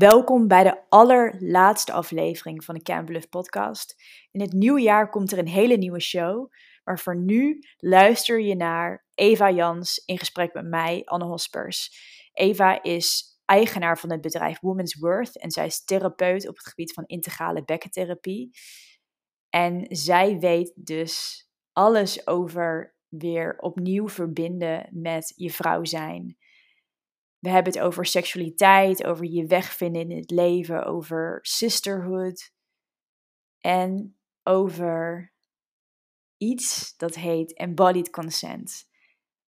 Welkom 0.00 0.48
bij 0.48 0.62
de 0.62 0.88
allerlaatste 0.88 1.92
aflevering 1.92 2.64
van 2.64 2.74
de 2.74 2.82
Camp 2.82 3.06
Bluff 3.06 3.28
podcast. 3.28 4.02
In 4.30 4.40
het 4.40 4.52
nieuwe 4.52 4.80
jaar 4.80 5.10
komt 5.10 5.32
er 5.32 5.38
een 5.38 5.48
hele 5.48 5.76
nieuwe 5.76 6.00
show, 6.00 6.52
maar 6.84 6.98
voor 6.98 7.16
nu 7.16 7.58
luister 7.76 8.40
je 8.40 8.56
naar 8.56 9.06
Eva 9.14 9.50
Jans 9.50 10.02
in 10.04 10.18
gesprek 10.18 10.54
met 10.54 10.66
mij, 10.66 11.02
Anne 11.04 11.24
Hospers. 11.24 11.90
Eva 12.32 12.82
is 12.82 13.38
eigenaar 13.44 13.98
van 13.98 14.10
het 14.10 14.20
bedrijf 14.20 14.60
Women's 14.60 14.98
Worth 14.98 15.38
en 15.38 15.50
zij 15.50 15.66
is 15.66 15.84
therapeut 15.84 16.48
op 16.48 16.56
het 16.56 16.68
gebied 16.68 16.92
van 16.92 17.04
integrale 17.06 17.64
bekkentherapie. 17.64 18.50
En 19.48 19.86
zij 19.88 20.38
weet 20.38 20.72
dus 20.74 21.44
alles 21.72 22.26
over 22.26 22.94
weer 23.08 23.58
opnieuw 23.58 24.08
verbinden 24.08 24.88
met 24.90 25.32
je 25.36 25.50
vrouw 25.50 25.84
zijn 25.84 26.36
we 27.40 27.48
hebben 27.48 27.72
het 27.72 27.82
over 27.82 28.06
seksualiteit, 28.06 29.04
over 29.04 29.24
je 29.24 29.46
weg 29.46 29.72
vinden 29.72 30.10
in 30.10 30.16
het 30.16 30.30
leven, 30.30 30.84
over 30.84 31.38
sisterhood 31.42 32.52
en 33.58 34.16
over 34.42 35.32
iets 36.36 36.96
dat 36.96 37.14
heet 37.14 37.52
embodied 37.52 38.10
consent. 38.10 38.88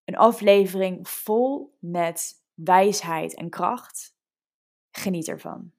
Een 0.04 0.16
aflevering 0.16 1.08
vol 1.08 1.76
met 1.78 2.42
wijsheid 2.54 3.34
en 3.34 3.50
kracht. 3.50 4.14
Geniet 4.90 5.28
ervan. 5.28 5.72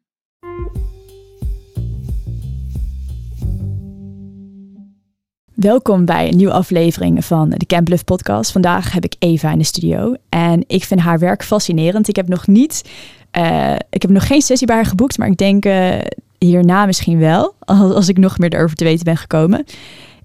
Welkom 5.64 6.06
bij 6.06 6.28
een 6.28 6.38
nieuwe 6.38 6.54
aflevering 6.54 7.26
van 7.26 7.50
de 7.50 7.66
Camp 7.66 7.90
podcast. 8.06 8.52
Vandaag 8.52 8.92
heb 8.92 9.04
ik 9.04 9.16
Eva 9.20 9.52
in 9.52 9.58
de 9.58 9.64
studio 9.64 10.16
en 10.30 10.64
ik 10.68 10.84
vind 10.84 11.00
haar 11.00 11.20
werk 11.20 11.44
fascinerend. 11.44 12.08
Ik 12.08 12.16
heb 12.16 12.28
nog 12.28 12.48
niet, 12.48 12.90
uh, 13.38 13.76
ik 13.90 14.02
heb 14.02 14.12
nog 14.12 14.28
geen 14.28 14.42
sessie 14.42 14.68
bij 14.68 14.76
haar 14.76 14.86
geboekt, 14.86 15.18
maar 15.18 15.28
ik 15.28 15.38
denk 15.38 15.66
uh, 15.66 15.96
hierna 16.38 16.86
misschien 16.86 17.20
wel, 17.20 17.56
als 17.66 18.10
ik 18.10 18.18
nog 18.18 18.38
meer 18.38 18.54
erover 18.54 18.76
te 18.76 18.84
weten 18.84 19.04
ben 19.04 19.18
gekomen. 19.18 19.66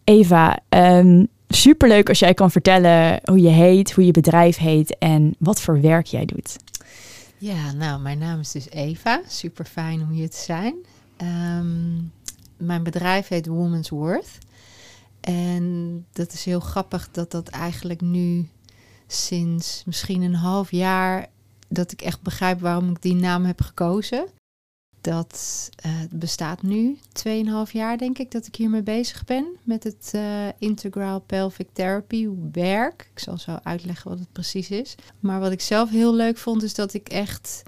Eva, 0.04 0.58
um, 0.68 1.28
superleuk 1.48 2.08
als 2.08 2.18
jij 2.18 2.34
kan 2.34 2.50
vertellen 2.50 3.20
hoe 3.24 3.40
je 3.40 3.48
heet, 3.48 3.92
hoe 3.92 4.06
je 4.06 4.12
bedrijf 4.12 4.56
heet 4.56 4.98
en 4.98 5.34
wat 5.38 5.60
voor 5.60 5.80
werk 5.80 6.06
jij 6.06 6.24
doet. 6.24 6.56
Ja, 7.38 7.72
nou, 7.72 8.00
mijn 8.00 8.18
naam 8.18 8.40
is 8.40 8.52
dus 8.52 8.70
Eva. 8.70 9.20
Super 9.26 9.64
fijn 9.64 10.00
om 10.00 10.10
hier 10.10 10.30
te 10.30 10.42
zijn. 10.42 10.74
Um, 11.22 12.12
mijn 12.56 12.82
bedrijf 12.82 13.28
heet 13.28 13.46
Woman's 13.46 13.88
Worth. 13.88 14.38
En 15.28 16.06
dat 16.12 16.32
is 16.32 16.44
heel 16.44 16.60
grappig 16.60 17.10
dat 17.10 17.30
dat 17.30 17.48
eigenlijk 17.48 18.00
nu 18.00 18.48
sinds 19.06 19.82
misschien 19.86 20.22
een 20.22 20.34
half 20.34 20.70
jaar 20.70 21.26
dat 21.68 21.92
ik 21.92 22.02
echt 22.02 22.22
begrijp 22.22 22.60
waarom 22.60 22.90
ik 22.90 23.02
die 23.02 23.14
naam 23.14 23.44
heb 23.44 23.60
gekozen. 23.60 24.28
Dat 25.00 25.68
uh, 25.86 25.92
bestaat 26.10 26.62
nu 26.62 26.98
2,5 27.26 27.72
jaar, 27.72 27.98
denk 27.98 28.18
ik, 28.18 28.30
dat 28.30 28.46
ik 28.46 28.56
hiermee 28.56 28.82
bezig 28.82 29.24
ben 29.24 29.46
met 29.62 29.84
het 29.84 30.12
uh, 30.14 30.46
Integral 30.58 31.20
Pelvic 31.20 31.68
Therapy 31.72 32.28
werk. 32.52 33.10
Ik 33.12 33.18
zal 33.18 33.38
zo 33.38 33.58
uitleggen 33.62 34.10
wat 34.10 34.18
het 34.18 34.32
precies 34.32 34.70
is. 34.70 34.94
Maar 35.20 35.40
wat 35.40 35.52
ik 35.52 35.60
zelf 35.60 35.90
heel 35.90 36.14
leuk 36.14 36.38
vond, 36.38 36.62
is 36.62 36.74
dat 36.74 36.94
ik 36.94 37.08
echt. 37.08 37.62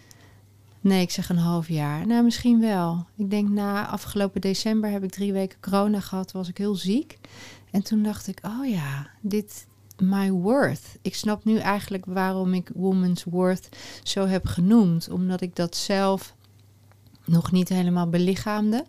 Nee, 0.81 1.03
ik 1.03 1.11
zeg 1.11 1.28
een 1.28 1.36
half 1.36 1.69
jaar. 1.69 2.06
Nou, 2.06 2.25
misschien 2.25 2.61
wel. 2.61 3.06
Ik 3.17 3.31
denk 3.31 3.48
na 3.48 3.86
afgelopen 3.86 4.41
december 4.41 4.91
heb 4.91 5.05
ik 5.05 5.11
drie 5.11 5.33
weken 5.33 5.61
corona 5.61 6.00
gehad, 6.00 6.33
was 6.33 6.48
ik 6.48 6.59
heel 6.59 6.75
ziek. 6.75 7.19
En 7.70 7.83
toen 7.83 8.03
dacht 8.03 8.27
ik, 8.27 8.39
oh 8.42 8.69
ja, 8.69 9.11
dit, 9.20 9.67
my 9.98 10.31
worth. 10.31 10.98
Ik 11.03 11.14
snap 11.14 11.45
nu 11.45 11.58
eigenlijk 11.58 12.05
waarom 12.05 12.55
ik 12.55 12.70
woman's 12.75 13.25
worth 13.25 13.69
zo 14.03 14.27
heb 14.27 14.47
genoemd. 14.47 15.11
Omdat 15.11 15.41
ik 15.41 15.56
dat 15.56 15.77
zelf 15.77 16.34
nog 17.25 17.53
niet 17.53 17.69
helemaal 17.69 18.08
belichaamde. 18.08 18.84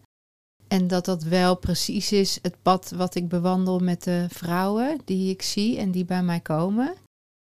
En 0.67 0.87
dat 0.87 1.05
dat 1.05 1.23
wel 1.23 1.55
precies 1.55 2.11
is 2.11 2.39
het 2.41 2.55
pad 2.61 2.91
wat 2.95 3.15
ik 3.15 3.29
bewandel 3.29 3.79
met 3.79 4.03
de 4.03 4.25
vrouwen 4.29 4.99
die 5.05 5.29
ik 5.29 5.41
zie 5.41 5.77
en 5.77 5.91
die 5.91 6.05
bij 6.05 6.23
mij 6.23 6.39
komen. 6.39 6.95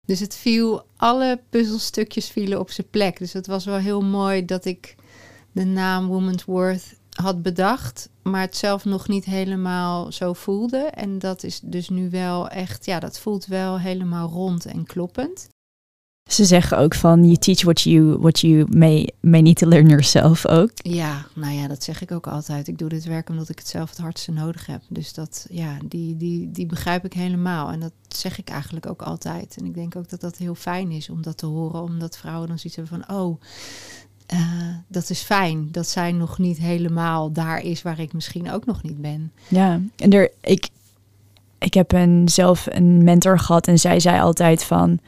Dus 0.09 0.19
het 0.19 0.35
viel, 0.35 0.85
alle 0.97 1.41
puzzelstukjes 1.49 2.29
vielen 2.29 2.59
op 2.59 2.71
zijn 2.71 2.89
plek. 2.89 3.17
Dus 3.17 3.33
het 3.33 3.47
was 3.47 3.65
wel 3.65 3.77
heel 3.77 4.01
mooi 4.01 4.45
dat 4.45 4.65
ik 4.65 4.95
de 5.51 5.63
naam 5.63 6.07
Woman's 6.07 6.45
Worth 6.45 6.95
had 7.09 7.41
bedacht, 7.41 8.09
maar 8.23 8.41
het 8.41 8.57
zelf 8.57 8.85
nog 8.85 9.07
niet 9.07 9.25
helemaal 9.25 10.11
zo 10.11 10.33
voelde. 10.33 10.77
En 10.77 11.19
dat 11.19 11.43
is 11.43 11.59
dus 11.63 11.89
nu 11.89 12.09
wel 12.09 12.47
echt, 12.47 12.85
ja, 12.85 12.99
dat 12.99 13.19
voelt 13.19 13.45
wel 13.45 13.79
helemaal 13.79 14.29
rond 14.29 14.65
en 14.65 14.85
kloppend. 14.85 15.49
Ze 16.29 16.45
zeggen 16.45 16.77
ook 16.77 16.95
van 16.95 17.23
you 17.23 17.35
teach 17.37 17.61
what 17.61 17.81
you, 17.81 18.17
what 18.17 18.39
you 18.39 18.65
may, 18.77 19.09
may 19.19 19.41
need 19.41 19.57
to 19.57 19.67
learn 19.67 19.87
yourself 19.87 20.47
ook. 20.47 20.69
Ja, 20.73 21.25
nou 21.35 21.53
ja, 21.53 21.67
dat 21.67 21.83
zeg 21.83 22.01
ik 22.01 22.11
ook 22.11 22.27
altijd. 22.27 22.67
Ik 22.67 22.77
doe 22.77 22.89
dit 22.89 23.05
werk 23.05 23.29
omdat 23.29 23.49
ik 23.49 23.57
het 23.57 23.67
zelf 23.67 23.89
het 23.89 23.99
hardste 23.99 24.31
nodig 24.31 24.65
heb. 24.65 24.81
Dus 24.89 25.13
dat, 25.13 25.47
ja, 25.49 25.77
die, 25.85 26.17
die, 26.17 26.51
die 26.51 26.65
begrijp 26.65 27.05
ik 27.05 27.13
helemaal. 27.13 27.71
En 27.71 27.79
dat 27.79 27.91
zeg 28.07 28.37
ik 28.37 28.49
eigenlijk 28.49 28.85
ook 28.85 29.01
altijd. 29.01 29.57
En 29.59 29.65
ik 29.65 29.73
denk 29.73 29.95
ook 29.95 30.09
dat 30.09 30.21
dat 30.21 30.37
heel 30.37 30.55
fijn 30.55 30.91
is 30.91 31.09
om 31.09 31.21
dat 31.21 31.37
te 31.37 31.45
horen. 31.45 31.81
Omdat 31.81 32.17
vrouwen 32.17 32.47
dan 32.47 32.59
zoiets 32.59 32.79
hebben 32.79 33.05
van, 33.05 33.17
oh, 33.17 33.41
uh, 34.33 34.39
dat 34.87 35.09
is 35.09 35.21
fijn 35.21 35.67
dat 35.71 35.87
zij 35.87 36.11
nog 36.11 36.37
niet 36.37 36.57
helemaal 36.57 37.31
daar 37.31 37.61
is 37.61 37.81
waar 37.81 37.99
ik 37.99 38.13
misschien 38.13 38.51
ook 38.51 38.65
nog 38.65 38.83
niet 38.83 39.01
ben. 39.01 39.31
Ja, 39.47 39.81
en 39.95 40.11
er, 40.11 40.31
ik, 40.41 40.69
ik 41.59 41.73
heb 41.73 41.91
een, 41.91 42.29
zelf 42.29 42.67
een 42.69 43.03
mentor 43.03 43.39
gehad 43.39 43.67
en 43.67 43.79
zij 43.79 43.99
zei 43.99 44.19
altijd 44.19 44.63
van 44.63 44.99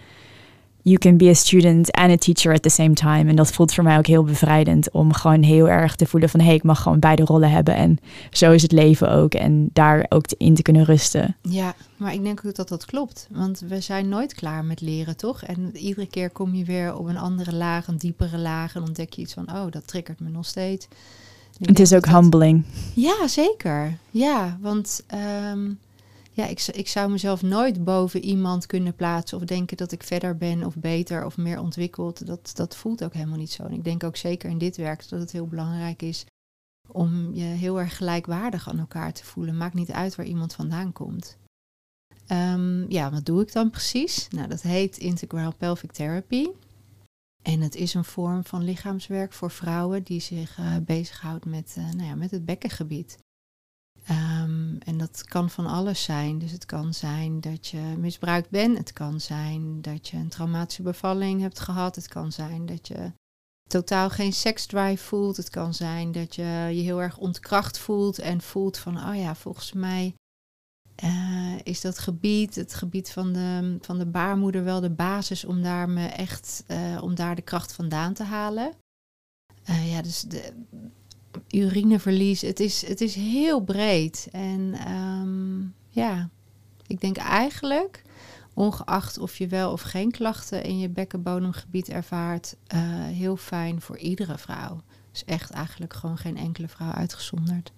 you 0.84 0.98
can 0.98 1.18
be 1.18 1.30
a 1.30 1.34
student 1.34 1.92
and 1.92 2.12
a 2.12 2.16
teacher 2.16 2.54
at 2.54 2.62
the 2.62 2.70
same 2.70 2.94
time. 2.94 3.30
En 3.30 3.36
dat 3.36 3.52
voelt 3.52 3.74
voor 3.74 3.84
mij 3.84 3.98
ook 3.98 4.06
heel 4.06 4.24
bevrijdend 4.24 4.92
om 4.92 5.14
gewoon 5.14 5.44
heel 5.44 5.70
erg 5.70 5.96
te 5.96 6.06
voelen 6.06 6.30
van 6.30 6.40
hé, 6.40 6.46
hey, 6.46 6.56
ik 6.56 6.64
mag 6.64 6.82
gewoon 6.82 7.00
beide 7.00 7.24
rollen 7.24 7.52
hebben. 7.52 7.76
En 7.76 7.98
zo 8.32 8.52
is 8.52 8.62
het 8.62 8.72
leven 8.72 9.12
ook. 9.12 9.34
En 9.34 9.70
daar 9.74 10.06
ook 10.10 10.26
in 10.38 10.56
te 10.56 10.62
kunnen 10.62 10.84
rusten. 10.84 11.36
Ja, 11.42 11.76
maar 11.98 12.14
ik 12.14 12.24
denk 12.24 12.42
ook 12.46 12.56
dat 12.56 12.70
dat 12.70 12.86
klopt. 12.86 13.28
Want 13.32 13.64
we 13.68 13.82
zijn 13.82 14.10
nooit 14.10 14.34
klaar 14.34 14.66
met 14.66 14.82
leren, 14.82 15.18
toch? 15.18 15.44
En 15.44 15.78
iedere 15.78 16.08
keer 16.08 16.30
kom 16.30 16.56
je 16.56 16.66
weer 16.66 16.96
op 16.96 17.08
een 17.08 17.18
andere 17.18 17.56
laag, 17.56 17.88
een 17.88 17.98
diepere 17.98 18.38
laag. 18.38 18.76
En 18.76 18.82
ontdek 18.82 19.14
je 19.14 19.22
iets 19.22 19.34
van, 19.34 19.52
oh, 19.52 19.66
dat 19.70 19.88
triggert 19.88 20.20
me 20.20 20.30
nog 20.30 20.46
steeds. 20.46 20.88
Het 21.62 21.80
is 21.80 21.94
ook 21.94 22.06
humbling. 22.06 22.64
Ja, 22.94 23.28
zeker. 23.28 23.98
Ja, 24.12 24.58
want... 24.62 25.04
Um, 25.54 25.80
ja, 26.34 26.48
ik, 26.48 26.68
ik 26.68 26.88
zou 26.88 27.12
mezelf 27.12 27.42
nooit 27.42 27.84
boven 27.84 28.24
iemand 28.24 28.66
kunnen 28.66 28.96
plaatsen 28.96 29.38
of 29.38 29.44
denken 29.44 29.78
dat 29.78 29.92
ik 29.92 30.04
verder 30.04 30.38
ben 30.38 30.64
of 30.64 30.76
beter 30.76 31.26
of 31.26 31.38
meer 31.38 31.60
ontwikkeld. 31.60 32.26
Dat, 32.26 32.52
dat 32.54 32.76
voelt 32.76 33.04
ook 33.04 33.14
helemaal 33.14 33.38
niet 33.38 33.52
zo. 33.52 33.64
En 33.64 33.74
ik 33.74 33.84
denk 33.84 34.04
ook 34.04 34.16
zeker 34.16 34.50
in 34.50 34.58
dit 34.58 34.78
werk 34.78 35.10
dat 35.10 35.20
het 35.20 35.32
heel 35.32 35.48
belangrijk 35.48 36.02
is 36.02 36.26
om 36.88 37.34
je 37.34 37.44
heel 37.44 37.80
erg 37.80 37.98
gelijkwaardig 37.98 38.70
aan 38.70 38.80
elkaar 38.80 39.14
te 39.14 39.26
voelen. 39.26 39.58
Maakt 39.58 39.74
niet 39.74 39.92
uit 39.92 40.16
waar 40.16 40.26
iemand 40.26 40.54
vandaan 40.54 40.94
komt. 40.94 41.38
Um, 42.28 42.92
ja, 42.92 43.12
wat 43.12 43.26
doe 43.26 43.42
ik 43.42 43.54
dan 43.54 43.70
precies? 43.70 44.28
Nou, 44.30 44.48
dat 44.48 44.62
heet 44.62 44.98
Integral 44.98 45.56
Pelvic 45.56 45.92
Therapy. 45.92 46.48
En 47.42 47.62
het 47.62 47.76
is 47.76 47.94
een 47.94 48.04
vorm 48.04 48.46
van 48.46 48.64
lichaamswerk 48.64 49.34
voor 49.34 49.52
vrouwen 49.52 50.04
die 50.04 50.20
zich 50.20 50.58
uh, 50.58 50.78
bezighoudt 50.78 51.46
met, 51.46 51.76
uh, 51.78 51.92
nou 51.92 52.08
ja, 52.08 52.16
met 52.16 52.32
het 52.32 52.46
bekkengebied. 52.46 53.18
Um, 54.12 54.78
en 54.80 54.98
dat 54.98 55.24
kan 55.24 55.50
van 55.50 55.66
alles 55.66 56.04
zijn. 56.04 56.40
Dus 56.40 56.52
het 56.52 56.66
kan 56.66 56.94
zijn 56.94 57.42
dat 57.42 57.68
je 57.68 57.96
misbruikt 57.98 58.50
bent. 58.50 58.78
Het 58.78 58.94
kan 58.94 59.22
zijn 59.22 59.82
dat 59.82 60.08
je 60.08 60.18
een 60.18 60.30
traumatische 60.30 60.82
bevalling 60.82 61.42
hebt 61.42 61.60
gehad. 61.60 61.96
Het 61.96 62.08
kan 62.08 62.32
zijn 62.32 62.66
dat 62.66 62.88
je 62.88 63.14
totaal 63.70 64.10
geen 64.10 64.34
seksdrive 64.34 65.04
voelt. 65.04 65.38
Het 65.38 65.50
kan 65.50 65.74
zijn 65.74 66.12
dat 66.12 66.36
je 66.36 66.70
je 66.72 66.82
heel 66.82 67.02
erg 67.02 67.18
ontkracht 67.18 67.78
voelt 67.78 68.20
en 68.20 68.42
voelt 68.42 68.78
van, 68.78 68.98
oh 69.10 69.16
ja, 69.16 69.36
volgens 69.36 69.74
mij 69.74 70.14
uh, 71.04 71.56
is 71.64 71.82
dat 71.82 72.00
gebied, 72.00 72.56
het 72.56 72.74
gebied 72.74 73.12
van 73.12 73.34
de, 73.34 73.78
van 73.82 73.98
de 73.98 74.06
baarmoeder, 74.06 74.64
wel 74.64 74.80
de 74.80 74.90
basis 74.90 75.46
om 75.46 75.62
daar 75.62 75.90
me 75.90 76.06
echt, 76.06 76.64
uh, 76.68 77.04
om 77.04 77.16
daar 77.16 77.36
de 77.36 77.42
kracht 77.42 77.74
vandaan 77.74 78.14
te 78.14 78.24
halen. 78.24 78.74
Uh, 79.70 79.92
ja, 79.92 80.02
dus 80.02 80.22
de, 80.22 80.54
urineverlies. 81.52 82.42
Het 82.42 82.60
is, 82.60 82.88
het 82.88 83.02
is 83.02 83.16
heel 83.16 83.60
breed. 83.60 84.28
En 84.32 84.92
um, 84.92 85.74
ja, 85.90 86.30
ik 86.88 87.02
denk 87.02 87.18
eigenlijk, 87.18 88.02
ongeacht 88.54 89.18
of 89.18 89.38
je 89.38 89.48
wel 89.48 89.72
of 89.72 89.82
geen 89.82 90.12
klachten 90.12 90.64
in 90.64 90.80
je 90.80 90.90
bekkenbodemgebied 90.90 91.90
ervaart, 91.90 92.56
uh, 92.76 92.80
heel 93.06 93.36
fijn 93.36 93.82
voor 93.82 93.98
iedere 93.98 94.38
vrouw. 94.38 94.82
Dus 95.12 95.26
echt 95.26 95.52
eigenlijk 95.52 95.94
gewoon 95.94 96.18
geen 96.18 96.38
enkele 96.38 96.68
vrouw 96.68 96.92
uitgezonderd. 96.92 97.72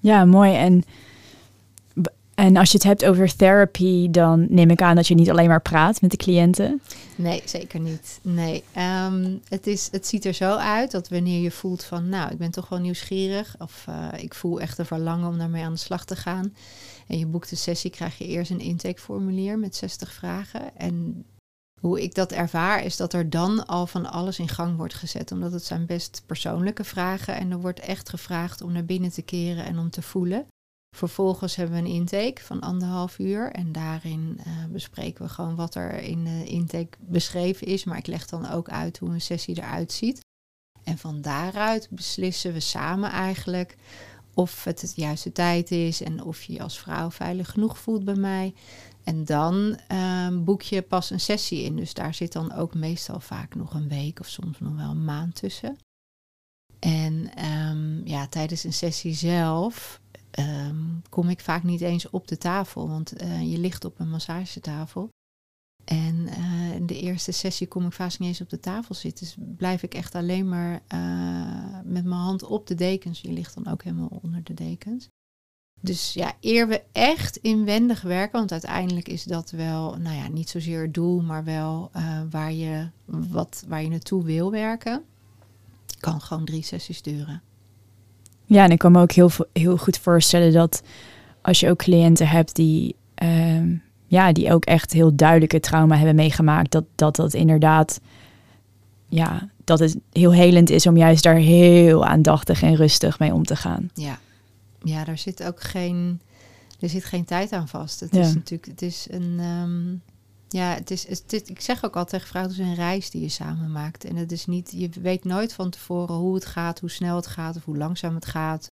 Ja, 0.00 0.24
mooi. 0.24 0.54
En 0.54 0.82
en 2.40 2.56
als 2.56 2.70
je 2.70 2.76
het 2.76 2.86
hebt 2.86 3.04
over 3.04 3.36
therapy, 3.36 4.10
dan 4.10 4.46
neem 4.48 4.70
ik 4.70 4.82
aan 4.82 4.96
dat 4.96 5.06
je 5.06 5.14
niet 5.14 5.30
alleen 5.30 5.48
maar 5.48 5.62
praat 5.62 6.00
met 6.00 6.10
de 6.10 6.16
cliënten. 6.16 6.82
Nee, 7.16 7.42
zeker 7.44 7.80
niet. 7.80 8.18
Nee, 8.22 8.64
um, 9.06 9.40
het, 9.48 9.66
is, 9.66 9.88
het 9.92 10.06
ziet 10.06 10.24
er 10.24 10.34
zo 10.34 10.56
uit 10.56 10.90
dat 10.90 11.08
wanneer 11.08 11.40
je 11.40 11.50
voelt 11.50 11.84
van, 11.84 12.08
nou, 12.08 12.30
ik 12.30 12.38
ben 12.38 12.50
toch 12.50 12.68
wel 12.68 12.78
nieuwsgierig, 12.78 13.54
of 13.58 13.84
uh, 13.88 14.08
ik 14.16 14.34
voel 14.34 14.60
echt 14.60 14.78
een 14.78 14.86
verlangen 14.86 15.28
om 15.28 15.38
daarmee 15.38 15.64
aan 15.64 15.72
de 15.72 15.78
slag 15.78 16.04
te 16.04 16.16
gaan. 16.16 16.54
En 17.06 17.18
je 17.18 17.26
boekt 17.26 17.50
een 17.50 17.56
sessie, 17.56 17.90
krijg 17.90 18.18
je 18.18 18.26
eerst 18.26 18.50
een 18.50 18.60
intakeformulier 18.60 19.58
met 19.58 19.76
60 19.76 20.12
vragen. 20.12 20.76
En 20.76 21.24
hoe 21.80 22.02
ik 22.02 22.14
dat 22.14 22.32
ervaar 22.32 22.84
is 22.84 22.96
dat 22.96 23.12
er 23.12 23.30
dan 23.30 23.66
al 23.66 23.86
van 23.86 24.10
alles 24.10 24.38
in 24.38 24.48
gang 24.48 24.76
wordt 24.76 24.94
gezet. 24.94 25.32
Omdat 25.32 25.52
het 25.52 25.64
zijn 25.64 25.86
best 25.86 26.22
persoonlijke 26.26 26.84
vragen. 26.84 27.34
En 27.34 27.50
er 27.50 27.60
wordt 27.60 27.80
echt 27.80 28.08
gevraagd 28.08 28.62
om 28.62 28.72
naar 28.72 28.84
binnen 28.84 29.10
te 29.10 29.22
keren 29.22 29.64
en 29.64 29.78
om 29.78 29.90
te 29.90 30.02
voelen. 30.02 30.46
Vervolgens 30.96 31.56
hebben 31.56 31.82
we 31.82 31.88
een 31.88 31.94
intake 31.94 32.42
van 32.42 32.60
anderhalf 32.60 33.18
uur. 33.18 33.52
En 33.52 33.72
daarin 33.72 34.40
uh, 34.46 34.64
bespreken 34.64 35.24
we 35.24 35.30
gewoon 35.30 35.54
wat 35.54 35.74
er 35.74 35.94
in 35.94 36.24
de 36.24 36.44
intake 36.44 36.98
beschreven 37.00 37.66
is. 37.66 37.84
Maar 37.84 37.98
ik 37.98 38.06
leg 38.06 38.26
dan 38.26 38.50
ook 38.50 38.68
uit 38.68 38.98
hoe 38.98 39.08
een 39.10 39.20
sessie 39.20 39.56
eruit 39.58 39.92
ziet. 39.92 40.20
En 40.84 40.98
van 40.98 41.20
daaruit 41.20 41.88
beslissen 41.90 42.52
we 42.52 42.60
samen 42.60 43.10
eigenlijk 43.10 43.76
of 44.34 44.64
het 44.64 44.80
het 44.80 44.96
juiste 44.96 45.32
tijd 45.32 45.70
is 45.70 46.02
en 46.02 46.22
of 46.22 46.42
je 46.42 46.52
je 46.52 46.62
als 46.62 46.78
vrouw 46.78 47.10
veilig 47.10 47.50
genoeg 47.50 47.78
voelt 47.78 48.04
bij 48.04 48.14
mij. 48.14 48.54
En 49.04 49.24
dan 49.24 49.78
um, 49.92 50.44
boek 50.44 50.62
je 50.62 50.82
pas 50.82 51.10
een 51.10 51.20
sessie 51.20 51.62
in. 51.62 51.76
Dus 51.76 51.94
daar 51.94 52.14
zit 52.14 52.32
dan 52.32 52.52
ook 52.52 52.74
meestal 52.74 53.20
vaak 53.20 53.54
nog 53.54 53.74
een 53.74 53.88
week 53.88 54.20
of 54.20 54.28
soms 54.28 54.58
nog 54.58 54.76
wel 54.76 54.90
een 54.90 55.04
maand 55.04 55.34
tussen. 55.34 55.78
En 56.78 57.44
um, 57.44 58.06
ja, 58.06 58.26
tijdens 58.26 58.64
een 58.64 58.72
sessie 58.72 59.14
zelf 59.14 60.00
um, 60.38 61.02
kom 61.08 61.28
ik 61.28 61.40
vaak 61.40 61.62
niet 61.62 61.80
eens 61.80 62.10
op 62.10 62.28
de 62.28 62.38
tafel, 62.38 62.88
want 62.88 63.22
uh, 63.22 63.50
je 63.52 63.58
ligt 63.58 63.84
op 63.84 64.00
een 64.00 64.10
massagetafel. 64.10 65.08
En 65.84 66.14
uh, 66.14 66.74
in 66.74 66.86
de 66.86 67.00
eerste 67.00 67.32
sessie 67.32 67.66
kom 67.66 67.86
ik 67.86 67.92
vaak 67.92 68.18
niet 68.18 68.28
eens 68.28 68.40
op 68.40 68.50
de 68.50 68.60
tafel 68.60 68.94
zitten. 68.94 69.24
Dus 69.24 69.36
blijf 69.56 69.82
ik 69.82 69.94
echt 69.94 70.14
alleen 70.14 70.48
maar 70.48 70.82
uh, 70.94 71.80
met 71.84 72.04
mijn 72.04 72.20
hand 72.20 72.42
op 72.42 72.66
de 72.66 72.74
dekens. 72.74 73.20
Je 73.20 73.32
ligt 73.32 73.54
dan 73.54 73.72
ook 73.72 73.82
helemaal 73.82 74.20
onder 74.22 74.42
de 74.44 74.54
dekens. 74.54 75.08
Dus 75.80 76.12
ja, 76.12 76.32
eer 76.40 76.68
we 76.68 76.82
echt 76.92 77.36
inwendig 77.36 78.02
werken, 78.02 78.38
want 78.38 78.52
uiteindelijk 78.52 79.08
is 79.08 79.24
dat 79.24 79.50
wel, 79.50 79.96
nou 79.96 80.16
ja, 80.16 80.28
niet 80.28 80.48
zozeer 80.48 80.82
het 80.82 80.94
doel, 80.94 81.22
maar 81.22 81.44
wel 81.44 81.90
waar, 82.30 82.52
je, 82.52 82.90
wat, 83.04 83.64
waar 83.68 83.82
je 83.82 83.88
naartoe 83.88 84.24
wil 84.24 84.50
werken, 84.50 85.04
kan 86.00 86.20
gewoon 86.20 86.44
drie 86.44 86.62
sessies 86.62 87.02
duren. 87.02 87.42
Ja, 88.50 88.64
en 88.64 88.70
ik 88.70 88.78
kan 88.78 88.92
me 88.92 89.00
ook 89.00 89.12
heel, 89.12 89.30
heel 89.52 89.76
goed 89.76 89.98
voorstellen 89.98 90.52
dat 90.52 90.82
als 91.42 91.60
je 91.60 91.68
ook 91.70 91.78
cliënten 91.78 92.28
hebt 92.28 92.54
die, 92.54 92.96
uh, 93.22 93.78
ja, 94.06 94.32
die 94.32 94.52
ook 94.52 94.64
echt 94.64 94.92
heel 94.92 95.16
duidelijke 95.16 95.60
trauma 95.60 95.96
hebben 95.96 96.14
meegemaakt, 96.14 96.70
dat 96.70 96.84
dat, 96.94 97.16
dat 97.16 97.34
inderdaad, 97.34 98.00
ja, 99.08 99.48
dat 99.64 99.78
het 99.78 99.96
heel 100.12 100.32
helend 100.32 100.70
is 100.70 100.86
om 100.86 100.96
juist 100.96 101.22
daar 101.22 101.36
heel 101.36 102.06
aandachtig 102.06 102.62
en 102.62 102.74
rustig 102.74 103.18
mee 103.18 103.32
om 103.32 103.44
te 103.44 103.56
gaan. 103.56 103.90
Ja, 103.94 104.18
ja, 104.82 105.04
daar 105.04 105.18
zit 105.18 105.42
ook 105.42 105.60
geen, 105.60 106.20
er 106.80 106.88
zit 106.88 107.04
geen 107.04 107.24
tijd 107.24 107.52
aan 107.52 107.68
vast. 107.68 108.00
Het 108.00 108.16
is 108.16 108.34
natuurlijk, 108.34 108.70
het 108.70 108.82
is 108.82 109.06
een, 109.10 109.40
um, 109.40 110.02
ja, 110.52 110.74
het 110.74 110.90
is, 110.90 111.08
het, 111.08 111.32
is, 111.32 111.42
ik 111.42 111.60
zeg 111.60 111.84
ook 111.84 111.96
altijd 111.96 112.32
het 112.32 112.50
is 112.50 112.58
een 112.58 112.74
reis 112.74 113.10
die 113.10 113.20
je 113.20 113.28
samen 113.28 113.72
maakt. 113.72 114.04
En 114.04 114.16
het 114.16 114.32
is 114.32 114.46
niet, 114.46 114.72
je 114.74 114.88
weet 114.88 115.24
nooit 115.24 115.52
van 115.52 115.70
tevoren 115.70 116.14
hoe 116.14 116.34
het 116.34 116.46
gaat, 116.46 116.80
hoe 116.80 116.90
snel 116.90 117.16
het 117.16 117.26
gaat 117.26 117.56
of 117.56 117.64
hoe 117.64 117.76
langzaam 117.76 118.14
het 118.14 118.26
gaat, 118.26 118.70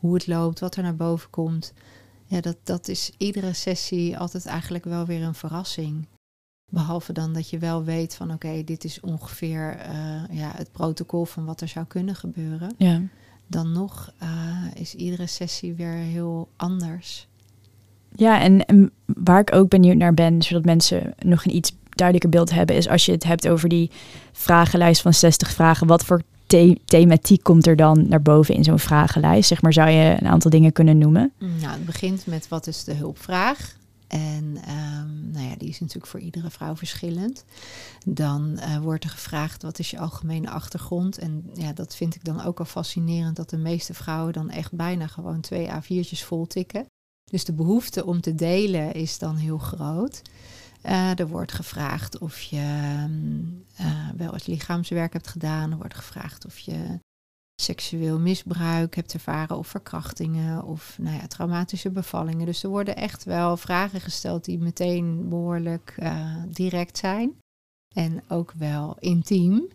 hoe 0.00 0.14
het 0.14 0.26
loopt, 0.26 0.60
wat 0.60 0.76
er 0.76 0.82
naar 0.82 0.96
boven 0.96 1.30
komt. 1.30 1.72
Ja, 2.24 2.40
dat, 2.40 2.56
dat 2.62 2.88
is 2.88 3.12
iedere 3.18 3.52
sessie 3.52 4.18
altijd 4.18 4.46
eigenlijk 4.46 4.84
wel 4.84 5.06
weer 5.06 5.22
een 5.22 5.34
verrassing. 5.34 6.08
Behalve 6.72 7.12
dan 7.12 7.32
dat 7.32 7.50
je 7.50 7.58
wel 7.58 7.84
weet 7.84 8.14
van 8.14 8.32
oké, 8.32 8.64
dit 8.64 8.84
is 8.84 9.00
ongeveer 9.00 9.76
uh, 9.78 10.22
ja, 10.30 10.52
het 10.56 10.72
protocol 10.72 11.24
van 11.24 11.44
wat 11.44 11.60
er 11.60 11.68
zou 11.68 11.86
kunnen 11.86 12.14
gebeuren. 12.14 12.74
Ja 12.78 13.02
dan 13.50 13.72
nog 13.72 14.12
uh, 14.22 14.64
is 14.74 14.94
iedere 14.94 15.26
sessie 15.26 15.74
weer 15.74 15.92
heel 15.92 16.48
anders. 16.56 17.28
Ja, 18.14 18.40
en, 18.40 18.90
waar 19.06 19.40
ik 19.40 19.54
ook 19.54 19.68
benieuwd 19.68 19.96
naar 19.96 20.14
ben, 20.14 20.42
zodat 20.42 20.64
mensen 20.64 21.14
nog 21.18 21.44
een 21.44 21.54
iets 21.54 21.72
duidelijker 21.90 22.30
beeld 22.30 22.50
hebben, 22.50 22.76
is 22.76 22.88
als 22.88 23.06
je 23.06 23.12
het 23.12 23.24
hebt 23.24 23.48
over 23.48 23.68
die 23.68 23.90
vragenlijst 24.32 25.02
van 25.02 25.14
60 25.14 25.50
vragen, 25.50 25.86
wat 25.86 26.04
voor 26.04 26.22
the 26.46 26.78
thematiek 26.84 27.42
komt 27.42 27.66
er 27.66 27.76
dan 27.76 28.08
naar 28.08 28.22
boven 28.22 28.54
in 28.54 28.64
zo'n 28.64 28.78
vragenlijst? 28.78 29.48
Zeg 29.48 29.62
maar, 29.62 29.72
zou 29.72 29.90
je 29.90 30.16
een 30.20 30.28
aantal 30.28 30.50
dingen 30.50 30.72
kunnen 30.72 30.98
noemen? 30.98 31.32
Nou, 31.38 31.72
het 31.72 31.86
begint 31.86 32.26
met 32.26 32.48
wat 32.48 32.66
is 32.66 32.84
de 32.84 32.94
hulpvraag? 32.94 33.78
En 34.10 34.44
um, 34.44 35.30
nou 35.32 35.48
ja, 35.48 35.54
die 35.58 35.68
is 35.68 35.80
natuurlijk 35.80 36.06
voor 36.06 36.20
iedere 36.20 36.50
vrouw 36.50 36.76
verschillend. 36.76 37.44
Dan 38.06 38.58
uh, 38.58 38.78
wordt 38.78 39.04
er 39.04 39.10
gevraagd 39.10 39.62
wat 39.62 39.78
is 39.78 39.90
je 39.90 39.98
algemene 39.98 40.50
achtergrond. 40.50 41.18
En 41.18 41.50
ja, 41.54 41.72
dat 41.72 41.96
vind 41.96 42.14
ik 42.14 42.24
dan 42.24 42.44
ook 42.44 42.58
al 42.58 42.64
fascinerend 42.64 43.36
dat 43.36 43.50
de 43.50 43.56
meeste 43.56 43.94
vrouwen 43.94 44.32
dan 44.32 44.50
echt 44.50 44.72
bijna 44.72 45.06
gewoon 45.06 45.40
twee 45.40 45.68
A4'tjes 45.68 46.24
vol 46.24 46.46
tikken. 46.46 46.86
Dus 47.30 47.44
de 47.44 47.52
behoefte 47.52 48.04
om 48.04 48.20
te 48.20 48.34
delen 48.34 48.92
is 48.92 49.18
dan 49.18 49.36
heel 49.36 49.58
groot. 49.58 50.22
Uh, 50.86 51.18
er 51.18 51.28
wordt 51.28 51.52
gevraagd 51.52 52.18
of 52.18 52.40
je 52.40 52.56
uh, 53.80 54.08
wel 54.16 54.32
het 54.32 54.46
lichaamswerk 54.46 55.12
hebt 55.12 55.28
gedaan. 55.28 55.70
Er 55.70 55.76
wordt 55.76 55.94
gevraagd 55.94 56.46
of 56.46 56.58
je 56.58 56.98
seksueel 57.60 58.18
misbruik 58.18 58.94
hebt 58.94 59.14
ervaren 59.14 59.56
of 59.56 59.66
verkrachtingen 59.66 60.64
of 60.64 60.98
nou 60.98 61.16
ja, 61.16 61.26
traumatische 61.26 61.90
bevallingen. 61.90 62.46
Dus 62.46 62.62
er 62.62 62.68
worden 62.68 62.96
echt 62.96 63.24
wel 63.24 63.56
vragen 63.56 64.00
gesteld 64.00 64.44
die 64.44 64.58
meteen 64.58 65.28
behoorlijk 65.28 65.96
uh, 65.98 66.36
direct 66.48 66.98
zijn 66.98 67.32
en 67.94 68.22
ook 68.28 68.52
wel 68.52 68.96
intiem. 68.98 69.68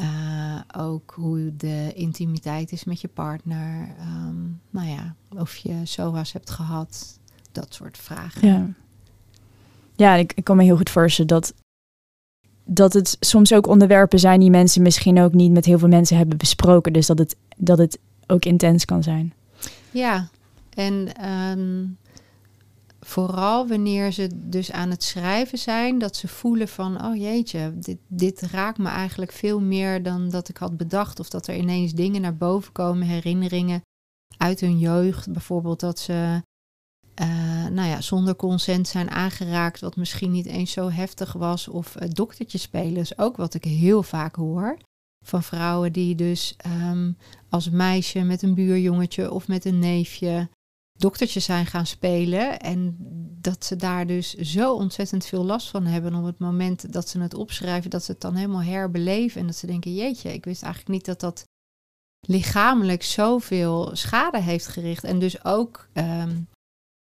Uh, 0.00 0.60
ook 0.76 1.12
hoe 1.16 1.56
de 1.56 1.92
intimiteit 1.94 2.72
is 2.72 2.84
met 2.84 3.00
je 3.00 3.08
partner. 3.08 3.94
Um, 4.00 4.60
nou 4.70 4.88
ja, 4.88 5.14
of 5.36 5.56
je 5.56 5.80
SOA's 5.84 6.32
hebt 6.32 6.50
gehad. 6.50 7.18
Dat 7.52 7.74
soort 7.74 7.98
vragen. 7.98 8.48
Ja, 8.48 8.68
ja 9.96 10.14
ik, 10.14 10.32
ik 10.34 10.44
kan 10.44 10.56
me 10.56 10.62
heel 10.62 10.76
goed 10.76 10.90
voorstellen 10.90 11.28
dat 11.28 11.54
dat 12.68 12.92
het 12.92 13.16
soms 13.20 13.52
ook 13.52 13.66
onderwerpen 13.66 14.18
zijn 14.18 14.40
die 14.40 14.50
mensen 14.50 14.82
misschien 14.82 15.20
ook 15.20 15.32
niet 15.32 15.52
met 15.52 15.64
heel 15.64 15.78
veel 15.78 15.88
mensen 15.88 16.16
hebben 16.16 16.36
besproken. 16.36 16.92
Dus 16.92 17.06
dat 17.06 17.18
het, 17.18 17.36
dat 17.56 17.78
het 17.78 17.98
ook 18.26 18.44
intens 18.44 18.84
kan 18.84 19.02
zijn. 19.02 19.32
Ja, 19.90 20.28
en 20.74 21.26
um, 21.30 21.96
vooral 23.06 23.68
wanneer 23.68 24.12
ze 24.12 24.28
dus 24.34 24.72
aan 24.72 24.90
het 24.90 25.02
schrijven 25.02 25.58
zijn, 25.58 25.98
dat 25.98 26.16
ze 26.16 26.28
voelen 26.28 26.68
van, 26.68 27.04
oh 27.04 27.16
jeetje, 27.16 27.72
dit, 27.78 27.98
dit 28.08 28.40
raakt 28.40 28.78
me 28.78 28.88
eigenlijk 28.88 29.32
veel 29.32 29.60
meer 29.60 30.02
dan 30.02 30.30
dat 30.30 30.48
ik 30.48 30.56
had 30.56 30.76
bedacht. 30.76 31.20
Of 31.20 31.28
dat 31.28 31.46
er 31.46 31.56
ineens 31.56 31.92
dingen 31.92 32.20
naar 32.20 32.36
boven 32.36 32.72
komen, 32.72 33.06
herinneringen 33.06 33.80
uit 34.36 34.60
hun 34.60 34.78
jeugd. 34.78 35.32
Bijvoorbeeld 35.32 35.80
dat 35.80 35.98
ze 35.98 36.42
uh, 37.20 37.66
nou 37.66 37.88
ja, 37.88 38.00
zonder 38.00 38.36
consent 38.36 38.88
zijn 38.88 39.10
aangeraakt, 39.10 39.80
wat 39.80 39.96
misschien 39.96 40.30
niet 40.30 40.46
eens 40.46 40.72
zo 40.72 40.90
heftig 40.90 41.32
was. 41.32 41.68
Of 41.68 41.96
uh, 42.00 42.26
spelen 42.46 43.00
is 43.00 43.18
ook 43.18 43.36
wat 43.36 43.54
ik 43.54 43.64
heel 43.64 44.02
vaak 44.02 44.36
hoor. 44.36 44.78
Van 45.24 45.42
vrouwen 45.42 45.92
die 45.92 46.14
dus 46.14 46.56
um, 46.66 47.16
als 47.48 47.70
meisje 47.70 48.20
met 48.20 48.42
een 48.42 48.54
buurjongetje 48.54 49.30
of 49.30 49.48
met 49.48 49.64
een 49.64 49.78
neefje 49.78 50.48
doktertje 50.96 51.40
zijn 51.40 51.66
gaan 51.66 51.86
spelen. 51.86 52.60
En 52.60 52.96
dat 53.40 53.64
ze 53.64 53.76
daar 53.76 54.06
dus 54.06 54.34
zo 54.34 54.74
ontzettend 54.74 55.26
veel 55.26 55.44
last 55.44 55.68
van 55.68 55.84
hebben 55.84 56.14
op 56.14 56.24
het 56.24 56.38
moment 56.38 56.92
dat 56.92 57.08
ze 57.08 57.20
het 57.20 57.34
opschrijven, 57.34 57.90
dat 57.90 58.04
ze 58.04 58.12
het 58.12 58.20
dan 58.20 58.34
helemaal 58.34 58.62
herbeleven. 58.62 59.40
En 59.40 59.46
dat 59.46 59.56
ze 59.56 59.66
denken, 59.66 59.94
jeetje, 59.94 60.32
ik 60.32 60.44
wist 60.44 60.62
eigenlijk 60.62 60.92
niet 60.92 61.04
dat 61.04 61.20
dat 61.20 61.44
lichamelijk 62.20 63.02
zoveel 63.02 63.90
schade 63.92 64.40
heeft 64.40 64.66
gericht. 64.66 65.04
En 65.04 65.18
dus 65.18 65.44
ook 65.44 65.88
um, 65.92 66.48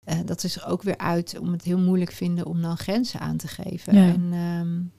uh, 0.09 0.19
dat 0.25 0.43
is 0.43 0.55
er 0.55 0.67
ook 0.67 0.81
weer 0.81 0.97
uit 0.97 1.39
om 1.39 1.51
het 1.51 1.63
heel 1.63 1.79
moeilijk 1.79 2.11
vinden 2.11 2.45
om 2.45 2.61
dan 2.61 2.77
grenzen 2.77 3.19
aan 3.19 3.37
te 3.37 3.47
geven. 3.47 3.95
Ja. 3.95 4.13
En 4.13 4.33
um, 4.33 4.91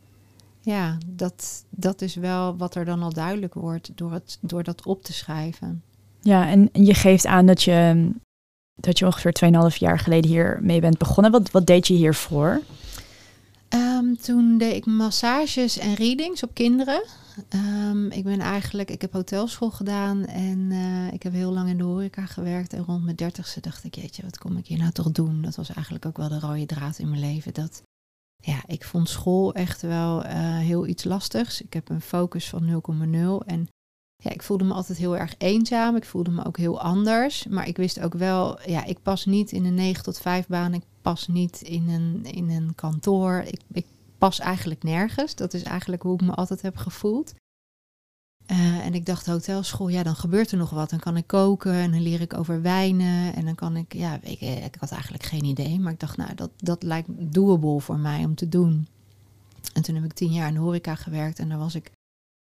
ja, 0.61 0.99
dat, 1.07 1.65
dat 1.71 2.03
is 2.03 2.15
wel 2.15 2.57
wat 2.57 2.75
er 2.75 2.85
dan 2.85 3.03
al 3.03 3.13
duidelijk 3.13 3.55
wordt 3.55 3.97
door, 3.97 4.13
het, 4.13 4.39
door 4.41 4.63
dat 4.63 4.87
op 4.87 5.03
te 5.03 5.13
schrijven. 5.13 5.83
Ja, 6.21 6.49
en 6.49 6.69
je 6.73 6.95
geeft 6.95 7.27
aan 7.27 7.47
dat 7.47 7.63
je, 7.63 8.11
dat 8.81 8.99
je 8.99 9.07
ongeveer 9.07 9.73
2,5 9.73 9.77
jaar 9.77 9.99
geleden 9.99 10.31
hiermee 10.31 10.81
bent 10.81 10.99
begonnen. 10.99 11.33
Wat, 11.33 11.51
wat 11.51 11.67
deed 11.67 11.87
je 11.87 11.95
hiervoor? 11.95 12.61
Um, 13.75 14.17
toen 14.17 14.59
deed 14.59 14.75
ik 14.75 14.87
massages 14.87 15.79
en 15.79 15.95
readings 15.95 16.43
op 16.43 16.55
kinderen. 16.55 17.03
Um, 17.49 18.11
ik 18.11 18.25
ben 18.25 18.41
eigenlijk, 18.41 18.91
ik 18.91 19.01
heb 19.01 19.13
hotelschool 19.13 19.71
gedaan 19.71 20.27
en 20.27 20.59
uh, 20.59 21.13
ik 21.13 21.23
heb 21.23 21.33
heel 21.33 21.53
lang 21.53 21.69
in 21.69 21.79
de 21.79 21.85
horeca 21.85 22.27
gewerkt. 22.27 22.73
En 22.73 22.85
rond 22.85 23.05
mijn 23.05 23.17
dertigste 23.17 23.61
dacht 23.61 23.85
ik, 23.85 23.95
jeetje, 23.95 24.23
wat 24.23 24.39
kom 24.39 24.57
ik 24.57 24.67
hier 24.67 24.79
nou 24.79 24.93
toch 24.93 25.11
doen? 25.11 25.43
Dat 25.43 25.57
was 25.57 25.73
eigenlijk 25.73 26.07
ook 26.07 26.17
wel 26.17 26.29
de 26.29 26.39
rode 26.39 26.67
draad 26.67 26.99
in 26.99 27.09
mijn 27.09 27.21
leven. 27.21 27.55
Dat, 27.55 27.83
ja, 28.37 28.63
ik 28.67 28.85
vond 28.85 29.09
school 29.09 29.55
echt 29.55 29.83
wel 29.83 30.25
uh, 30.25 30.31
heel 30.59 30.87
iets 30.87 31.05
lastigs. 31.05 31.63
Ik 31.63 31.73
heb 31.73 31.89
een 31.89 32.01
focus 32.01 32.49
van 32.49 32.83
0,0 33.43 33.47
en 33.47 33.69
ja, 34.23 34.31
ik 34.31 34.43
voelde 34.43 34.65
me 34.65 34.75
altijd 34.75 34.99
heel 34.99 35.17
erg 35.17 35.35
eenzaam. 35.39 35.97
Ik 35.97 36.05
voelde 36.05 36.31
me 36.31 36.45
ook 36.45 36.57
heel 36.57 36.81
anders. 36.81 37.47
Maar 37.47 37.69
ik 37.69 37.77
wist 37.77 38.01
ook 38.01 38.15
wel, 38.15 38.69
ja, 38.69 38.85
ik 38.85 39.03
pas 39.03 39.27
niet 39.27 39.53
in 39.53 39.65
een 39.65 39.75
9 39.75 40.03
tot 40.03 40.19
5 40.19 40.47
baan. 40.47 40.75
Ik 40.75 40.83
pas 41.03 41.29
niet 41.29 41.61
in 41.61 41.89
een, 41.89 42.25
in 42.25 42.51
een 42.51 42.75
kantoor. 42.75 43.43
Ik, 43.47 43.61
ik 43.73 43.87
pas 44.19 44.39
eigenlijk 44.39 44.83
nergens. 44.83 45.35
Dat 45.35 45.55
is 45.55 45.63
eigenlijk 45.63 46.03
hoe 46.03 46.15
ik 46.15 46.21
me 46.21 46.35
altijd 46.35 46.63
heb 46.63 46.77
gevoeld. 46.77 47.35
Uh, 48.51 48.87
en 48.87 48.95
ik 48.95 49.07
dacht, 49.07 49.27
hotelschool, 49.27 49.89
ja, 49.89 50.03
dan 50.03 50.17
gebeurt 50.17 50.51
er 50.51 50.59
nog 50.59 50.71
wat. 50.71 50.91
Dan 50.91 50.99
kan 50.99 51.17
ik 51.17 51.27
koken 51.27 51.73
en 51.73 51.91
dan 51.91 52.03
leer 52.03 52.21
ik 52.21 52.35
over 52.35 52.63
wijnen. 52.63 53.35
En 53.35 53.45
dan 53.45 53.55
kan 53.55 53.77
ik, 53.77 53.95
ja, 53.95 54.19
ik, 54.23 54.41
ik 54.41 54.77
had 54.79 54.91
eigenlijk 54.91 55.23
geen 55.23 55.45
idee. 55.45 55.81
Maar 55.81 55.93
ik 55.93 56.01
dacht, 56.01 56.17
nou, 56.17 56.35
dat, 56.35 56.51
dat 56.57 56.83
lijkt 56.83 57.09
doable 57.33 57.81
voor 57.81 57.99
mij 57.99 58.25
om 58.25 58.35
te 58.35 58.49
doen. 58.49 58.87
En 59.73 59.83
toen 59.83 59.95
heb 59.95 60.05
ik 60.05 60.13
tien 60.13 60.33
jaar 60.33 60.49
in 60.49 60.55
de 60.55 60.61
horeca 60.61 60.95
gewerkt 60.95 61.39
en 61.39 61.49
daar 61.49 61.59
was 61.59 61.75
ik 61.75 61.91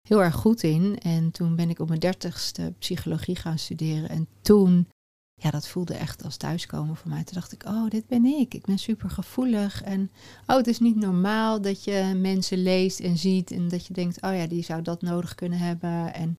heel 0.08 0.22
erg 0.22 0.34
goed 0.34 0.62
in. 0.62 0.98
En 0.98 1.30
toen 1.30 1.56
ben 1.56 1.70
ik 1.70 1.78
op 1.78 1.88
mijn 1.88 2.00
dertigste 2.00 2.74
psychologie 2.78 3.36
gaan 3.36 3.58
studeren. 3.58 4.08
En 4.08 4.28
toen, 4.42 4.88
ja, 5.34 5.50
dat 5.50 5.68
voelde 5.68 5.94
echt 5.94 6.24
als 6.24 6.36
thuiskomen 6.36 6.96
voor 6.96 7.08
mij. 7.08 7.24
Toen 7.24 7.34
dacht 7.34 7.52
ik, 7.52 7.64
oh, 7.64 7.90
dit 7.90 8.06
ben 8.06 8.24
ik. 8.24 8.54
Ik 8.54 8.64
ben 8.64 8.78
super 8.78 9.10
gevoelig. 9.10 9.82
En 9.82 10.10
oh, 10.46 10.56
het 10.56 10.66
is 10.66 10.78
niet 10.78 10.96
normaal 10.96 11.60
dat 11.60 11.84
je 11.84 12.12
mensen 12.16 12.62
leest 12.62 13.00
en 13.00 13.18
ziet. 13.18 13.50
En 13.50 13.68
dat 13.68 13.86
je 13.86 13.92
denkt, 13.92 14.22
oh 14.22 14.36
ja, 14.36 14.46
die 14.46 14.64
zou 14.64 14.82
dat 14.82 15.02
nodig 15.02 15.34
kunnen 15.34 15.58
hebben. 15.58 16.14
En 16.14 16.34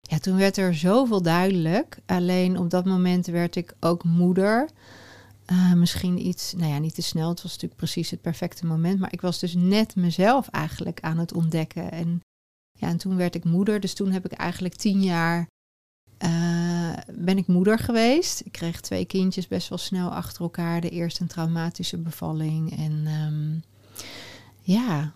ja, 0.00 0.18
toen 0.18 0.36
werd 0.36 0.56
er 0.56 0.74
zoveel 0.74 1.22
duidelijk. 1.22 1.98
Alleen 2.06 2.58
op 2.58 2.70
dat 2.70 2.84
moment 2.84 3.26
werd 3.26 3.56
ik 3.56 3.74
ook 3.80 4.04
moeder. 4.04 4.68
Uh, 5.52 5.72
misschien 5.72 6.26
iets, 6.26 6.52
nou 6.52 6.72
ja, 6.72 6.78
niet 6.78 6.94
te 6.94 7.02
snel. 7.02 7.28
Het 7.28 7.42
was 7.42 7.52
natuurlijk 7.52 7.80
precies 7.80 8.10
het 8.10 8.20
perfecte 8.20 8.66
moment. 8.66 8.98
Maar 8.98 9.12
ik 9.12 9.20
was 9.20 9.38
dus 9.38 9.54
net 9.54 9.96
mezelf 9.96 10.48
eigenlijk 10.48 11.00
aan 11.00 11.18
het 11.18 11.32
ontdekken. 11.32 11.90
En 11.92 12.20
ja, 12.78 12.88
en 12.88 12.96
toen 12.96 13.16
werd 13.16 13.34
ik 13.34 13.44
moeder. 13.44 13.80
Dus 13.80 13.94
toen 13.94 14.10
heb 14.10 14.24
ik 14.24 14.32
eigenlijk 14.32 14.74
tien 14.74 15.02
jaar 15.02 15.48
uh, 16.24 16.92
ben 17.14 17.38
ik 17.38 17.46
moeder 17.46 17.78
geweest. 17.78 18.40
Ik 18.44 18.52
kreeg 18.52 18.80
twee 18.80 19.04
kindjes 19.04 19.48
best 19.48 19.68
wel 19.68 19.78
snel 19.78 20.10
achter 20.10 20.42
elkaar. 20.42 20.80
De 20.80 20.90
eerste 20.90 21.22
een 21.22 21.28
traumatische 21.28 21.98
bevalling. 21.98 22.76
En 22.76 23.06
um, 23.06 23.62
ja, 24.60 25.12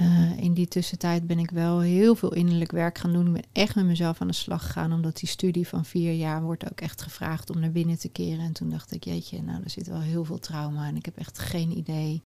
uh, 0.00 0.38
in 0.38 0.54
die 0.54 0.68
tussentijd 0.68 1.26
ben 1.26 1.38
ik 1.38 1.50
wel 1.50 1.80
heel 1.80 2.14
veel 2.14 2.34
innerlijk 2.34 2.70
werk 2.70 2.98
gaan 2.98 3.12
doen. 3.12 3.26
Ik 3.26 3.32
ben 3.32 3.44
echt 3.52 3.74
met 3.74 3.84
mezelf 3.84 4.20
aan 4.20 4.26
de 4.26 4.32
slag 4.32 4.62
gegaan. 4.62 4.92
Omdat 4.92 5.16
die 5.16 5.28
studie 5.28 5.68
van 5.68 5.84
vier 5.84 6.12
jaar 6.12 6.42
wordt 6.42 6.70
ook 6.70 6.80
echt 6.80 7.02
gevraagd 7.02 7.50
om 7.50 7.60
naar 7.60 7.72
binnen 7.72 7.98
te 7.98 8.08
keren. 8.08 8.44
En 8.44 8.52
toen 8.52 8.70
dacht 8.70 8.92
ik, 8.92 9.04
jeetje, 9.04 9.42
nou 9.42 9.62
er 9.62 9.70
zit 9.70 9.86
wel 9.86 10.00
heel 10.00 10.24
veel 10.24 10.38
trauma. 10.38 10.86
En 10.86 10.96
ik 10.96 11.04
heb 11.04 11.16
echt 11.16 11.38
geen 11.38 11.76
idee 11.76 12.22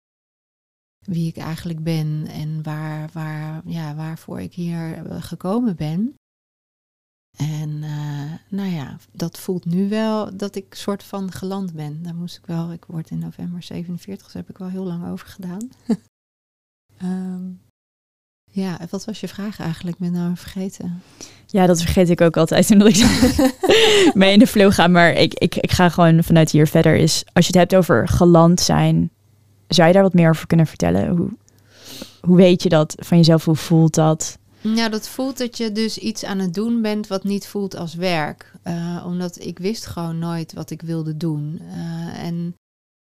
wie 1.06 1.28
ik 1.28 1.38
eigenlijk 1.38 1.84
ben 1.84 2.28
en 2.28 2.64
waar, 2.64 3.10
waar, 3.14 3.62
ja, 3.66 3.96
waarvoor 3.96 4.42
ik 4.42 4.54
hier 4.54 5.06
eh, 5.06 5.22
gekomen 5.22 5.76
ben. 5.76 6.14
En 7.38 7.70
uh, 7.70 8.32
nou 8.50 8.70
ja, 8.70 8.98
dat 9.12 9.40
voelt 9.40 9.66
nu 9.66 9.90
wel 9.90 10.38
dat 10.38 10.56
ik 10.56 10.74
soort 10.74 11.04
van 11.04 11.32
geland 11.32 11.74
ben. 11.74 12.04
Daar 12.04 12.16
moest 12.16 12.38
ik 12.38 12.46
wel, 12.46 12.72
ik 12.72 12.86
word 12.86 13.10
in 13.10 13.20
november 13.20 13.64
47, 13.64 14.26
dus 14.26 14.34
heb 14.34 14.50
ik 14.50 14.58
wel 14.58 14.70
heel 14.70 14.86
lang 14.86 15.08
over 15.08 15.28
gedaan. 15.28 15.70
um, 17.04 17.62
ja, 18.62 18.80
wat 18.90 19.06
was 19.06 19.20
je 19.20 19.28
vraag 19.28 19.60
eigenlijk? 19.60 19.98
Ik 19.98 20.04
ben 20.04 20.22
nou 20.22 20.36
vergeten. 20.36 21.02
Ja, 21.46 21.66
dat 21.66 21.82
vergeet 21.82 22.10
ik 22.10 22.22
ook 22.22 22.38
altijd 22.38 22.72
omdat 22.72 22.88
ik 22.88 23.06
mee 24.14 24.34
in 24.34 24.40
de 24.40 24.48
flow 24.48 24.72
ga. 24.72 24.88
Maar 24.88 25.14
ik, 25.14 25.34
ik, 25.34 25.56
ik 25.56 25.72
ga 25.72 25.90
gewoon 25.90 26.24
vanuit 26.24 26.52
hier 26.52 26.68
verder. 26.68 26.96
Is 26.96 27.24
als 27.34 27.48
je 27.48 27.52
het 27.52 27.62
hebt 27.62 27.76
over 27.76 28.08
geland 28.08 28.60
zijn, 28.60 29.12
zou 29.74 29.88
je 29.88 29.94
daar 29.94 30.04
wat 30.04 30.14
meer 30.14 30.30
over 30.30 30.48
kunnen 30.48 30.68
vertellen? 30.68 31.08
Hoe, 31.08 31.30
hoe 32.22 32.36
weet 32.36 32.64
je 32.64 32.70
dat 32.70 32.94
van 32.98 33.18
jezelf? 33.18 33.46
Hoe 33.46 33.56
voelt 33.56 33.94
dat? 33.94 34.38
Ja, 34.62 34.90
dat 34.90 35.08
voelt 35.08 35.38
dat 35.38 35.58
je 35.58 35.72
dus 35.72 35.98
iets 35.98 36.26
aan 36.26 36.40
het 36.40 36.54
doen 36.54 36.82
bent 36.82 37.08
wat 37.08 37.24
niet 37.24 37.48
voelt 37.48 37.76
als 37.76 37.94
werk. 37.94 38.54
Uh, 38.68 39.04
omdat 39.06 39.44
ik 39.44 39.60
wist 39.60 39.86
gewoon 39.86 40.20
nooit 40.20 40.54
wat 40.54 40.70
ik 40.70 40.82
wilde 40.82 41.18
doen. 41.18 41.60
Uh, 41.62 42.24
en 42.24 42.56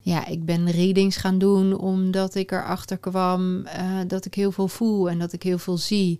ja, 0.03 0.25
ik 0.25 0.45
ben 0.45 0.71
readings 0.71 1.17
gaan 1.17 1.37
doen 1.37 1.77
omdat 1.77 2.35
ik 2.35 2.51
erachter 2.51 2.97
kwam 2.97 3.57
uh, 3.57 3.99
dat 4.07 4.25
ik 4.25 4.33
heel 4.33 4.51
veel 4.51 4.67
voel 4.67 5.09
en 5.09 5.19
dat 5.19 5.33
ik 5.33 5.43
heel 5.43 5.57
veel 5.57 5.77
zie. 5.77 6.19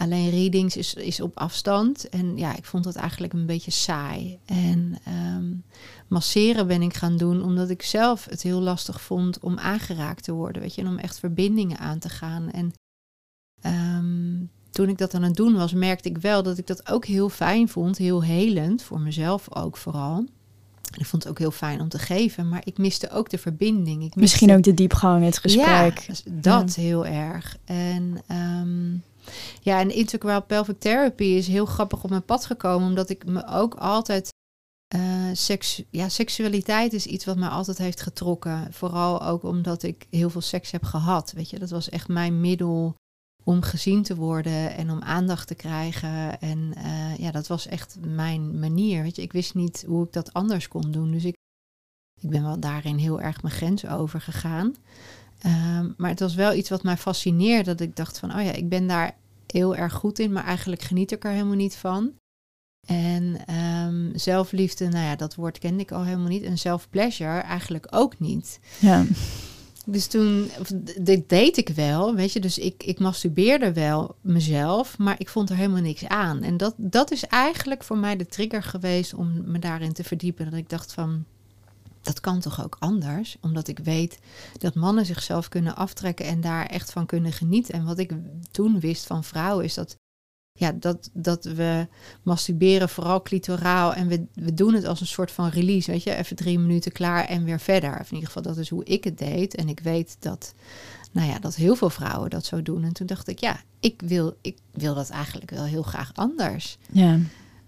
Alleen 0.00 0.30
readings 0.30 0.76
is, 0.76 0.94
is 0.94 1.20
op 1.20 1.38
afstand. 1.38 2.08
En 2.08 2.36
ja, 2.36 2.56
ik 2.56 2.64
vond 2.64 2.84
dat 2.84 2.96
eigenlijk 2.96 3.32
een 3.32 3.46
beetje 3.46 3.70
saai. 3.70 4.38
En 4.44 4.98
um, 5.36 5.64
masseren 6.08 6.66
ben 6.66 6.82
ik 6.82 6.94
gaan 6.94 7.16
doen 7.16 7.42
omdat 7.42 7.70
ik 7.70 7.82
zelf 7.82 8.26
het 8.30 8.42
heel 8.42 8.60
lastig 8.60 9.00
vond 9.00 9.38
om 9.38 9.58
aangeraakt 9.58 10.24
te 10.24 10.32
worden. 10.32 10.62
Weet 10.62 10.74
je, 10.74 10.80
en 10.80 10.88
om 10.88 10.98
echt 10.98 11.18
verbindingen 11.18 11.78
aan 11.78 11.98
te 11.98 12.08
gaan. 12.08 12.50
En 12.50 12.72
um, 13.96 14.50
toen 14.70 14.88
ik 14.88 14.98
dat 14.98 15.14
aan 15.14 15.22
het 15.22 15.34
doen 15.34 15.54
was, 15.54 15.72
merkte 15.72 16.08
ik 16.08 16.18
wel 16.18 16.42
dat 16.42 16.58
ik 16.58 16.66
dat 16.66 16.90
ook 16.90 17.04
heel 17.04 17.28
fijn 17.28 17.68
vond. 17.68 17.98
Heel 17.98 18.22
helend, 18.22 18.82
voor 18.82 19.00
mezelf 19.00 19.54
ook 19.54 19.76
vooral. 19.76 20.24
Ik 20.98 21.06
vond 21.06 21.22
het 21.22 21.32
ook 21.32 21.38
heel 21.38 21.50
fijn 21.50 21.80
om 21.80 21.88
te 21.88 21.98
geven, 21.98 22.48
maar 22.48 22.62
ik 22.64 22.78
miste 22.78 23.10
ook 23.10 23.30
de 23.30 23.38
verbinding. 23.38 24.04
Ik 24.04 24.16
Misschien 24.16 24.52
ook 24.52 24.62
de 24.62 24.74
diepgang, 24.74 25.24
het 25.24 25.38
gesprek. 25.38 25.98
Ja, 25.98 26.14
dat 26.30 26.74
heel 26.74 27.06
erg. 27.06 27.56
En 27.64 28.22
um, 28.30 29.02
ja, 29.60 29.80
en 29.80 29.94
integral 29.94 30.42
pelvic 30.42 30.80
therapy 30.80 31.24
is 31.24 31.46
heel 31.46 31.66
grappig 31.66 32.04
op 32.04 32.10
mijn 32.10 32.24
pad 32.24 32.46
gekomen, 32.46 32.88
omdat 32.88 33.10
ik 33.10 33.26
me 33.26 33.46
ook 33.46 33.74
altijd 33.74 34.33
uh, 34.94 35.28
seks, 35.32 35.82
ja, 35.90 36.08
seksualiteit 36.08 36.92
is 36.92 37.06
iets 37.06 37.24
wat 37.24 37.36
mij 37.36 37.48
altijd 37.48 37.78
heeft 37.78 38.00
getrokken. 38.00 38.72
Vooral 38.72 39.22
ook 39.22 39.42
omdat 39.42 39.82
ik 39.82 40.06
heel 40.10 40.30
veel 40.30 40.40
seks 40.40 40.70
heb 40.70 40.84
gehad. 40.84 41.32
Weet 41.32 41.50
je, 41.50 41.58
dat 41.58 41.70
was 41.70 41.88
echt 41.88 42.08
mijn 42.08 42.40
middel 42.40 42.94
om 43.44 43.62
gezien 43.62 44.02
te 44.02 44.16
worden 44.16 44.76
en 44.76 44.90
om 44.90 45.02
aandacht 45.02 45.46
te 45.46 45.54
krijgen. 45.54 46.40
En 46.40 46.72
uh, 46.76 47.16
ja, 47.16 47.30
dat 47.30 47.46
was 47.46 47.66
echt 47.66 47.96
mijn 48.00 48.58
manier. 48.58 49.02
Weet 49.02 49.16
je, 49.16 49.22
ik 49.22 49.32
wist 49.32 49.54
niet 49.54 49.84
hoe 49.86 50.04
ik 50.04 50.12
dat 50.12 50.32
anders 50.32 50.68
kon 50.68 50.90
doen. 50.90 51.10
Dus 51.10 51.24
ik, 51.24 51.34
ik 52.20 52.30
ben 52.30 52.42
wel 52.42 52.60
daarin 52.60 52.96
heel 52.96 53.20
erg 53.20 53.42
mijn 53.42 53.54
grens 53.54 53.86
over 53.86 54.20
gegaan. 54.20 54.74
Um, 55.46 55.94
maar 55.96 56.10
het 56.10 56.20
was 56.20 56.34
wel 56.34 56.54
iets 56.54 56.68
wat 56.68 56.82
mij 56.82 56.96
fascineerde. 56.96 57.70
Dat 57.70 57.80
ik 57.80 57.96
dacht 57.96 58.18
van, 58.18 58.34
oh 58.36 58.44
ja, 58.44 58.52
ik 58.52 58.68
ben 58.68 58.86
daar 58.86 59.16
heel 59.46 59.76
erg 59.76 59.92
goed 59.92 60.18
in, 60.18 60.32
maar 60.32 60.44
eigenlijk 60.44 60.82
geniet 60.82 61.12
ik 61.12 61.24
er 61.24 61.30
helemaal 61.30 61.54
niet 61.54 61.76
van. 61.76 62.12
En 62.86 63.54
um, 63.54 64.12
zelfliefde, 64.14 64.88
nou 64.88 65.04
ja, 65.04 65.16
dat 65.16 65.34
woord 65.34 65.58
kende 65.58 65.82
ik 65.82 65.92
al 65.92 66.04
helemaal 66.04 66.28
niet. 66.28 66.42
En 66.42 66.58
self-pleasure 66.58 67.38
eigenlijk 67.40 67.86
ook 67.90 68.18
niet. 68.18 68.60
Ja. 68.78 69.04
Dus 69.86 70.06
toen, 70.06 70.50
dit 71.00 71.28
deed 71.28 71.56
ik 71.56 71.68
wel, 71.68 72.14
weet 72.14 72.32
je. 72.32 72.40
Dus 72.40 72.58
ik, 72.58 72.82
ik 72.82 72.98
masturbeerde 72.98 73.72
wel 73.72 74.16
mezelf, 74.20 74.98
maar 74.98 75.14
ik 75.18 75.28
vond 75.28 75.50
er 75.50 75.56
helemaal 75.56 75.80
niks 75.80 76.06
aan. 76.06 76.42
En 76.42 76.56
dat, 76.56 76.74
dat 76.76 77.10
is 77.10 77.24
eigenlijk 77.24 77.84
voor 77.84 77.98
mij 77.98 78.16
de 78.16 78.26
trigger 78.26 78.62
geweest 78.62 79.14
om 79.14 79.50
me 79.50 79.58
daarin 79.58 79.92
te 79.92 80.04
verdiepen. 80.04 80.44
Dat 80.44 80.58
ik 80.58 80.68
dacht 80.68 80.92
van, 80.92 81.24
dat 82.02 82.20
kan 82.20 82.40
toch 82.40 82.64
ook 82.64 82.76
anders? 82.78 83.36
Omdat 83.40 83.68
ik 83.68 83.78
weet 83.78 84.18
dat 84.58 84.74
mannen 84.74 85.06
zichzelf 85.06 85.48
kunnen 85.48 85.76
aftrekken 85.76 86.26
en 86.26 86.40
daar 86.40 86.66
echt 86.66 86.92
van 86.92 87.06
kunnen 87.06 87.32
genieten. 87.32 87.74
En 87.74 87.84
wat 87.84 87.98
ik 87.98 88.12
toen 88.50 88.80
wist 88.80 89.06
van 89.06 89.24
vrouwen 89.24 89.64
is 89.64 89.74
dat, 89.74 89.96
ja, 90.56 90.72
dat, 90.72 91.10
dat 91.12 91.44
we 91.44 91.86
masturberen 92.22 92.88
vooral 92.88 93.22
clitoraal 93.22 93.94
en 93.94 94.08
we, 94.08 94.24
we 94.34 94.54
doen 94.54 94.74
het 94.74 94.84
als 94.84 95.00
een 95.00 95.06
soort 95.06 95.30
van 95.30 95.48
release. 95.48 95.90
Weet 95.90 96.02
je, 96.02 96.14
even 96.14 96.36
drie 96.36 96.58
minuten 96.58 96.92
klaar 96.92 97.24
en 97.24 97.44
weer 97.44 97.60
verder. 97.60 97.90
Of 98.00 98.08
in 98.08 98.14
ieder 98.14 98.26
geval, 98.26 98.42
dat 98.42 98.56
is 98.56 98.68
hoe 98.68 98.84
ik 98.84 99.04
het 99.04 99.18
deed. 99.18 99.54
En 99.54 99.68
ik 99.68 99.80
weet 99.80 100.16
dat, 100.18 100.54
nou 101.10 101.28
ja, 101.28 101.38
dat 101.38 101.54
heel 101.54 101.76
veel 101.76 101.90
vrouwen 101.90 102.30
dat 102.30 102.44
zo 102.44 102.62
doen. 102.62 102.84
En 102.84 102.92
toen 102.92 103.06
dacht 103.06 103.28
ik, 103.28 103.38
ja, 103.38 103.60
ik 103.80 104.02
wil, 104.04 104.36
ik 104.40 104.58
wil 104.72 104.94
dat 104.94 105.10
eigenlijk 105.10 105.50
wel 105.50 105.64
heel 105.64 105.82
graag 105.82 106.10
anders. 106.14 106.78
Ja. 106.90 107.18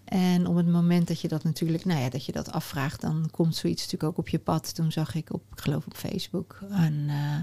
En 0.06 0.46
op 0.46 0.56
het 0.56 0.66
moment 0.66 1.08
dat 1.08 1.20
je 1.20 1.28
dat 1.28 1.44
natuurlijk, 1.44 1.84
nou 1.84 2.00
ja, 2.00 2.08
dat 2.08 2.24
je 2.24 2.32
dat 2.32 2.52
afvraagt, 2.52 3.00
dan 3.00 3.28
komt 3.30 3.56
zoiets 3.56 3.82
natuurlijk 3.82 4.12
ook 4.12 4.18
op 4.18 4.28
je 4.28 4.38
pad. 4.38 4.74
Toen 4.74 4.92
zag 4.92 5.14
ik 5.14 5.32
op, 5.32 5.42
ik 5.52 5.60
geloof 5.60 5.86
op 5.86 5.96
Facebook, 5.96 6.58
een 6.70 7.08
uh, 7.08 7.38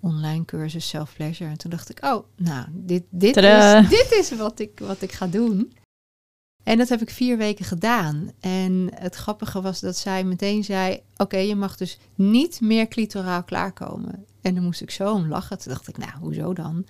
online 0.00 0.44
cursus 0.44 0.88
Self 0.88 1.14
Pleasure. 1.14 1.50
En 1.50 1.58
toen 1.58 1.70
dacht 1.70 1.90
ik, 1.90 2.04
oh, 2.04 2.24
nou, 2.36 2.66
dit, 2.70 3.02
dit, 3.10 3.36
is, 3.36 3.88
dit 3.88 4.12
is 4.20 4.36
wat 4.36 4.60
ik, 4.60 4.78
wat 4.78 5.02
ik 5.02 5.12
ga 5.12 5.26
doen. 5.26 5.72
En 6.68 6.78
dat 6.78 6.88
heb 6.88 7.00
ik 7.00 7.10
vier 7.10 7.36
weken 7.36 7.64
gedaan. 7.64 8.32
En 8.40 8.90
het 8.94 9.14
grappige 9.14 9.60
was 9.60 9.80
dat 9.80 9.96
zij 9.96 10.24
meteen 10.24 10.64
zei: 10.64 11.02
Oké, 11.16 11.36
je 11.36 11.54
mag 11.54 11.76
dus 11.76 11.98
niet 12.14 12.60
meer 12.60 12.88
clitoraal 12.88 13.42
klaarkomen. 13.42 14.26
En 14.40 14.54
dan 14.54 14.64
moest 14.64 14.80
ik 14.80 14.90
zo 14.90 15.12
om 15.12 15.28
lachen. 15.28 15.58
Toen 15.58 15.72
dacht 15.72 15.88
ik: 15.88 15.96
Nou, 15.96 16.12
hoezo 16.20 16.52
dan? 16.52 16.86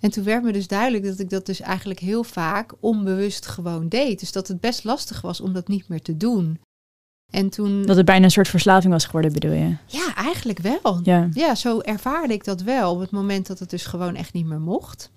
En 0.00 0.10
toen 0.10 0.24
werd 0.24 0.42
me 0.42 0.52
dus 0.52 0.66
duidelijk 0.66 1.04
dat 1.04 1.18
ik 1.18 1.30
dat 1.30 1.46
dus 1.46 1.60
eigenlijk 1.60 2.00
heel 2.00 2.24
vaak 2.24 2.72
onbewust 2.80 3.46
gewoon 3.46 3.88
deed. 3.88 4.20
Dus 4.20 4.32
dat 4.32 4.48
het 4.48 4.60
best 4.60 4.84
lastig 4.84 5.20
was 5.20 5.40
om 5.40 5.52
dat 5.52 5.68
niet 5.68 5.88
meer 5.88 6.02
te 6.02 6.16
doen. 6.16 6.60
En 7.30 7.50
toen... 7.50 7.82
Dat 7.82 7.96
het 7.96 8.04
bijna 8.04 8.24
een 8.24 8.30
soort 8.30 8.48
verslaving 8.48 8.92
was 8.92 9.04
geworden, 9.04 9.32
bedoel 9.32 9.52
je? 9.52 9.76
Ja, 9.86 10.14
eigenlijk 10.14 10.58
wel. 10.58 11.00
Ja. 11.02 11.28
ja, 11.32 11.54
zo 11.54 11.80
ervaarde 11.80 12.34
ik 12.34 12.44
dat 12.44 12.62
wel. 12.62 12.92
Op 12.92 13.00
het 13.00 13.10
moment 13.10 13.46
dat 13.46 13.58
het 13.58 13.70
dus 13.70 13.86
gewoon 13.86 14.14
echt 14.14 14.32
niet 14.32 14.46
meer 14.46 14.60
mocht. 14.60 15.10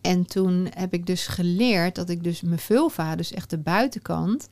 En 0.00 0.26
toen 0.26 0.68
heb 0.74 0.92
ik 0.92 1.06
dus 1.06 1.26
geleerd 1.26 1.94
dat 1.94 2.08
ik 2.08 2.24
dus 2.24 2.40
mijn 2.40 2.58
vulva, 2.58 3.16
dus 3.16 3.32
echt 3.32 3.50
de 3.50 3.58
buitenkant, 3.58 4.48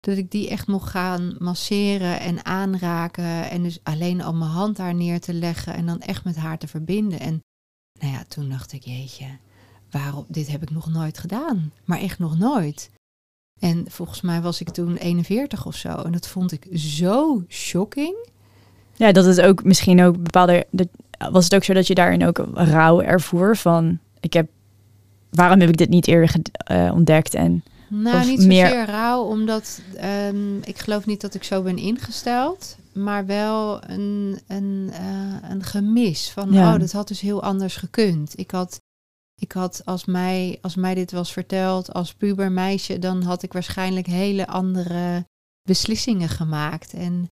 dat 0.00 0.16
ik 0.16 0.30
die 0.30 0.48
echt 0.48 0.66
mocht 0.66 0.90
gaan 0.90 1.36
masseren 1.38 2.20
en 2.20 2.44
aanraken. 2.44 3.50
En 3.50 3.62
dus 3.62 3.78
alleen 3.82 4.22
al 4.22 4.34
mijn 4.34 4.50
hand 4.50 4.76
daar 4.76 4.94
neer 4.94 5.20
te 5.20 5.34
leggen 5.34 5.74
en 5.74 5.86
dan 5.86 6.00
echt 6.00 6.24
met 6.24 6.36
haar 6.36 6.58
te 6.58 6.68
verbinden. 6.68 7.20
En 7.20 7.40
nou 8.00 8.12
ja, 8.12 8.24
toen 8.28 8.48
dacht 8.48 8.72
ik, 8.72 8.82
jeetje, 8.82 9.26
waarom, 9.90 10.24
dit 10.28 10.48
heb 10.50 10.62
ik 10.62 10.70
nog 10.70 10.88
nooit 10.88 11.18
gedaan. 11.18 11.72
Maar 11.84 12.00
echt 12.00 12.18
nog 12.18 12.38
nooit. 12.38 12.90
En 13.60 13.84
volgens 13.88 14.20
mij 14.20 14.40
was 14.40 14.60
ik 14.60 14.68
toen 14.70 14.96
41 14.96 15.66
of 15.66 15.76
zo. 15.76 15.88
En 15.88 16.12
dat 16.12 16.26
vond 16.26 16.52
ik 16.52 16.66
zo 16.74 17.44
shocking. 17.48 18.14
Ja, 18.96 19.12
dat 19.12 19.24
het 19.24 19.40
ook 19.40 19.64
misschien 19.64 20.02
ook 20.02 20.22
bepaalde. 20.22 20.66
Dat, 20.70 20.88
was 21.30 21.44
het 21.44 21.54
ook 21.54 21.64
zo 21.64 21.72
dat 21.72 21.86
je 21.86 21.94
daarin 21.94 22.26
ook 22.26 22.46
rouw 22.54 23.00
ervoer 23.00 23.56
van. 23.56 23.98
Ik 24.20 24.32
heb. 24.32 24.48
Waarom 25.30 25.60
heb 25.60 25.68
ik 25.68 25.76
dit 25.76 25.88
niet 25.88 26.06
eerder 26.06 26.34
uh, 26.70 26.92
ontdekt? 26.94 27.34
En, 27.34 27.64
nou, 27.88 28.26
niet 28.26 28.42
zozeer 28.42 28.46
meer... 28.48 28.84
rouw, 28.84 29.22
omdat 29.22 29.80
um, 30.28 30.60
ik 30.62 30.78
geloof 30.78 31.06
niet 31.06 31.20
dat 31.20 31.34
ik 31.34 31.44
zo 31.44 31.62
ben 31.62 31.76
ingesteld. 31.76 32.76
Maar 32.96 33.26
wel 33.26 33.90
een, 33.90 34.40
een, 34.46 34.90
uh, 34.90 35.50
een 35.50 35.62
gemis 35.62 36.30
van, 36.30 36.52
Ja. 36.52 36.74
oh, 36.74 36.80
dat 36.80 36.92
had 36.92 37.08
dus 37.08 37.20
heel 37.20 37.42
anders 37.42 37.76
gekund. 37.76 38.38
Ik 38.38 38.50
had, 38.50 38.80
ik 39.40 39.52
had 39.52 39.82
als, 39.84 40.04
mij, 40.04 40.58
als 40.60 40.74
mij 40.74 40.94
dit 40.94 41.12
was 41.12 41.32
verteld 41.32 41.92
als 41.92 42.14
pubermeisje, 42.14 42.98
dan 42.98 43.22
had 43.22 43.42
ik 43.42 43.52
waarschijnlijk 43.52 44.06
hele 44.06 44.46
andere 44.46 45.26
beslissingen 45.62 46.28
gemaakt. 46.28 46.92
En, 46.92 47.26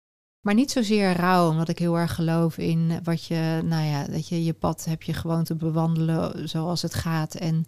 maar 0.47 0.55
niet 0.55 0.71
zozeer 0.71 1.13
rouw, 1.17 1.51
omdat 1.51 1.69
ik 1.69 1.79
heel 1.79 1.99
erg 1.99 2.15
geloof 2.15 2.59
in 2.59 3.01
wat 3.03 3.25
je, 3.25 3.61
nou 3.65 3.85
ja, 3.85 4.05
dat 4.07 4.29
je 4.29 4.45
je 4.45 4.53
pad 4.53 4.85
heb 4.85 5.03
je 5.03 5.13
gewoon 5.13 5.45
te 5.45 5.55
bewandelen 5.55 6.49
zoals 6.49 6.83
het 6.83 6.95
gaat. 6.95 7.35
En 7.35 7.67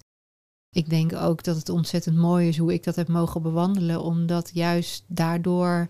ik 0.70 0.90
denk 0.90 1.14
ook 1.14 1.44
dat 1.44 1.56
het 1.56 1.68
ontzettend 1.68 2.16
mooi 2.16 2.48
is 2.48 2.58
hoe 2.58 2.72
ik 2.72 2.84
dat 2.84 2.96
heb 2.96 3.08
mogen 3.08 3.42
bewandelen, 3.42 4.02
omdat 4.02 4.50
juist 4.52 5.04
daardoor 5.06 5.88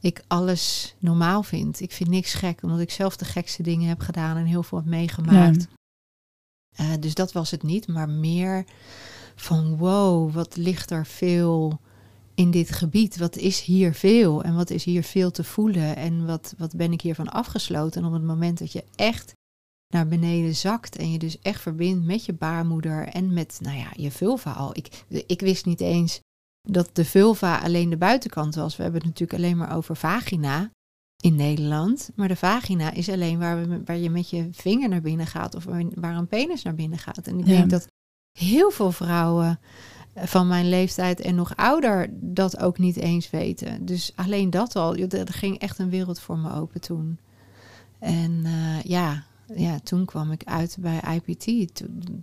ik 0.00 0.24
alles 0.26 0.94
normaal 0.98 1.42
vind. 1.42 1.80
Ik 1.80 1.92
vind 1.92 2.10
niks 2.10 2.34
gek, 2.34 2.62
omdat 2.62 2.80
ik 2.80 2.90
zelf 2.90 3.16
de 3.16 3.24
gekste 3.24 3.62
dingen 3.62 3.88
heb 3.88 4.00
gedaan 4.00 4.36
en 4.36 4.44
heel 4.44 4.62
veel 4.62 4.78
heb 4.78 4.86
meegemaakt. 4.86 5.68
Uh, 6.80 6.92
dus 7.00 7.14
dat 7.14 7.32
was 7.32 7.50
het 7.50 7.62
niet, 7.62 7.88
maar 7.88 8.08
meer 8.08 8.64
van 9.34 9.76
wow, 9.76 10.32
wat 10.32 10.56
ligt 10.56 10.90
er 10.90 11.06
veel 11.06 11.80
in 12.34 12.50
dit 12.50 12.70
gebied? 12.70 13.16
Wat 13.16 13.36
is 13.36 13.60
hier 13.60 13.94
veel 13.94 14.42
en 14.42 14.54
wat 14.54 14.70
is 14.70 14.84
hier 14.84 15.02
veel 15.02 15.30
te 15.30 15.44
voelen 15.44 15.96
en 15.96 16.26
wat, 16.26 16.54
wat 16.58 16.76
ben 16.76 16.92
ik 16.92 17.00
hiervan 17.00 17.28
afgesloten? 17.28 18.00
En 18.00 18.06
op 18.06 18.12
het 18.12 18.22
moment 18.22 18.58
dat 18.58 18.72
je 18.72 18.84
echt 18.94 19.32
naar 19.88 20.08
beneden 20.08 20.54
zakt 20.54 20.96
en 20.96 21.12
je 21.12 21.18
dus 21.18 21.38
echt 21.38 21.60
verbindt 21.60 22.04
met 22.04 22.24
je 22.24 22.32
baarmoeder 22.32 23.08
en 23.08 23.32
met, 23.32 23.58
nou 23.62 23.76
ja, 23.76 23.92
je 23.96 24.10
vulva 24.10 24.52
al. 24.52 24.76
Ik, 24.76 25.04
ik 25.26 25.40
wist 25.40 25.66
niet 25.66 25.80
eens 25.80 26.20
dat 26.66 26.88
de 26.92 27.04
vulva 27.04 27.58
alleen 27.58 27.90
de 27.90 27.96
buitenkant 27.96 28.54
was. 28.54 28.76
We 28.76 28.82
hebben 28.82 29.00
het 29.00 29.08
natuurlijk 29.10 29.38
alleen 29.42 29.56
maar 29.56 29.76
over 29.76 29.96
vagina 29.96 30.70
in 31.22 31.34
Nederland. 31.34 32.10
Maar 32.14 32.28
de 32.28 32.36
vagina 32.36 32.90
is 32.92 33.08
alleen 33.08 33.38
waar, 33.38 33.68
we, 33.68 33.82
waar 33.84 33.96
je 33.96 34.10
met 34.10 34.30
je 34.30 34.48
vinger 34.52 34.88
naar 34.88 35.00
binnen 35.00 35.26
gaat 35.26 35.54
of 35.54 35.64
waar 35.94 36.16
een 36.16 36.26
penis 36.26 36.62
naar 36.62 36.74
binnen 36.74 36.98
gaat. 36.98 37.26
En 37.26 37.38
ik 37.38 37.46
Ja. 37.46 37.52
denk 37.56 37.70
dat 37.70 37.86
heel 38.38 38.70
veel 38.70 38.92
vrouwen 38.92 39.60
van 40.14 40.46
mijn 40.46 40.68
leeftijd 40.68 41.20
en 41.20 41.34
nog 41.34 41.56
ouder 41.56 42.08
dat 42.12 42.60
ook 42.60 42.78
niet 42.78 42.96
eens 42.96 43.30
weten. 43.30 43.84
Dus 43.84 44.12
alleen 44.14 44.50
dat 44.50 44.76
al, 44.76 44.96
er 44.96 45.32
ging 45.32 45.58
echt 45.58 45.78
een 45.78 45.90
wereld 45.90 46.20
voor 46.20 46.38
me 46.38 46.52
open 46.54 46.80
toen. 46.80 47.18
En 47.98 48.40
eh, 48.44 48.82
ja, 48.82 49.24
ja, 49.54 49.78
toen 49.82 50.04
kwam 50.04 50.30
ik 50.32 50.42
uit 50.44 50.76
bij 50.80 51.00
IPT. 51.14 51.72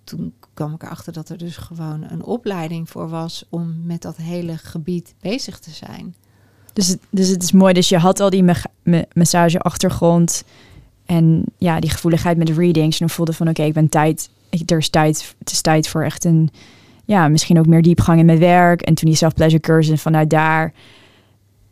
Toen, 0.03 0.33
kwam 0.53 0.73
ik 0.73 0.83
erachter 0.83 1.13
dat 1.13 1.29
er 1.29 1.37
dus 1.37 1.57
gewoon 1.57 2.03
een 2.09 2.23
opleiding 2.23 2.89
voor 2.89 3.09
was 3.09 3.45
om 3.49 3.75
met 3.85 4.01
dat 4.01 4.17
hele 4.17 4.57
gebied 4.57 5.15
bezig 5.21 5.59
te 5.59 5.71
zijn. 5.71 6.15
Dus, 6.73 6.87
het- 6.87 6.99
dus 7.09 7.27
het 7.27 7.43
is 7.43 7.51
mooi. 7.51 7.73
Dus 7.73 7.89
je 7.89 7.97
had 7.97 8.19
al 8.19 8.29
die 8.29 8.43
me- 8.83 9.07
massage-achtergrond 9.13 10.43
en 11.05 11.43
ja, 11.57 11.79
die 11.79 11.89
gevoeligheid 11.89 12.37
met 12.37 12.47
de 12.47 12.53
readings. 12.53 12.99
En 12.99 13.05
dan 13.07 13.15
voelde 13.15 13.33
van 13.33 13.49
oké, 13.49 13.63
ik 13.63 13.73
ben 13.73 13.89
tijd. 13.89 14.29
Er 14.65 14.77
is 14.77 14.89
tijd. 14.89 15.35
Het 15.39 15.51
is 15.51 15.61
tijd 15.61 15.87
voor 15.87 16.03
echt 16.03 16.25
een 16.25 16.49
ja, 17.05 17.27
misschien 17.27 17.59
ook 17.59 17.65
meer 17.67 17.81
diepgang 17.81 18.19
in 18.19 18.25
mijn 18.25 18.39
werk. 18.39 18.81
En 18.81 18.93
toen 18.93 19.07
die 19.09 19.17
self-pleasure 19.17 19.61
cursus 19.61 20.01
vanuit 20.01 20.29
daar 20.29 20.73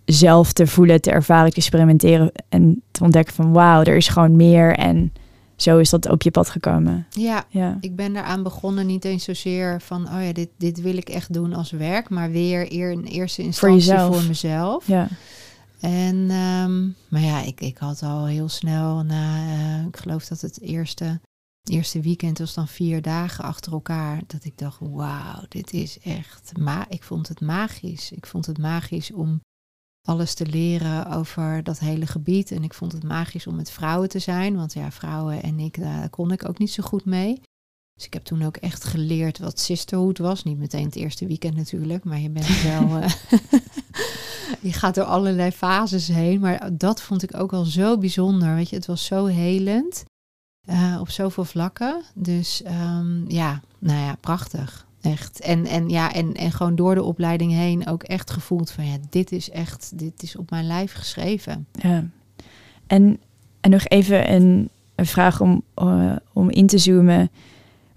zelf 0.06 0.54
te 0.54 0.68
voelen, 0.68 1.02
te 1.02 1.12
ervaren, 1.12 1.50
te 1.50 1.56
experimenteren 1.56 2.32
en 2.50 2.82
te 2.92 3.04
ontdekken 3.04 3.34
van 3.36 3.52
wauw, 3.54 3.84
er 3.84 3.96
is 3.96 4.08
gewoon 4.08 4.36
meer. 4.36 4.76
En 4.76 5.14
zo 5.62 5.78
is 5.78 5.90
dat 5.90 6.10
op 6.10 6.22
je 6.22 6.32
pad 6.32 6.50
gekomen. 6.50 7.06
Ja, 7.10 7.44
Ja. 7.50 7.78
ik 7.80 7.96
ben 7.96 8.14
daaraan 8.14 8.44
begonnen 8.44 8.86
niet 8.86 9.06
eens 9.06 9.24
zozeer 9.24 9.82
van, 9.82 10.08
oh 10.08 10.24
ja, 10.26 10.34
dit, 10.34 10.50
dit 10.58 10.82
wil 10.82 10.98
ik 10.98 11.10
echt 11.10 11.34
doen 11.34 11.54
als 11.54 11.72
werk, 11.72 12.10
maar 12.10 12.32
weer 12.32 12.72
eer 12.74 12.92
in 12.92 13.04
eerste 13.04 13.42
instantie 13.42 13.78
jezelf. 13.78 14.16
voor 14.16 14.28
mezelf. 14.28 14.88
Ja. 14.88 15.08
En, 15.80 16.30
ehm, 16.30 16.86
maar 17.10 17.22
ja, 17.22 17.42
ik, 17.42 17.62
ik 17.62 17.78
had 17.78 18.04
al 18.04 18.26
heel 18.26 18.50
snel 18.50 19.04
na, 19.04 19.36
eh, 19.80 19.86
ik 19.88 19.98
geloof 19.98 20.26
dat 20.28 20.42
het 20.42 20.62
eerste, 20.62 21.20
eerste 21.64 22.00
weekend 22.02 22.38
was 22.38 22.54
dan 22.54 22.68
vier 22.68 23.02
dagen 23.02 23.44
achter 23.44 23.72
elkaar, 23.72 24.22
dat 24.28 24.44
ik 24.44 24.58
dacht, 24.58 24.78
wauw, 24.80 25.44
dit 25.50 25.74
is 25.74 26.00
echt, 26.00 26.52
ma 26.60 26.86
ik 26.90 27.04
vond 27.04 27.28
het 27.28 27.42
magisch. 27.42 28.12
Ik 28.12 28.26
vond 28.26 28.46
het 28.46 28.58
magisch 28.58 29.12
om 29.12 29.42
alles 30.08 30.34
te 30.34 30.46
leren 30.46 31.06
over 31.12 31.64
dat 31.64 31.80
hele 31.80 32.06
gebied. 32.08 32.52
En 32.52 32.64
ik 32.64 32.74
vond 32.74 32.92
het 32.92 33.04
magisch 33.04 33.48
om 33.48 33.56
met 33.56 33.72
vrouwen 33.72 34.10
te 34.10 34.20
zijn, 34.20 34.56
want 34.56 34.74
ja, 34.74 34.92
vrouwen 34.92 35.44
en 35.44 35.60
ik, 35.60 35.80
daar 35.80 36.10
kon 36.10 36.32
ik 36.32 36.50
ook 36.50 36.58
niet 36.58 36.72
zo 36.72 36.84
goed 36.84 37.06
mee. 37.06 37.42
Dus 37.94 38.06
ik 38.06 38.14
heb 38.14 38.24
toen 38.24 38.44
ook 38.46 38.58
echt 38.58 38.84
geleerd 38.84 39.40
wat 39.40 39.60
sisterhood 39.60 40.18
was. 40.18 40.44
Niet 40.44 40.58
meteen 40.58 40.86
het 40.86 40.96
eerste 40.96 41.28
weekend 41.28 41.56
natuurlijk, 41.56 42.04
maar 42.04 42.20
je 42.20 42.30
bent 42.30 42.62
wel. 42.72 42.98
eh, 42.98 43.10
je 44.62 44.74
gaat 44.74 44.96
door 44.96 45.04
allerlei 45.04 45.52
fases 45.52 46.08
heen. 46.08 46.40
Maar 46.40 46.78
dat 46.78 47.02
vond 47.02 47.24
ik 47.24 47.36
ook 47.36 47.52
wel 47.52 47.64
zo 47.66 47.98
bijzonder. 47.98 48.56
Weet 48.56 48.70
je, 48.70 48.76
het 48.76 48.86
was 48.86 49.06
zo 49.06 49.26
helend. 49.26 50.04
eh, 50.68 50.98
op 51.00 51.10
zoveel 51.10 51.46
vlakken. 51.46 52.02
Dus 52.16 52.62
ehm, 52.64 53.30
ja, 53.32 53.62
nou 53.80 54.00
ja, 54.00 54.16
prachtig. 54.16 54.86
Echt. 55.02 55.40
En, 55.40 55.66
en 55.66 55.90
ja, 55.90 56.14
en, 56.14 56.34
en 56.34 56.52
gewoon 56.52 56.76
door 56.76 56.96
de 56.96 57.04
opleiding 57.04 57.52
heen 57.52 57.88
ook 57.88 58.04
echt 58.04 58.32
gevoeld 58.32 58.72
van 58.72 58.86
ja, 58.86 58.98
dit 59.10 59.32
is 59.32 59.50
echt, 59.50 59.92
dit 59.96 60.24
is 60.24 60.36
op 60.36 60.50
mijn 60.50 60.68
lijf 60.68 60.94
geschreven. 60.94 61.68
Ja. 61.72 62.06
En, 62.88 63.20
en 63.62 63.70
nog 63.70 63.88
even 63.88 64.34
een, 64.34 64.70
een 64.96 65.06
vraag 65.06 65.42
om, 65.42 65.62
eh, 65.74 66.16
om 66.34 66.50
in 66.50 66.68
te 66.68 66.78
zoomen. 66.78 67.32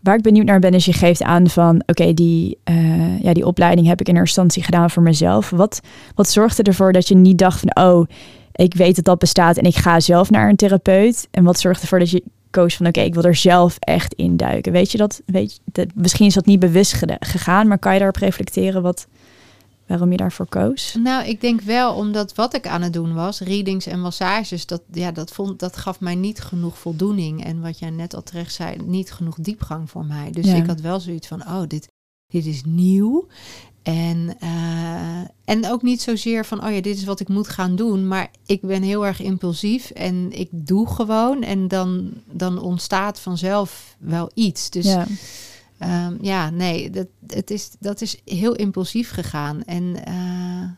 Waar 0.00 0.16
ik 0.16 0.22
benieuwd 0.22 0.46
naar 0.46 0.60
ben, 0.60 0.74
is 0.74 0.84
je 0.84 0.92
geeft 0.92 1.22
aan 1.22 1.48
van... 1.48 1.82
oké, 1.86 2.14
die, 2.14 2.58
eh, 2.64 3.20
ja, 3.20 3.32
die 3.32 3.46
opleiding 3.46 3.86
heb 3.86 4.00
ik 4.00 4.08
in 4.08 4.16
eerste 4.16 4.40
instantie 4.40 4.62
gedaan 4.62 4.90
voor 4.90 5.02
mezelf. 5.02 5.50
Wat, 5.50 5.80
wat 6.14 6.28
zorgde 6.28 6.62
ervoor 6.62 6.92
dat 6.92 7.08
je 7.08 7.14
niet 7.14 7.38
dacht 7.38 7.60
van... 7.60 7.84
oh, 7.84 8.06
ik 8.52 8.74
weet 8.74 8.96
dat 8.96 9.04
dat 9.04 9.18
bestaat 9.18 9.56
en 9.56 9.64
ik 9.64 9.76
ga 9.76 10.00
zelf 10.00 10.30
naar 10.30 10.48
een 10.48 10.56
therapeut? 10.56 11.28
En 11.30 11.44
wat 11.44 11.60
zorgde 11.60 11.82
ervoor 11.82 11.98
dat 11.98 12.10
je 12.10 12.22
koos 12.54 12.76
van... 12.76 12.86
oké, 12.86 13.00
ik 13.00 13.14
wil 13.14 13.22
er 13.22 13.34
zelf 13.34 13.76
echt 13.78 14.14
in 14.14 14.36
duiken? 14.36 14.72
Weet 14.72 14.92
je 14.92 14.98
dat? 14.98 15.22
Weet 15.26 15.52
je, 15.52 15.60
dat 15.72 15.86
misschien 15.94 16.26
is 16.26 16.34
dat 16.34 16.46
niet 16.46 16.58
bewust 16.60 16.92
gegaan... 17.20 17.68
maar 17.68 17.78
kan 17.78 17.92
je 17.92 17.98
daarop 17.98 18.16
reflecteren 18.16 18.82
wat, 18.82 19.06
waarom 19.86 20.10
je 20.10 20.16
daarvoor 20.16 20.48
koos? 20.48 20.96
Nou, 21.02 21.28
ik 21.28 21.40
denk 21.40 21.60
wel, 21.60 21.94
omdat 21.94 22.34
wat 22.34 22.54
ik 22.54 22.66
aan 22.66 22.82
het 22.82 22.92
doen 22.92 23.14
was, 23.14 23.40
readings 23.40 23.86
en 23.86 24.00
massages, 24.00 24.66
dat, 24.66 24.82
ja, 24.92 25.12
dat, 25.12 25.30
vond, 25.32 25.58
dat 25.58 25.76
gaf 25.76 26.00
mij 26.00 26.14
niet 26.14 26.40
genoeg 26.40 26.78
voldoening. 26.78 27.44
En 27.44 27.60
wat 27.60 27.78
jij 27.78 27.90
net 27.90 28.14
al 28.14 28.22
terecht 28.22 28.54
zei, 28.54 28.76
niet 28.84 29.12
genoeg 29.12 29.36
diepgang 29.36 29.90
voor 29.90 30.04
mij. 30.04 30.30
Dus 30.30 30.46
Ja. 30.46 30.54
ik 30.54 30.66
had 30.66 30.80
wel 30.80 31.00
zoiets 31.00 31.26
van, 31.28 31.40
oh, 31.40 31.62
dit, 31.66 31.88
dit 32.26 32.46
is 32.46 32.62
nieuw. 32.64 33.26
En, 33.84 34.36
eh, 34.40 35.20
en 35.44 35.70
ook 35.70 35.82
niet 35.82 36.02
zozeer 36.02 36.44
van, 36.44 36.64
oh 36.64 36.72
ja, 36.72 36.80
dit 36.80 36.96
is 36.96 37.04
wat 37.04 37.20
ik 37.20 37.28
moet 37.28 37.48
gaan 37.48 37.76
doen. 37.76 38.08
Maar 38.08 38.30
ik 38.46 38.60
ben 38.60 38.82
heel 38.82 39.06
erg 39.06 39.20
impulsief 39.20 39.90
en 39.90 40.32
ik 40.32 40.48
doe 40.50 40.88
gewoon. 40.88 41.42
En 41.42 41.68
dan, 41.68 42.12
dan 42.30 42.58
ontstaat 42.60 43.20
vanzelf 43.20 43.96
wel 43.98 44.30
iets. 44.34 44.70
Dus 44.70 44.84
ja. 44.84 45.06
Ehm, 45.78 46.16
ja, 46.20 46.50
nee, 46.50 46.90
dat, 46.90 47.06
het 47.26 47.50
is, 47.50 47.70
dat 47.78 48.00
is 48.00 48.20
heel 48.24 48.54
impulsief 48.54 49.10
gegaan. 49.10 49.64
En 49.64 50.04
eh, 50.04 50.68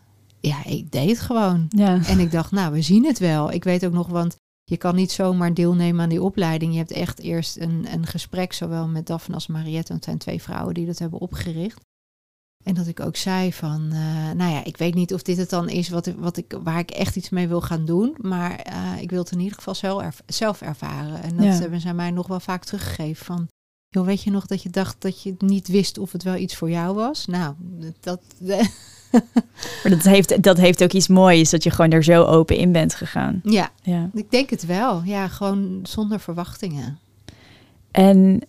ja, 0.41 0.65
ik 0.65 0.93
deed 0.93 1.09
het 1.09 1.21
gewoon. 1.21 1.67
ja. 1.69 2.05
En 2.05 2.19
ik 2.19 2.31
dacht, 2.31 2.51
nou, 2.51 2.73
we 2.73 2.83
zien 2.83 3.05
het 3.05 3.19
wel. 3.19 3.53
Ik 3.53 3.65
weet 3.65 3.87
ook 3.87 3.93
nog, 3.93 4.07
want 4.07 4.37
je 4.65 4.77
kan 4.77 4.95
niet 4.95 5.13
zomaar 5.13 5.55
deelnemen 5.55 6.03
aan 6.03 6.09
die 6.09 6.23
opleiding. 6.23 6.73
Je 6.73 6.79
hebt 6.79 6.91
echt 6.91 7.21
eerst 7.21 7.57
een, 7.57 7.87
een 7.93 8.07
gesprek, 8.07 8.53
zowel 8.53 8.89
met 8.89 9.07
Daphne 9.07 9.35
als 9.35 9.47
Mariette. 9.47 9.89
Want 9.89 9.89
het 9.89 10.05
zijn 10.05 10.19
twee 10.19 10.43
vrouwen 10.43 10.75
die 10.75 10.87
dat 10.87 10.99
hebben 10.99 11.21
opgericht. 11.21 11.81
En 12.67 12.75
dat 12.75 12.87
ik 12.87 13.01
ook 13.01 13.17
zei 13.17 13.53
van, 13.53 13.89
eh, 13.93 14.31
nou 14.37 14.53
ja, 14.53 14.65
ik 14.65 14.77
weet 14.77 14.95
niet 14.95 15.15
of 15.15 15.23
dit 15.23 15.37
het 15.37 15.51
dan 15.51 15.69
is 15.69 15.89
wat, 15.89 16.07
wat 16.19 16.37
ik, 16.37 16.59
waar 16.63 16.79
ik 16.79 16.91
echt 16.91 17.17
iets 17.17 17.29
mee 17.29 17.49
wil 17.49 17.61
gaan 17.61 17.85
doen. 17.85 18.15
Maar 18.21 18.57
eh, 18.59 18.75
ik 19.01 19.11
wil 19.11 19.19
het 19.23 19.31
in 19.31 19.39
ieder 19.41 19.55
geval 19.57 19.75
zelf, 19.75 20.03
erv- 20.03 20.19
zelf 20.27 20.61
ervaren. 20.61 21.23
En 21.23 21.37
dat 21.37 21.45
Ja. 21.45 21.53
hebben 21.53 21.81
zij 21.81 21.95
mij 21.95 22.11
nog 22.11 22.27
wel 22.27 22.41
vaak 22.41 22.65
teruggegeven 22.65 23.25
van... 23.25 23.49
Joh, 23.89 24.07
weet 24.07 24.23
je 24.23 24.31
nog 24.31 24.47
dat 24.47 24.63
je 24.63 24.71
dacht 24.71 24.97
dat 24.99 25.23
je 25.23 25.35
niet 25.39 25.69
wist 25.69 25.99
of 25.99 26.13
het 26.13 26.23
wel 26.23 26.37
iets 26.37 26.57
voor 26.57 26.71
jou 26.71 26.95
was? 26.95 27.27
Nou, 27.27 27.55
dat... 28.01 28.21
Maar 29.83 29.93
dat 29.93 30.03
heeft, 30.03 30.43
dat 30.43 30.57
heeft 30.57 30.83
ook 30.83 30.93
iets 30.93 31.09
moois, 31.09 31.51
dat 31.51 31.63
je 31.63 31.71
gewoon 31.71 31.91
er 31.91 32.05
zo 32.05 32.25
open 32.25 32.57
in 32.57 32.73
bent 32.73 32.95
gegaan. 32.95 33.41
ja, 33.43 33.71
Ja. 33.83 34.11
ik 34.15 34.31
denk 34.31 34.51
het 34.51 34.67
wel. 34.67 35.03
Ja, 35.05 35.29
gewoon 35.29 35.81
zonder 35.83 36.21
verwachtingen. 36.21 36.99
En 37.91 38.41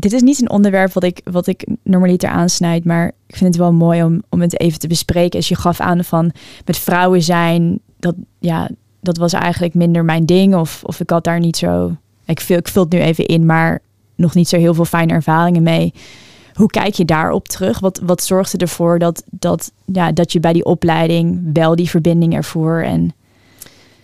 dit 0.00 0.12
is 0.12 0.22
niet 0.22 0.40
een 0.40 0.50
onderwerp 0.50 0.92
wat 0.92 1.02
ik, 1.02 1.20
wat 1.24 1.46
ik 1.46 1.66
normaliter 1.82 2.28
aansnijd, 2.28 2.84
maar 2.84 3.06
ik 3.26 3.36
vind 3.36 3.54
het 3.54 3.62
wel 3.62 3.72
mooi 3.72 4.02
om, 4.02 4.22
om 4.28 4.40
het 4.40 4.60
even 4.60 4.78
te 4.78 4.86
bespreken. 4.86 5.38
Als 5.38 5.48
je 5.48 5.56
gaf 5.56 5.80
aan 5.80 6.04
van 6.04 6.32
met 6.64 6.78
vrouwen 6.78 7.22
zijn, 7.22 7.80
dat, 7.98 8.14
ja, 8.38 8.70
dat 9.00 9.16
was 9.16 9.32
eigenlijk 9.32 9.74
minder 9.74 10.04
mijn 10.04 10.26
ding. 10.26 10.54
Of, 10.54 10.80
of 10.84 11.00
ik 11.00 11.10
had 11.10 11.24
daar 11.24 11.40
niet 11.40 11.56
zo, 11.56 11.96
ik 12.24 12.40
vul, 12.40 12.56
ik 12.56 12.68
vul 12.68 12.82
het 12.82 12.92
nu 12.92 12.98
even 12.98 13.26
in, 13.26 13.46
maar 13.46 13.80
nog 14.14 14.34
niet 14.34 14.48
zo 14.48 14.56
heel 14.56 14.74
veel 14.74 14.84
fijne 14.84 15.12
ervaringen 15.12 15.62
mee. 15.62 15.92
Hoe 16.54 16.70
kijk 16.70 16.94
je 16.94 17.04
daarop 17.04 17.48
terug? 17.48 17.78
Wat, 17.78 18.00
wat 18.04 18.22
zorgde 18.22 18.58
ervoor 18.58 18.98
dat, 18.98 19.22
dat, 19.30 19.72
ja, 19.84 20.12
dat 20.12 20.32
je 20.32 20.40
bij 20.40 20.52
die 20.52 20.64
opleiding 20.64 21.50
wel 21.52 21.76
die 21.76 21.90
verbinding 21.90 22.34
ervoor? 22.34 22.80
En 22.80 23.14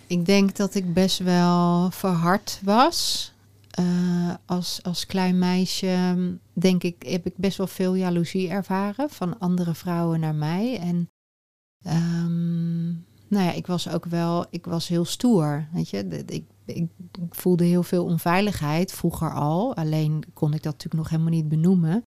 Ik 0.07 0.27
denk 0.27 0.57
dat 0.57 0.75
ik 0.75 0.95
best 0.95 1.19
wel 1.19 1.91
verhard 1.91 2.61
was. 2.65 3.33
Eh, 3.75 4.35
als, 4.47 4.83
als 4.83 5.07
klein 5.07 5.39
meisje, 5.39 6.17
denk 6.53 6.83
ik, 6.83 7.03
heb 7.03 7.27
ik 7.27 7.37
best 7.37 7.57
wel 7.57 7.67
veel 7.67 7.95
jaloezie 7.95 8.49
ervaren 8.49 9.11
van 9.11 9.39
andere 9.39 9.75
vrouwen 9.75 10.21
naar 10.21 10.35
mij. 10.35 10.79
En 10.79 11.11
ehm, 11.85 12.87
nou 13.29 13.45
ja, 13.45 13.53
ik 13.53 13.67
was 13.67 13.89
ook 13.89 14.05
wel, 14.05 14.47
ik 14.51 14.65
was 14.65 14.89
heel 14.89 15.05
stoer. 15.05 15.69
Weet 15.73 15.89
je, 15.89 16.07
ik, 16.27 16.45
ik, 16.65 16.89
ik, 17.21 17.35
voelde 17.35 17.65
heel 17.65 17.83
veel 17.83 18.05
onveiligheid 18.05 18.93
vroeger 18.93 19.33
al. 19.33 19.77
Alleen 19.77 20.25
kon 20.33 20.55
ik 20.55 20.63
dat 20.63 20.73
natuurlijk 20.73 21.03
nog 21.03 21.09
helemaal 21.09 21.33
niet 21.33 21.49
benoemen. 21.49 22.03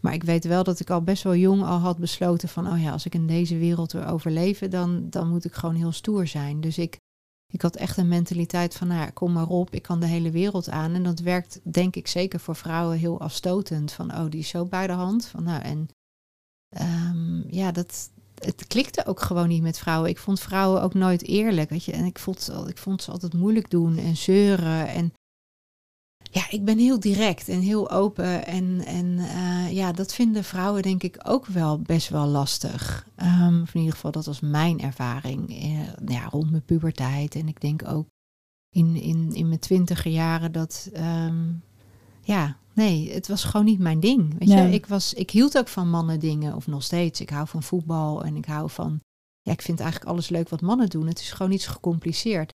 Maar 0.00 0.14
ik 0.14 0.22
weet 0.22 0.44
wel 0.44 0.64
dat 0.64 0.80
ik 0.80 0.90
al 0.90 1.02
best 1.02 1.22
wel 1.22 1.34
jong 1.34 1.62
al 1.62 1.78
had 1.78 1.98
besloten 1.98 2.48
van, 2.48 2.72
oh 2.72 2.82
ja, 2.82 2.92
als 2.92 3.06
ik 3.06 3.14
in 3.14 3.26
deze 3.26 3.58
wereld 3.58 3.92
wil 3.92 4.04
overleven, 4.04 4.70
dan, 4.70 5.10
dan 5.10 5.28
moet 5.28 5.44
ik 5.44 5.52
gewoon 5.52 5.74
heel 5.74 5.92
stoer 5.92 6.26
zijn. 6.26 6.60
Dus 6.60 6.78
ik, 6.78 6.96
ik 7.52 7.62
had 7.62 7.76
echt 7.76 7.96
een 7.96 8.08
mentaliteit 8.08 8.74
van, 8.74 8.88
nou 8.88 9.10
kom 9.10 9.32
maar 9.32 9.48
op, 9.48 9.70
ik 9.70 9.82
kan 9.82 10.00
de 10.00 10.06
hele 10.06 10.30
wereld 10.30 10.70
aan. 10.70 10.94
En 10.94 11.02
dat 11.02 11.20
werkt 11.20 11.60
denk 11.62 11.96
ik 11.96 12.06
zeker 12.06 12.40
voor 12.40 12.56
vrouwen 12.56 12.98
heel 12.98 13.20
afstotend. 13.20 13.92
Van, 13.92 14.14
oh, 14.14 14.30
die 14.30 14.40
is 14.40 14.48
zo 14.48 14.64
bij 14.64 14.86
de 14.86 14.92
hand. 14.92 15.26
Van, 15.26 15.42
nou, 15.42 15.62
en 15.62 15.88
um, 16.80 17.44
ja, 17.50 17.72
dat, 17.72 18.10
het 18.34 18.66
klikte 18.66 19.06
ook 19.06 19.20
gewoon 19.20 19.48
niet 19.48 19.62
met 19.62 19.78
vrouwen. 19.78 20.10
Ik 20.10 20.18
vond 20.18 20.40
vrouwen 20.40 20.82
ook 20.82 20.94
nooit 20.94 21.22
eerlijk, 21.22 21.70
weet 21.70 21.84
je. 21.84 21.92
En 21.92 22.04
ik 22.04 22.18
vond, 22.18 22.50
ik 22.66 22.78
vond 22.78 23.02
ze 23.02 23.10
altijd 23.10 23.34
moeilijk 23.34 23.70
doen 23.70 23.98
en 23.98 24.16
zeuren. 24.16 24.88
En 24.88 25.12
ja, 26.30 26.50
ik 26.50 26.64
ben 26.64 26.78
heel 26.78 27.00
direct 27.00 27.48
en 27.48 27.60
heel 27.60 27.90
open. 27.90 28.46
En, 28.46 28.84
en 28.84 29.06
uh, 29.06 29.72
ja, 29.72 29.92
dat 29.92 30.14
vinden 30.14 30.44
vrouwen 30.44 30.82
denk 30.82 31.02
ik 31.02 31.20
ook 31.22 31.46
wel 31.46 31.78
best 31.78 32.08
wel 32.08 32.26
lastig. 32.26 33.06
Um, 33.22 33.62
of 33.62 33.74
in 33.74 33.80
ieder 33.80 33.94
geval, 33.94 34.10
dat 34.10 34.26
was 34.26 34.40
mijn 34.40 34.80
ervaring 34.80 35.50
uh, 35.50 35.80
ja, 36.06 36.24
rond 36.24 36.50
mijn 36.50 36.64
puberteit. 36.64 37.34
En 37.34 37.48
ik 37.48 37.60
denk 37.60 37.88
ook 37.88 38.06
in, 38.68 38.96
in, 38.96 39.32
in 39.32 39.48
mijn 39.48 39.60
twintiger 39.60 40.10
jaren 40.10 40.52
dat... 40.52 40.90
Um, 40.96 41.62
ja, 42.22 42.56
nee, 42.74 43.12
het 43.12 43.28
was 43.28 43.44
gewoon 43.44 43.66
niet 43.66 43.78
mijn 43.78 44.00
ding. 44.00 44.38
Weet 44.38 44.48
je, 44.48 44.70
ik, 44.70 44.86
was, 44.86 45.14
ik 45.14 45.30
hield 45.30 45.58
ook 45.58 45.68
van 45.68 45.90
mannen 45.90 46.20
dingen, 46.20 46.54
of 46.54 46.66
nog 46.66 46.82
steeds. 46.82 47.20
Ik 47.20 47.30
hou 47.30 47.48
van 47.48 47.62
voetbal 47.62 48.24
en 48.24 48.36
ik 48.36 48.44
hou 48.44 48.70
van. 48.70 49.00
Ja, 49.42 49.52
ik 49.52 49.62
vind 49.62 49.80
eigenlijk 49.80 50.10
alles 50.10 50.28
leuk 50.28 50.48
wat 50.48 50.60
mannen 50.60 50.88
doen. 50.88 51.06
Het 51.06 51.20
is 51.20 51.32
gewoon 51.32 51.50
niet 51.50 51.62
zo 51.62 51.72
gecompliceerd. 51.72 52.52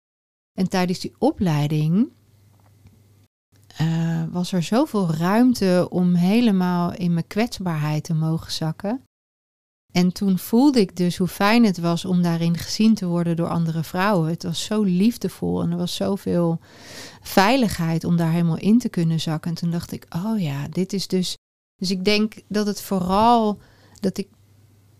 En 0.60 0.70
tijdens 0.70 1.00
die 1.00 1.16
opleiding 1.18 2.10
uh, 3.82 4.24
was 4.32 4.52
er 4.52 4.64
zoveel 4.64 5.14
ruimte 5.14 5.88
om 5.90 6.14
helemaal 6.14 6.94
in 6.94 7.14
mijn 7.14 7.28
kwetsbaarheid 7.28 8.04
te 8.04 8.14
mogen 8.14 8.52
zakken. 8.52 9.02
En 9.92 10.12
toen 10.12 10.38
voelde 10.38 10.80
ik 10.80 10.96
dus 10.96 11.18
hoe 11.18 11.28
fijn 11.28 11.66
het 11.66 11.78
was 11.78 12.06
om 12.06 12.22
daarin 12.22 12.58
gezien 12.58 12.96
te 12.96 13.06
worden 13.06 13.36
door 13.36 13.48
andere 13.48 13.84
vrouwen. 13.84 14.30
Het 14.30 14.44
was 14.44 14.64
zo 14.64 14.84
liefdevol 14.84 15.62
en 15.62 15.72
er 15.72 15.78
was 15.78 15.96
zoveel 15.96 16.60
veiligheid 17.22 18.04
om 18.04 18.16
daar 18.16 18.32
helemaal 18.32 18.58
in 18.58 18.80
te 18.80 18.90
kunnen 18.90 19.20
zakken. 19.20 19.52
En 19.52 19.58
toen 19.58 19.72
dacht 19.72 19.92
ik, 19.92 20.06
oh 20.16 20.40
ja, 20.40 20.68
dit 20.68 20.94
is 20.94 21.08
dus. 21.08 21.36
Dus 21.76 21.92
ik 21.92 22.06
denk 22.06 22.34
dat 22.48 22.66
het 22.66 22.82
vooral 22.82 23.60
dat 24.00 24.18
ik 24.18 24.28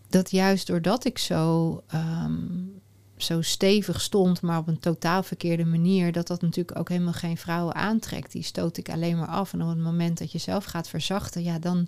dat 0.10 0.32
juist 0.32 0.68
doordat 0.68 1.06
ik 1.06 1.18
zo 1.18 1.70
um, 1.94 2.81
zo 3.22 3.42
stevig 3.42 4.02
stond, 4.02 4.42
maar 4.42 4.58
op 4.58 4.68
een 4.68 4.80
totaal 4.80 5.24
verkeerde 5.24 5.66
manier, 5.66 6.12
dat 6.12 6.28
dat 6.28 6.42
natuurlijk 6.42 6.80
ook 6.80 6.90
helemaal 6.90 7.14
geen 7.14 7.38
vrouwen 7.38 7.76
aantrekt. 7.76 8.32
Die 8.32 8.44
stoot 8.44 8.78
ik 8.78 8.90
alleen 8.90 9.18
maar 9.18 9.28
af. 9.28 9.54
En 9.54 9.62
op 9.62 9.70
het 9.70 9.78
moment 9.78 10.18
dat 10.18 10.32
je 10.32 10.38
zelf 10.38 10.66
gaat 10.66 10.88
verzachten, 10.88 11.44
ja, 11.44 11.60
dan, 11.60 11.88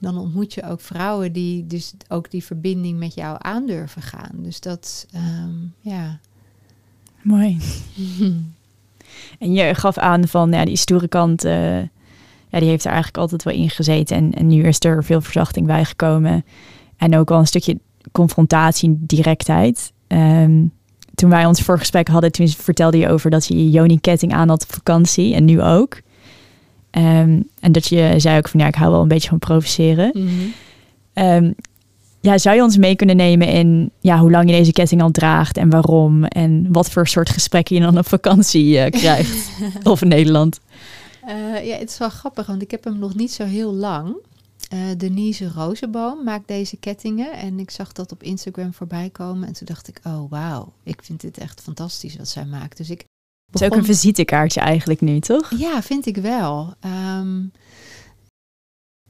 dan 0.00 0.18
ontmoet 0.18 0.54
je 0.54 0.62
ook 0.62 0.80
vrouwen 0.80 1.32
die 1.32 1.66
dus 1.66 1.94
ook 2.08 2.30
die 2.30 2.44
verbinding 2.44 2.98
met 2.98 3.14
jou 3.14 3.36
aandurven 3.40 4.02
gaan. 4.02 4.32
Dus 4.34 4.60
dat, 4.60 5.06
um, 5.14 5.74
ja. 5.80 6.18
Mooi. 7.22 7.58
en 9.38 9.52
je 9.52 9.74
gaf 9.74 9.98
aan 9.98 10.28
van 10.28 10.50
ja, 10.50 10.64
die 10.64 10.76
stoere 10.76 11.08
kant, 11.08 11.44
uh, 11.44 11.80
ja, 12.48 12.58
die 12.60 12.68
heeft 12.68 12.84
er 12.84 12.90
eigenlijk 12.90 13.18
altijd 13.18 13.42
wel 13.42 13.54
in 13.54 13.70
gezeten. 13.70 14.16
En, 14.16 14.32
en 14.32 14.46
nu 14.46 14.62
is 14.62 14.84
er 14.84 15.04
veel 15.04 15.20
verzachting 15.20 15.66
bij 15.66 15.84
gekomen. 15.84 16.44
En 16.96 17.16
ook 17.16 17.30
al 17.30 17.38
een 17.38 17.46
stukje 17.46 17.78
confrontatie, 18.12 18.96
directheid. 18.98 19.92
Um, 20.14 20.72
toen 21.14 21.30
wij 21.30 21.46
ons 21.46 21.60
voorgesprek 21.60 22.08
hadden, 22.08 22.32
toen 22.32 22.48
vertelde 22.48 22.98
je 22.98 23.08
over 23.08 23.30
dat 23.30 23.46
je 23.46 23.56
je 23.56 23.70
Joni-ketting 23.70 24.32
aan 24.32 24.48
had 24.48 24.62
op 24.62 24.72
vakantie 24.72 25.34
en 25.34 25.44
nu 25.44 25.62
ook. 25.62 26.00
Um, 26.90 27.48
en 27.60 27.72
dat 27.72 27.86
je 27.86 28.14
zei 28.16 28.38
ook 28.38 28.48
van 28.48 28.60
ja, 28.60 28.66
ik 28.66 28.74
hou 28.74 28.90
wel 28.90 29.02
een 29.02 29.08
beetje 29.08 29.28
van 29.28 29.38
provoceren. 29.38 30.10
Mm 30.14 30.28
-hmm. 31.14 31.54
ja, 32.20 32.38
zou 32.38 32.56
je 32.56 32.62
ons 32.62 32.76
mee 32.76 32.96
kunnen 32.96 33.16
nemen 33.16 33.48
in 33.48 33.90
ja, 34.00 34.18
hoe 34.18 34.30
lang 34.30 34.50
je 34.50 34.56
deze 34.56 34.72
ketting 34.72 35.02
al 35.02 35.10
draagt 35.10 35.56
en 35.56 35.70
waarom? 35.70 36.24
En 36.24 36.66
wat 36.72 36.90
voor 36.90 37.08
soort 37.08 37.30
gesprekken 37.30 37.76
je 37.76 37.82
dan 37.82 37.98
op 37.98 38.08
vakantie 38.08 38.76
uh, 38.76 38.86
krijgt? 38.86 39.50
of 39.82 40.02
in 40.02 40.08
Nederland? 40.08 40.60
Uh, 41.28 41.66
ja, 41.66 41.76
het 41.76 41.90
is 41.90 41.98
wel 41.98 42.08
grappig, 42.08 42.46
want 42.46 42.62
ik 42.62 42.70
heb 42.70 42.84
hem 42.84 42.98
nog 42.98 43.14
niet 43.14 43.32
zo 43.32 43.44
heel 43.44 43.72
lang. 43.72 44.16
Uh, 44.74 44.80
Denise 44.96 45.48
Rozenboom 45.48 46.24
maakt 46.24 46.48
deze 46.48 46.76
kettingen. 46.76 47.32
En 47.32 47.58
ik 47.58 47.70
zag 47.70 47.92
dat 47.92 48.12
op 48.12 48.22
Instagram 48.22 48.74
voorbij 48.74 49.10
komen. 49.10 49.48
En 49.48 49.52
toen 49.52 49.66
dacht 49.66 49.88
ik, 49.88 50.00
oh 50.04 50.30
wauw, 50.30 50.72
ik 50.82 51.02
vind 51.02 51.20
dit 51.20 51.38
echt 51.38 51.60
fantastisch 51.60 52.16
wat 52.16 52.28
zij 52.28 52.44
maakt. 52.44 52.76
Dus 52.76 52.90
ik 52.90 53.04
Het 53.52 53.60
is 53.60 53.66
ook 53.66 53.76
een 53.76 53.84
visitekaartje 53.84 54.60
eigenlijk 54.60 55.00
nu, 55.00 55.20
toch? 55.20 55.50
Ja, 55.58 55.82
vind 55.82 56.06
ik 56.06 56.16
wel. 56.16 56.74
Um, 57.18 57.52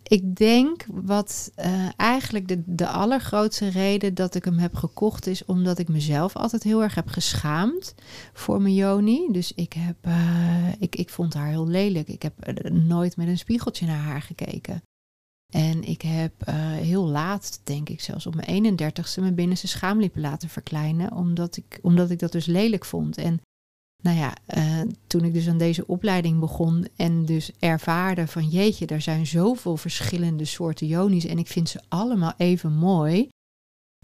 ik 0.02 0.36
denk 0.36 0.84
wat 0.88 1.52
uh, 1.56 1.88
eigenlijk 1.96 2.48
de, 2.48 2.62
de 2.66 2.88
allergrootste 2.88 3.68
reden 3.68 4.14
dat 4.14 4.34
ik 4.34 4.44
hem 4.44 4.58
heb 4.58 4.74
gekocht 4.74 5.26
is 5.26 5.44
omdat 5.44 5.78
ik 5.78 5.88
mezelf 5.88 6.36
altijd 6.36 6.62
heel 6.62 6.82
erg 6.82 6.94
heb 6.94 7.08
geschaamd 7.08 7.94
voor 8.32 8.62
mijn 8.62 8.74
Joni. 8.74 9.28
Dus 9.32 9.52
ik, 9.54 9.72
heb, 9.72 10.06
uh, 10.06 10.72
ik, 10.78 10.96
ik 10.96 11.10
vond 11.10 11.34
haar 11.34 11.48
heel 11.48 11.68
lelijk. 11.68 12.08
Ik 12.08 12.22
heb 12.22 12.62
nooit 12.70 13.16
met 13.16 13.28
een 13.28 13.38
spiegeltje 13.38 13.86
naar 13.86 14.02
haar 14.02 14.22
gekeken. 14.22 14.82
En 15.54 15.84
ik 15.84 16.02
heb 16.02 16.32
uh, 16.48 16.54
heel 16.72 17.06
laat, 17.06 17.60
denk 17.64 17.88
ik 17.88 18.00
zelfs 18.00 18.26
op 18.26 18.34
mijn 18.34 18.78
31ste, 18.78 19.20
mijn 19.20 19.34
binnenste 19.34 19.68
schaamlippen 19.68 20.20
laten 20.20 20.48
verkleinen. 20.48 21.12
Omdat 21.12 21.56
ik, 21.56 21.78
omdat 21.82 22.10
ik 22.10 22.18
dat 22.18 22.32
dus 22.32 22.46
lelijk 22.46 22.84
vond. 22.84 23.16
En 23.16 23.40
nou 24.02 24.16
ja, 24.16 24.34
uh, 24.56 24.80
toen 25.06 25.24
ik 25.24 25.32
dus 25.32 25.48
aan 25.48 25.58
deze 25.58 25.86
opleiding 25.86 26.40
begon 26.40 26.88
en 26.96 27.24
dus 27.24 27.50
ervaarde 27.58 28.26
van 28.26 28.48
jeetje, 28.48 28.86
er 28.86 29.00
zijn 29.00 29.26
zoveel 29.26 29.76
verschillende 29.76 30.44
soorten 30.44 30.86
jonies 30.86 31.24
en 31.24 31.38
ik 31.38 31.48
vind 31.48 31.68
ze 31.68 31.80
allemaal 31.88 32.34
even 32.36 32.72
mooi 32.72 33.28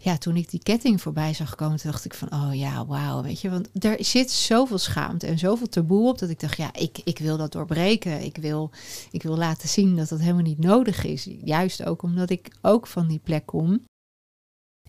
ja, 0.03 0.17
toen 0.17 0.35
ik 0.35 0.49
die 0.49 0.63
ketting 0.63 1.01
voorbij 1.01 1.33
zag 1.33 1.55
komen, 1.55 1.79
dacht 1.83 2.05
ik 2.05 2.13
van, 2.13 2.33
oh 2.33 2.55
ja, 2.55 2.85
wauw, 2.85 3.21
weet 3.21 3.41
je. 3.41 3.49
Want 3.49 3.69
er 3.85 4.05
zit 4.05 4.31
zoveel 4.31 4.77
schaamte 4.77 5.27
en 5.27 5.39
zoveel 5.39 5.69
taboe 5.69 6.09
op, 6.09 6.19
dat 6.19 6.29
ik 6.29 6.39
dacht, 6.39 6.57
ja, 6.57 6.73
ik, 6.73 7.01
ik 7.03 7.19
wil 7.19 7.37
dat 7.37 7.51
doorbreken. 7.51 8.23
Ik 8.23 8.37
wil, 8.37 8.71
ik 9.11 9.23
wil 9.23 9.37
laten 9.37 9.69
zien 9.69 9.95
dat 9.95 10.09
dat 10.09 10.19
helemaal 10.19 10.41
niet 10.41 10.59
nodig 10.59 11.03
is. 11.03 11.27
Juist 11.43 11.83
ook 11.83 12.01
omdat 12.01 12.29
ik 12.29 12.55
ook 12.61 12.87
van 12.87 13.07
die 13.07 13.19
plek 13.19 13.45
kom. 13.45 13.83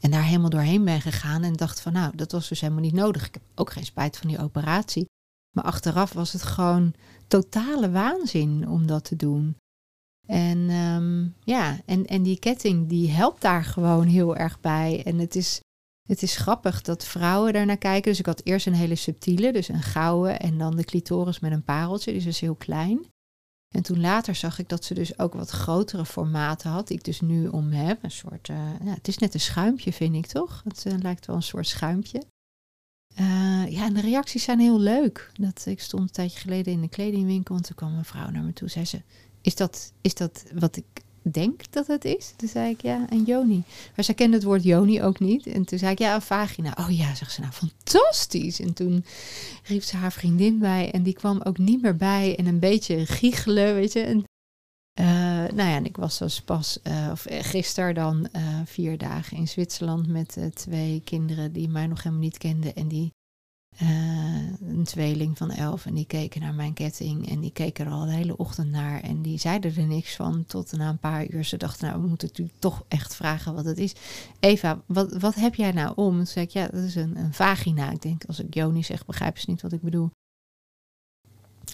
En 0.01 0.11
daar 0.11 0.25
helemaal 0.25 0.51
doorheen 0.51 0.85
ben 0.85 1.01
gegaan 1.01 1.43
en 1.43 1.53
dacht 1.53 1.81
van, 1.81 1.93
nou, 1.93 2.17
dat 2.17 2.33
was 2.33 2.49
dus 2.49 2.61
helemaal 2.61 2.83
niet 2.83 2.93
nodig. 2.93 3.27
Ik 3.27 3.35
heb 3.35 3.43
ook 3.55 3.73
geen 3.73 3.85
spijt 3.85 4.19
van 4.19 4.29
die 4.29 4.39
operatie. 4.39 5.05
Maar 5.57 5.65
achteraf 5.65 6.13
was 6.13 6.33
het 6.33 6.43
gewoon 6.43 6.95
totale 7.29 7.91
waanzin 7.91 8.69
om 8.69 8.87
dat 8.87 9.05
te 9.05 9.17
doen. 9.17 9.57
En 10.27 10.71
um, 10.71 11.35
ja, 11.45 11.81
en, 11.87 12.07
en 12.07 12.23
die 12.23 12.39
ketting 12.39 12.89
die 12.89 13.11
helpt 13.11 13.41
daar 13.41 13.65
gewoon 13.65 14.07
heel 14.07 14.37
erg 14.37 14.61
bij. 14.61 15.03
En 15.05 15.19
het 15.19 15.37
is, 15.37 15.61
het 16.09 16.23
is 16.23 16.37
grappig 16.37 16.83
dat 16.83 17.05
vrouwen 17.05 17.53
daarnaar 17.53 17.77
kijken. 17.77 18.11
Dus 18.11 18.19
ik 18.19 18.27
had 18.27 18.45
eerst 18.45 18.67
een 18.67 18.75
hele 18.75 18.95
subtiele, 18.95 19.53
dus 19.53 19.69
een 19.69 19.83
gouden. 19.83 20.41
En 20.41 20.59
dan 20.59 20.77
de 20.77 20.85
clitoris 20.85 21.41
met 21.41 21.53
een 21.53 21.65
pareltje, 21.65 22.13
dus 22.13 22.27
is 22.27 22.41
heel 22.41 22.55
klein. 22.55 23.07
En 23.75 23.83
toen 23.83 24.01
later 24.01 24.35
zag 24.35 24.59
ik 24.59 24.69
dat 24.69 24.85
ze 24.85 24.95
dus 24.95 25.19
ook 25.19 25.35
wat 25.35 25.51
grotere 25.51 26.05
formaten 26.05 26.71
had, 26.71 26.91
ik 26.91 27.05
dus 27.05 27.21
nu 27.21 27.49
om 27.49 27.71
heb. 27.71 28.03
Een 28.03 28.11
soort, 28.11 28.47
ja, 28.47 28.79
het 28.85 29.09
is 29.09 29.19
net 29.19 29.35
een 29.35 29.41
schuimpje, 29.41 29.93
vind 29.93 30.15
ik 30.15 30.27
toch? 30.27 30.63
Het 30.65 30.85
uh, 30.87 30.95
lijkt 30.99 31.27
wel 31.27 31.37
een 31.37 31.43
soort 31.43 31.67
schuimpje. 31.67 32.23
Uh, 33.21 33.71
ja, 33.71 33.85
en 33.85 33.95
de 33.95 34.01
reacties 34.01 34.45
zijn 34.45 34.59
heel 34.59 34.81
leuk. 34.81 35.31
Dat, 35.33 35.67
ik 35.67 35.81
stond 35.81 36.03
een 36.03 36.11
tijdje 36.11 36.41
geleden 36.41 36.73
in 36.73 36.81
de 36.81 36.89
kledingwinkel 36.89 37.57
en 37.57 37.63
toen 37.63 37.77
kwam 37.77 37.97
een 37.97 38.05
vrouw 38.05 38.31
naar 38.31 38.43
me 38.43 38.53
toe. 38.53 38.69
Zei 38.69 38.85
ze, 38.85 39.03
is 39.43 39.55
dat, 39.55 39.93
is 40.01 40.15
dat 40.15 40.45
wat 40.55 40.77
ik 40.77 40.85
denk 41.23 41.73
dat 41.73 41.87
het 41.87 42.05
is? 42.05 42.33
Toen 42.37 42.49
zei 42.49 42.71
ik, 42.71 42.83
ja, 42.83 43.07
een 43.11 43.23
joni. 43.23 43.63
Maar 43.97 44.05
zij 44.05 44.15
kende 44.15 44.37
het 44.37 44.45
woord 44.45 44.63
joni 44.63 45.03
ook 45.03 45.21
niet. 45.21 45.47
En 45.47 45.65
toen 45.65 45.79
zei 45.79 45.93
ik, 45.93 45.99
ja, 45.99 46.15
een 46.15 46.23
vagina. 46.23 46.75
Oh 46.79 46.91
ja, 46.91 47.15
zegt 47.15 47.33
ze, 47.33 47.41
nou, 47.41 47.53
fantastisch. 47.53 48.61
En 48.61 48.73
toen 48.73 49.05
riep 49.65 49.83
ze 49.83 49.97
haar 49.97 50.13
vriendin 50.13 50.59
bij 50.59 50.91
en 50.91 51.03
die 51.03 51.15
kwam 51.15 51.41
ook 51.43 51.59
niet 51.59 51.83
meer 51.83 51.97
bij. 51.97 52.37
En 52.37 52.47
een 52.47 52.59
beetje 52.59 53.07
giechelen, 53.07 53.75
weet 53.75 53.93
je. 53.93 54.01
En, 54.01 54.25
uh, 55.01 55.07
nou 55.57 55.69
ja, 55.69 55.75
en 55.75 55.85
ik 55.85 55.97
was 55.97 56.19
dus 56.19 56.41
pas, 56.41 56.79
uh, 56.85 57.09
of 57.13 57.27
gisteren 57.29 57.95
dan, 57.95 58.29
vier 58.65 58.99
dagen 58.99 59.37
in 59.37 59.49
Zwitserland 59.49 60.07
met 60.07 60.39
twee 60.55 61.03
kinderen 61.05 61.53
die 61.53 61.69
mij 61.69 61.87
nog 61.87 62.03
helemaal 62.03 62.25
niet 62.25 62.39
kenden. 62.39 62.75
En 62.75 62.89
die 62.89 63.13
uh, 63.83 63.89
een 64.69 64.85
tweeling 64.85 65.39
van 65.39 65.51
elf 65.51 65.87
en 65.87 65.95
die 65.95 66.07
keken 66.07 66.41
naar 66.41 66.55
mijn 66.55 66.73
ketting 66.73 67.29
en 67.31 67.41
die 67.41 67.53
keken 67.53 67.87
er 67.87 67.93
al 67.93 68.05
de 68.05 68.13
hele 68.13 68.37
ochtend 68.37 68.71
naar 68.71 69.01
en 69.01 69.23
die 69.23 69.39
zeiden 69.39 69.77
er 69.77 69.87
niks 69.87 70.17
van 70.17 70.45
tot 70.47 70.73
na 70.73 70.89
een 70.89 70.99
paar 70.99 71.29
uur 71.29 71.45
ze 71.45 71.57
dachten 71.57 71.89
nou 71.89 72.01
we 72.03 72.09
moeten 72.09 72.29
natuurlijk 72.29 72.59
toch 72.59 72.85
echt 72.89 73.15
vragen 73.15 73.55
wat 73.55 73.65
het 73.65 73.79
is. 73.79 73.95
Eva, 74.41 74.83
wat, 74.87 75.13
wat 75.13 75.35
heb 75.35 75.55
jij 75.55 75.73
nou 75.73 75.93
om? 75.95 76.17
Toen 76.17 76.27
zei 76.27 76.45
ik 76.45 76.51
ja 76.51 76.67
dat 76.67 76.83
is 76.83 76.95
een, 76.95 77.17
een 77.17 77.35
vagina. 77.35 77.91
Ik 77.91 78.03
denk 78.03 78.25
als 78.25 78.41
ik 78.41 78.55
Joni 78.55 78.83
zeg 78.83 79.07
begrijpen 79.07 79.41
ze 79.41 79.51
niet 79.51 79.63
wat 79.63 79.73
ik 79.73 79.83
bedoel. 79.83 80.11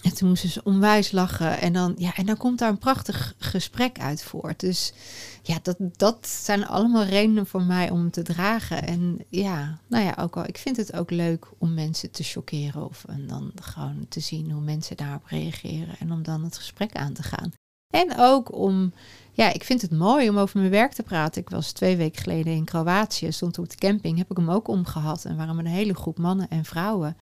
En 0.03 0.15
toen 0.15 0.27
moesten 0.27 0.49
ze 0.49 0.63
onwijs 0.63 1.11
lachen. 1.11 1.59
En 1.59 1.73
dan, 1.73 1.93
ja, 1.97 2.15
en 2.15 2.25
dan 2.25 2.37
komt 2.37 2.59
daar 2.59 2.69
een 2.69 2.77
prachtig 2.77 3.35
gesprek 3.37 3.99
uit 3.99 4.23
voort. 4.23 4.59
Dus 4.59 4.93
ja, 5.41 5.59
dat, 5.61 5.77
dat 5.79 6.27
zijn 6.27 6.67
allemaal 6.67 7.03
redenen 7.03 7.47
voor 7.47 7.63
mij 7.63 7.89
om 7.89 8.11
te 8.11 8.21
dragen. 8.21 8.83
En 8.83 9.25
ja, 9.29 9.79
nou 9.87 10.03
ja, 10.03 10.15
ook 10.19 10.37
al, 10.37 10.45
ik 10.45 10.57
vind 10.57 10.77
het 10.77 10.93
ook 10.93 11.11
leuk 11.11 11.47
om 11.57 11.73
mensen 11.73 12.11
te 12.11 12.23
chockeren. 12.23 12.85
Of 12.85 13.05
en 13.07 13.27
dan 13.27 13.51
gewoon 13.61 14.05
te 14.09 14.19
zien 14.19 14.51
hoe 14.51 14.61
mensen 14.61 14.97
daarop 14.97 15.25
reageren. 15.25 15.95
En 15.99 16.11
om 16.11 16.23
dan 16.23 16.43
het 16.43 16.57
gesprek 16.57 16.93
aan 16.93 17.13
te 17.13 17.23
gaan. 17.23 17.51
En 17.93 18.13
ook 18.17 18.55
om, 18.55 18.93
ja, 19.31 19.53
ik 19.53 19.63
vind 19.63 19.81
het 19.81 19.91
mooi 19.91 20.29
om 20.29 20.37
over 20.37 20.59
mijn 20.59 20.71
werk 20.71 20.93
te 20.93 21.03
praten. 21.03 21.41
Ik 21.41 21.49
was 21.49 21.71
twee 21.71 21.97
weken 21.97 22.21
geleden 22.21 22.53
in 22.53 22.65
Kroatië, 22.65 23.31
stond 23.31 23.57
op 23.57 23.69
de 23.69 23.75
camping, 23.75 24.17
heb 24.17 24.31
ik 24.31 24.37
hem 24.37 24.49
ook 24.49 24.67
omgehad. 24.67 25.25
En 25.25 25.37
waren 25.37 25.55
met 25.55 25.65
een 25.65 25.71
hele 25.71 25.95
groep 25.95 26.17
mannen 26.17 26.49
en 26.49 26.65
vrouwen. 26.65 27.17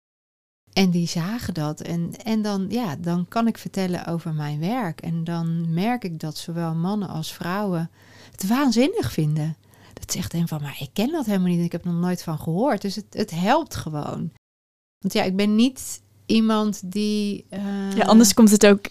En 0.76 0.90
die 0.90 1.08
zagen 1.08 1.54
dat. 1.54 1.80
En, 1.80 2.10
en 2.24 2.42
dan, 2.42 2.66
ja, 2.68 2.96
dan 2.96 3.28
kan 3.28 3.46
ik 3.46 3.58
vertellen 3.58 4.06
over 4.06 4.34
mijn 4.34 4.58
werk. 4.60 5.00
En 5.00 5.24
dan 5.24 5.74
merk 5.74 6.04
ik 6.04 6.20
dat 6.20 6.36
zowel 6.36 6.74
mannen 6.74 7.08
als 7.08 7.32
vrouwen 7.32 7.90
het 8.30 8.46
waanzinnig 8.46 9.12
vinden. 9.12 9.56
Dat 9.92 10.12
zegt 10.12 10.34
een 10.34 10.48
van, 10.48 10.62
maar 10.62 10.76
ik 10.80 10.90
ken 10.92 11.12
dat 11.12 11.26
helemaal 11.26 11.48
niet. 11.48 11.64
Ik 11.64 11.72
heb 11.72 11.84
er 11.84 11.90
nog 11.92 12.00
nooit 12.00 12.22
van 12.22 12.38
gehoord. 12.38 12.82
Dus 12.82 12.94
het, 12.94 13.06
het 13.10 13.30
helpt 13.30 13.74
gewoon. 13.74 14.30
Want 14.98 15.12
ja, 15.12 15.22
ik 15.22 15.36
ben 15.36 15.54
niet 15.54 16.02
iemand 16.26 16.92
die. 16.92 17.46
Uh... 17.50 17.92
Ja, 17.92 18.04
anders 18.04 18.34
komt 18.34 18.50
het 18.50 18.66
ook. 18.66 18.86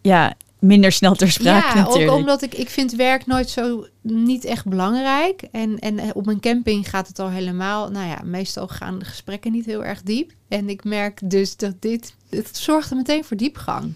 Ja, 0.00 0.36
minder 0.58 0.92
snel 0.92 1.14
ter 1.14 1.32
sprake 1.32 1.66
ja, 1.66 1.82
natuurlijk. 1.82 2.10
ook 2.10 2.18
omdat 2.18 2.42
ik, 2.42 2.54
ik 2.54 2.70
vind 2.70 2.92
werk 2.92 3.26
nooit 3.26 3.50
zo 3.50 3.86
niet 4.00 4.44
echt 4.44 4.64
belangrijk. 4.64 5.42
En, 5.42 5.78
en 5.78 5.98
eh, 5.98 6.08
op 6.12 6.26
een 6.26 6.40
camping 6.40 6.88
gaat 6.88 7.08
het 7.08 7.18
al 7.18 7.30
helemaal, 7.30 7.90
nou 7.90 8.08
ja, 8.08 8.20
meestal 8.24 8.68
gaan 8.68 8.98
de 8.98 9.04
gesprekken 9.04 9.52
niet 9.52 9.66
heel 9.66 9.84
erg 9.84 10.02
diep. 10.02 10.32
En 10.48 10.68
ik 10.68 10.84
merk 10.84 11.20
dus 11.24 11.56
dat 11.56 11.82
dit, 11.82 12.14
het 12.30 12.56
zorgde 12.56 12.94
meteen 12.94 13.24
voor 13.24 13.36
diepgang. 13.36 13.94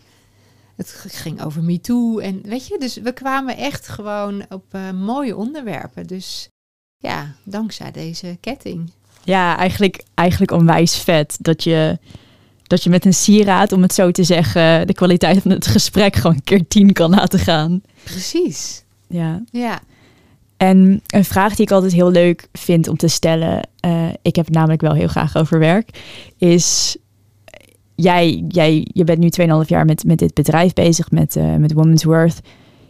Het 0.76 1.04
ging 1.08 1.42
over 1.42 1.62
MeToo 1.62 2.18
en 2.18 2.40
weet 2.42 2.66
je, 2.66 2.78
dus 2.78 2.96
we 2.96 3.12
kwamen 3.12 3.56
echt 3.56 3.88
gewoon 3.88 4.44
op 4.48 4.64
uh, 4.74 4.90
mooie 4.90 5.36
onderwerpen. 5.36 6.06
Dus 6.06 6.48
ja, 6.96 7.34
dankzij 7.44 7.90
deze 7.90 8.36
ketting. 8.40 8.92
Ja, 9.24 9.56
eigenlijk, 9.56 10.02
eigenlijk 10.14 10.52
onwijs 10.52 10.96
vet 10.96 11.36
dat 11.40 11.64
je 11.64 11.98
dat 12.70 12.82
je 12.82 12.90
met 12.90 13.04
een 13.04 13.14
sieraad, 13.14 13.72
om 13.72 13.82
het 13.82 13.94
zo 13.94 14.10
te 14.10 14.24
zeggen, 14.24 14.86
de 14.86 14.92
kwaliteit 14.92 15.42
van 15.42 15.50
het 15.50 15.66
gesprek 15.66 16.16
gewoon 16.16 16.36
een 16.36 16.42
keer 16.42 16.68
tien 16.68 16.92
kan 16.92 17.10
laten 17.10 17.38
gaan. 17.38 17.82
Precies. 18.02 18.84
Ja. 19.08 19.42
Ja. 19.50 19.80
En 20.56 21.02
een 21.06 21.24
vraag 21.24 21.54
die 21.54 21.64
ik 21.64 21.70
altijd 21.70 21.92
heel 21.92 22.10
leuk 22.10 22.48
vind 22.52 22.88
om 22.88 22.96
te 22.96 23.08
stellen, 23.08 23.68
uh, 23.86 24.08
ik 24.22 24.36
heb 24.36 24.44
het 24.44 24.54
namelijk 24.54 24.80
wel 24.80 24.92
heel 24.92 25.08
graag 25.08 25.36
over 25.36 25.58
werk, 25.58 25.98
is 26.38 26.96
jij, 27.94 28.44
jij 28.48 28.86
je 28.92 29.04
bent 29.04 29.18
nu 29.18 29.28
2,5 29.62 29.66
jaar 29.66 29.84
met, 29.84 30.04
met 30.04 30.18
dit 30.18 30.34
bedrijf 30.34 30.72
bezig, 30.72 31.10
met, 31.10 31.36
uh, 31.36 31.54
met 31.54 31.72
Women's 31.72 32.04
Worth. 32.04 32.40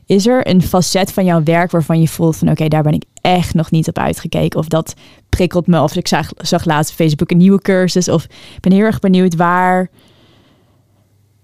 Is 0.06 0.26
er 0.26 0.48
een 0.48 0.62
facet 0.62 1.12
van 1.12 1.24
jouw 1.24 1.42
werk 1.42 1.70
waarvan 1.70 2.00
je 2.00 2.08
voelt 2.08 2.36
van 2.36 2.50
oké, 2.50 2.68
daar 2.68 2.82
ben 2.82 2.94
ik 2.94 3.04
echt 3.20 3.54
nog 3.54 3.70
niet 3.70 3.88
op 3.88 3.98
uitgekeken. 3.98 4.58
Of 4.58 4.66
dat 4.66 4.94
prikkelt 5.30 5.66
me. 5.66 5.82
Of 5.82 5.96
ik 5.96 6.08
zag, 6.08 6.30
zag 6.36 6.64
laatst 6.64 6.94
Facebook 6.94 7.30
een 7.30 7.36
nieuwe 7.36 7.60
cursus. 7.60 8.08
Of 8.08 8.24
ik 8.24 8.60
ben 8.60 8.72
heel 8.72 8.84
erg 8.84 8.98
benieuwd 8.98 9.36
waar 9.36 9.90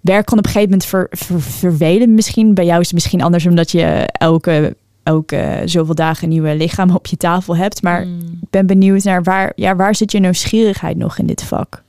werk 0.01 0.27
kan 0.27 0.39
op 0.39 0.45
een 0.45 0.51
gegeven 0.51 0.71
moment 0.71 0.89
ver, 0.89 1.07
ver, 1.11 1.41
vervelen. 1.41 2.15
Misschien 2.15 2.55
bij 2.55 2.65
jou 2.65 2.81
is 2.81 2.87
het 2.87 2.95
misschien 2.95 3.23
anders 3.23 3.47
omdat 3.47 3.71
je 3.71 3.83
elke, 4.13 4.77
elke 5.03 5.63
zoveel 5.65 5.95
dagen 5.95 6.25
een 6.25 6.29
nieuwe 6.29 6.57
lichaam 6.57 6.91
op 6.91 7.07
je 7.07 7.17
tafel 7.17 7.57
hebt. 7.57 7.83
Maar 7.83 8.03
hmm. 8.03 8.39
ik 8.43 8.51
ben 8.51 8.67
benieuwd 8.67 9.05
naar 9.05 9.23
waar, 9.23 9.53
ja, 9.57 9.77
waar 9.77 9.95
zit 9.95 10.13
je 10.13 10.21
nieuwsgierigheid 10.21 10.97
nog 10.97 11.19
in 11.19 11.27
dit 11.27 11.43
vak? 11.43 11.85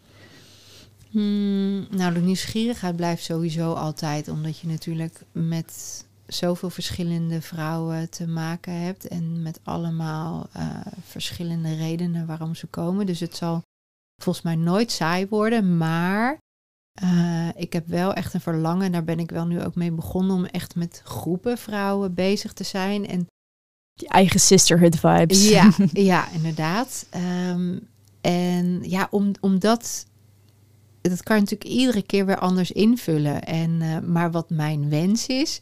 Hmm, 1.12 1.88
nou, 1.90 2.14
de 2.14 2.20
nieuwsgierigheid 2.20 2.96
blijft 2.96 3.24
sowieso 3.24 3.74
altijd, 3.74 4.30
omdat 4.30 4.60
je 4.60 4.68
natuurlijk 4.68 5.22
met 5.32 6.06
zoveel 6.28 6.70
verschillende 6.70 7.42
vrouwen 7.42 8.10
te 8.10 8.28
maken 8.28 8.74
hebt 8.74 9.08
en 9.08 9.42
met 9.42 9.60
allemaal 9.64 10.50
uh, 10.58 10.80
verschillende 11.02 11.76
redenen 11.76 12.26
waarom 12.26 12.56
ze 12.56 12.68
komen. 12.68 13.06
Dus 13.06 13.20
het 13.20 13.36
zal 13.36 13.62
volgens 14.22 14.46
mij 14.46 14.56
nooit 14.56 14.92
saai 14.92 15.28
worden, 15.28 15.78
maar 15.78 16.38
uh, 17.04 17.50
ik 17.56 17.74
heb 17.74 17.88
wel 17.88 18.14
echt 18.14 18.34
een 18.34 18.42
verlangen, 18.42 18.92
daar 18.92 19.04
ben 19.04 19.20
ik 19.20 19.32
wel 19.32 19.46
nu 19.46 19.64
ook 19.64 19.76
mee 19.76 19.92
begonnen, 19.92 20.36
om 20.36 20.46
echt 20.46 20.76
met 20.76 21.02
groepen 21.04 21.58
vrouwen 21.58 22.14
bezig 22.14 22.54
te 22.54 22.64
zijn. 22.64 23.08
En 23.08 23.28
die 23.94 24.08
eigen 24.08 24.40
sisterhood 24.40 25.00
vibes. 25.00 25.50
Ja, 25.50 25.72
ja 26.12 26.32
inderdaad. 26.32 27.08
Um, 27.50 27.88
en 28.22 28.84
ja, 28.84 29.08
om, 29.12 29.32
omdat 29.40 30.06
dat 31.02 31.24
kan 31.24 31.36
je 31.36 31.42
natuurlijk 31.42 31.70
iedere 31.70 32.02
keer 32.02 32.26
weer 32.26 32.40
anders 32.40 32.72
invullen. 32.72 33.44
En, 33.44 33.82
uh, 33.82 34.00
maar 34.00 34.32
wat 34.32 34.50
mijn 34.50 34.90
wens 34.90 35.28
is, 35.28 35.62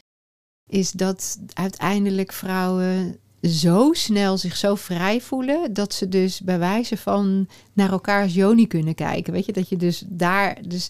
is 0.69 0.91
dat 0.91 1.39
uiteindelijk 1.53 2.31
vrouwen 2.31 3.19
zo 3.41 3.93
snel 3.93 4.37
zich 4.37 4.55
zo 4.55 4.75
vrij 4.75 5.21
voelen 5.21 5.73
dat 5.73 5.93
ze 5.93 6.09
dus 6.09 6.41
bij 6.41 6.59
wijze 6.59 6.97
van 6.97 7.47
naar 7.73 7.91
elkaars 7.91 8.33
joni 8.33 8.67
kunnen 8.67 8.95
kijken. 8.95 9.33
Weet 9.33 9.45
je, 9.45 9.53
dat 9.53 9.69
je 9.69 9.77
dus 9.77 10.03
daar. 10.07 10.67
Dus, 10.67 10.89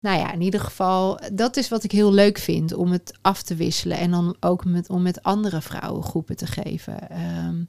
nou 0.00 0.18
ja, 0.18 0.32
in 0.32 0.40
ieder 0.40 0.60
geval, 0.60 1.20
dat 1.32 1.56
is 1.56 1.68
wat 1.68 1.84
ik 1.84 1.92
heel 1.92 2.12
leuk 2.12 2.38
vind 2.38 2.72
om 2.74 2.90
het 2.90 3.18
af 3.20 3.42
te 3.42 3.54
wisselen 3.54 3.98
en 3.98 4.10
dan 4.10 4.36
ook 4.40 4.64
met, 4.64 4.88
om 4.88 5.02
met 5.02 5.22
andere 5.22 5.60
vrouwengroepen 5.60 6.36
te 6.36 6.46
geven. 6.46 7.20
Um, 7.46 7.66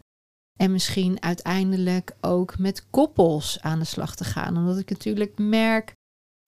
en 0.59 0.71
misschien 0.71 1.21
uiteindelijk 1.21 2.15
ook 2.21 2.57
met 2.57 2.89
koppels 2.89 3.61
aan 3.61 3.79
de 3.79 3.85
slag 3.85 4.15
te 4.15 4.23
gaan. 4.23 4.57
Omdat 4.57 4.77
ik 4.77 4.89
natuurlijk 4.89 5.37
merk 5.37 5.93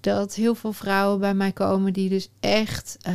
dat 0.03 0.35
heel 0.35 0.55
veel 0.55 0.73
vrouwen 0.73 1.19
bij 1.19 1.33
mij 1.33 1.51
komen 1.51 1.93
die 1.93 2.09
dus 2.09 2.29
echt, 2.39 2.97
uh, 3.07 3.13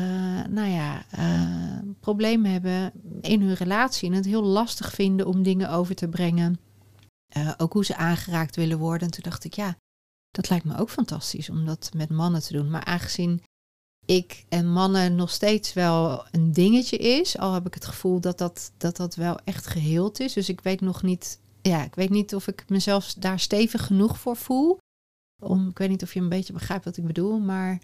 nou 0.49 0.69
ja, 0.69 1.05
uh, 1.19 1.79
problemen 2.01 2.51
hebben 2.51 2.93
in 3.21 3.43
hun 3.43 3.55
relatie 3.55 4.09
en 4.11 4.15
het 4.15 4.25
heel 4.25 4.43
lastig 4.43 4.93
vinden 4.93 5.27
om 5.27 5.43
dingen 5.43 5.71
over 5.71 5.95
te 5.95 6.09
brengen. 6.09 6.59
Uh, 7.37 7.53
ook 7.57 7.73
hoe 7.73 7.85
ze 7.85 7.97
aangeraakt 7.97 8.57
willen 8.57 8.79
worden. 8.79 9.07
En 9.07 9.13
toen 9.13 9.23
dacht 9.31 9.45
ik, 9.45 9.55
ja, 9.55 9.77
dat 10.31 10.49
lijkt 10.49 10.65
me 10.65 10.79
ook 10.79 10.91
fantastisch 10.91 11.51
om 11.51 11.67
dat 11.67 11.91
met 11.95 12.11
mannen 12.11 12.43
te 12.43 12.53
doen. 12.53 12.71
Maar 12.71 12.85
aangezien 12.85 13.43
ik 14.05 14.45
en 14.49 14.73
mannen 14.73 15.15
nog 15.15 15.31
steeds 15.31 15.73
wel 15.73 16.25
een 16.31 16.53
dingetje 16.53 16.97
is, 16.97 17.39
al 17.39 17.53
heb 17.53 17.67
ik 17.67 17.75
het 17.75 17.87
gevoel 17.87 18.21
dat 18.21 18.39
dat, 18.39 18.73
dat, 18.77 18.97
dat 18.97 19.15
wel 19.15 19.39
echt 19.45 19.67
geheeld 19.67 20.21
is. 20.21 20.33
Dus 20.33 20.49
ik 20.49 20.61
weet 20.61 20.81
nog 20.81 21.03
niet, 21.03 21.41
ja, 21.63 21.85
ik 21.85 21.95
weet 21.95 22.11
niet 22.11 22.35
of 22.35 22.47
ik 22.47 22.65
mezelf 22.69 23.15
daar 23.15 23.41
stevig 23.41 23.87
genoeg 23.87 24.19
voor 24.19 24.37
voel. 24.37 24.79
Om, 25.41 25.69
ik 25.69 25.79
weet 25.79 25.89
niet 25.89 26.03
of 26.03 26.15
je 26.15 26.21
een 26.21 26.29
beetje 26.29 26.53
begrijpt 26.53 26.85
wat 26.85 26.97
ik 26.97 27.07
bedoel, 27.07 27.39
maar. 27.39 27.79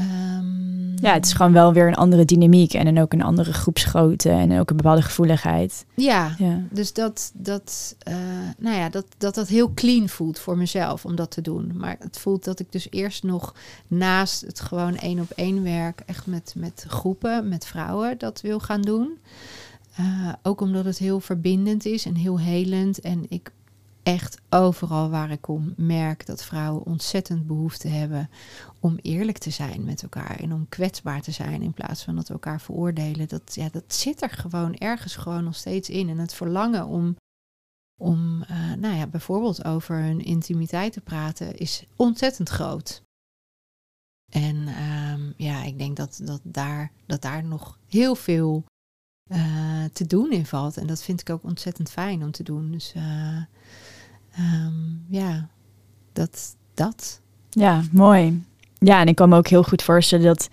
Um... 0.00 0.94
Ja, 0.96 1.12
het 1.12 1.24
is 1.24 1.32
gewoon 1.32 1.52
wel 1.52 1.72
weer 1.72 1.86
een 1.86 1.94
andere 1.94 2.24
dynamiek 2.24 2.72
en 2.72 2.84
dan 2.84 2.98
ook 2.98 3.12
een 3.12 3.22
andere 3.22 3.52
groepsgrootte 3.52 4.30
en 4.30 4.58
ook 4.58 4.70
een 4.70 4.76
bepaalde 4.76 5.02
gevoeligheid. 5.02 5.86
Ja, 5.94 6.34
ja. 6.38 6.62
dus 6.70 6.92
dat 6.92 7.32
dat, 7.34 7.96
uh, 8.08 8.14
nou 8.58 8.76
ja, 8.76 8.88
dat, 8.88 9.06
dat 9.18 9.34
dat 9.34 9.48
heel 9.48 9.74
clean 9.74 10.08
voelt 10.08 10.38
voor 10.38 10.56
mezelf 10.56 11.04
om 11.04 11.16
dat 11.16 11.30
te 11.30 11.40
doen. 11.40 11.72
Maar 11.74 11.96
het 11.98 12.18
voelt 12.18 12.44
dat 12.44 12.60
ik 12.60 12.72
dus 12.72 12.86
eerst 12.90 13.22
nog 13.22 13.54
naast 13.86 14.40
het 14.40 14.60
gewoon 14.60 14.96
één 14.96 15.20
op 15.20 15.30
één 15.30 15.62
werk, 15.62 16.02
echt 16.06 16.26
met, 16.26 16.54
met 16.56 16.84
groepen, 16.88 17.48
met 17.48 17.66
vrouwen, 17.66 18.18
dat 18.18 18.40
wil 18.40 18.60
gaan 18.60 18.82
doen. 18.82 19.18
Uh, 20.00 20.32
ook 20.42 20.60
omdat 20.60 20.84
het 20.84 20.98
heel 20.98 21.20
verbindend 21.20 21.84
is 21.84 22.06
en 22.06 22.14
heel 22.14 22.40
helend. 22.40 23.00
En 23.00 23.24
ik 23.28 23.50
echt 24.06 24.40
overal 24.50 25.10
waar 25.10 25.30
ik 25.30 25.40
kom 25.40 25.72
merk 25.76 26.26
dat 26.26 26.44
vrouwen 26.44 26.84
ontzettend 26.84 27.46
behoefte 27.46 27.88
hebben 27.88 28.30
om 28.80 28.98
eerlijk 29.02 29.38
te 29.38 29.50
zijn 29.50 29.84
met 29.84 30.02
elkaar 30.02 30.40
en 30.40 30.52
om 30.52 30.68
kwetsbaar 30.68 31.22
te 31.22 31.30
zijn 31.30 31.62
in 31.62 31.72
plaats 31.72 32.04
van 32.04 32.16
dat 32.16 32.28
we 32.28 32.32
elkaar 32.32 32.60
veroordelen. 32.60 33.28
Dat, 33.28 33.54
ja, 33.54 33.68
dat 33.68 33.94
zit 33.94 34.22
er 34.22 34.30
gewoon 34.30 34.74
ergens 34.74 35.16
gewoon 35.16 35.44
nog 35.44 35.54
steeds 35.54 35.88
in. 35.88 36.08
En 36.08 36.18
het 36.18 36.34
verlangen 36.34 36.86
om, 36.86 37.16
om 38.00 38.42
uh, 38.50 38.72
nou 38.72 38.96
ja, 38.96 39.06
bijvoorbeeld 39.06 39.64
over 39.64 39.96
hun 39.96 40.20
intimiteit 40.24 40.92
te 40.92 41.00
praten 41.00 41.56
is 41.56 41.84
ontzettend 41.96 42.48
groot. 42.48 43.02
En 44.32 44.56
um, 44.68 45.34
ja, 45.36 45.62
ik 45.62 45.78
denk 45.78 45.96
dat, 45.96 46.20
dat, 46.22 46.40
daar, 46.42 46.92
dat 47.06 47.22
daar 47.22 47.44
nog 47.44 47.78
heel 47.88 48.14
veel 48.14 48.64
uh, 49.32 49.84
te 49.84 50.06
doen 50.06 50.32
in 50.32 50.46
valt. 50.46 50.76
En 50.76 50.86
dat 50.86 51.02
vind 51.02 51.20
ik 51.20 51.30
ook 51.30 51.42
ontzettend 51.42 51.90
fijn 51.90 52.22
om 52.22 52.30
te 52.30 52.42
doen. 52.42 52.70
Dus 52.70 52.94
uh, 52.96 53.42
um, 54.38 55.04
ja, 55.08 55.48
dat, 56.12 56.56
dat. 56.74 57.20
Ja, 57.50 57.82
mooi. 57.92 58.44
Ja, 58.78 59.00
en 59.00 59.06
ik 59.06 59.14
kan 59.14 59.28
me 59.28 59.36
ook 59.36 59.48
heel 59.48 59.62
goed 59.62 59.82
voorstellen 59.82 60.24
dat, 60.24 60.48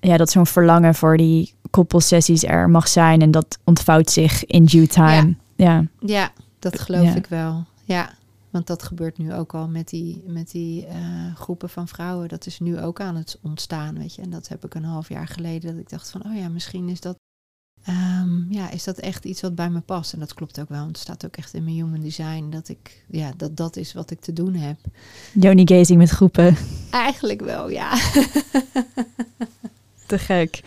ja, 0.00 0.16
dat 0.16 0.30
zo'n 0.30 0.46
verlangen 0.46 0.94
voor 0.94 1.16
die 1.16 1.54
koppelsessies 1.70 2.44
er 2.44 2.70
mag 2.70 2.88
zijn 2.88 3.22
en 3.22 3.30
dat 3.30 3.58
ontvouwt 3.64 4.10
zich 4.10 4.44
in 4.44 4.64
due 4.64 4.86
time. 4.86 5.36
Ja, 5.56 5.66
ja. 5.66 5.84
ja 5.98 6.32
dat 6.58 6.78
geloof 6.78 7.04
ja. 7.04 7.14
ik 7.14 7.26
wel. 7.26 7.64
Ja, 7.84 8.12
want 8.50 8.66
dat 8.66 8.82
gebeurt 8.82 9.18
nu 9.18 9.34
ook 9.34 9.54
al 9.54 9.68
met 9.68 9.88
die, 9.88 10.22
met 10.26 10.50
die 10.50 10.86
uh, 10.86 11.34
groepen 11.34 11.68
van 11.68 11.88
vrouwen. 11.88 12.28
Dat 12.28 12.46
is 12.46 12.60
nu 12.60 12.80
ook 12.80 13.00
aan 13.00 13.16
het 13.16 13.38
ontstaan, 13.42 13.98
weet 13.98 14.14
je. 14.14 14.22
En 14.22 14.30
dat 14.30 14.48
heb 14.48 14.64
ik 14.64 14.74
een 14.74 14.84
half 14.84 15.08
jaar 15.08 15.26
geleden 15.26 15.70
dat 15.70 15.80
ik 15.80 15.88
dacht 15.88 16.10
van, 16.10 16.24
oh 16.24 16.36
ja, 16.36 16.48
misschien 16.48 16.88
is 16.88 17.00
dat 17.00 17.16
ehm, 17.84 18.52
ja, 18.52 18.70
is 18.70 18.84
dat 18.84 18.98
echt 18.98 19.24
iets 19.24 19.40
wat 19.40 19.54
bij 19.54 19.70
me 19.70 19.80
past. 19.80 20.12
En 20.12 20.18
dat 20.18 20.34
klopt 20.34 20.60
ook 20.60 20.68
wel. 20.68 20.78
Want 20.78 20.90
het 20.90 20.98
staat 20.98 21.24
ook 21.26 21.36
echt 21.36 21.54
in 21.54 21.64
mijn 21.64 21.76
human 21.76 22.00
design 22.00 22.46
dat 22.50 22.68
ik, 22.68 23.04
ja, 23.10 23.30
dat 23.36 23.56
dat 23.56 23.76
is 23.76 23.92
wat 23.92 24.10
ik 24.10 24.20
te 24.20 24.32
doen 24.32 24.54
heb. 24.54 24.76
Joni 25.32 25.62
gazing 25.66 25.98
met 25.98 26.10
groepen. 26.10 26.56
Eigenlijk 26.90 27.40
wel, 27.40 27.70
ja. 27.70 27.92
Te 30.06 30.18
gek. 30.18 30.60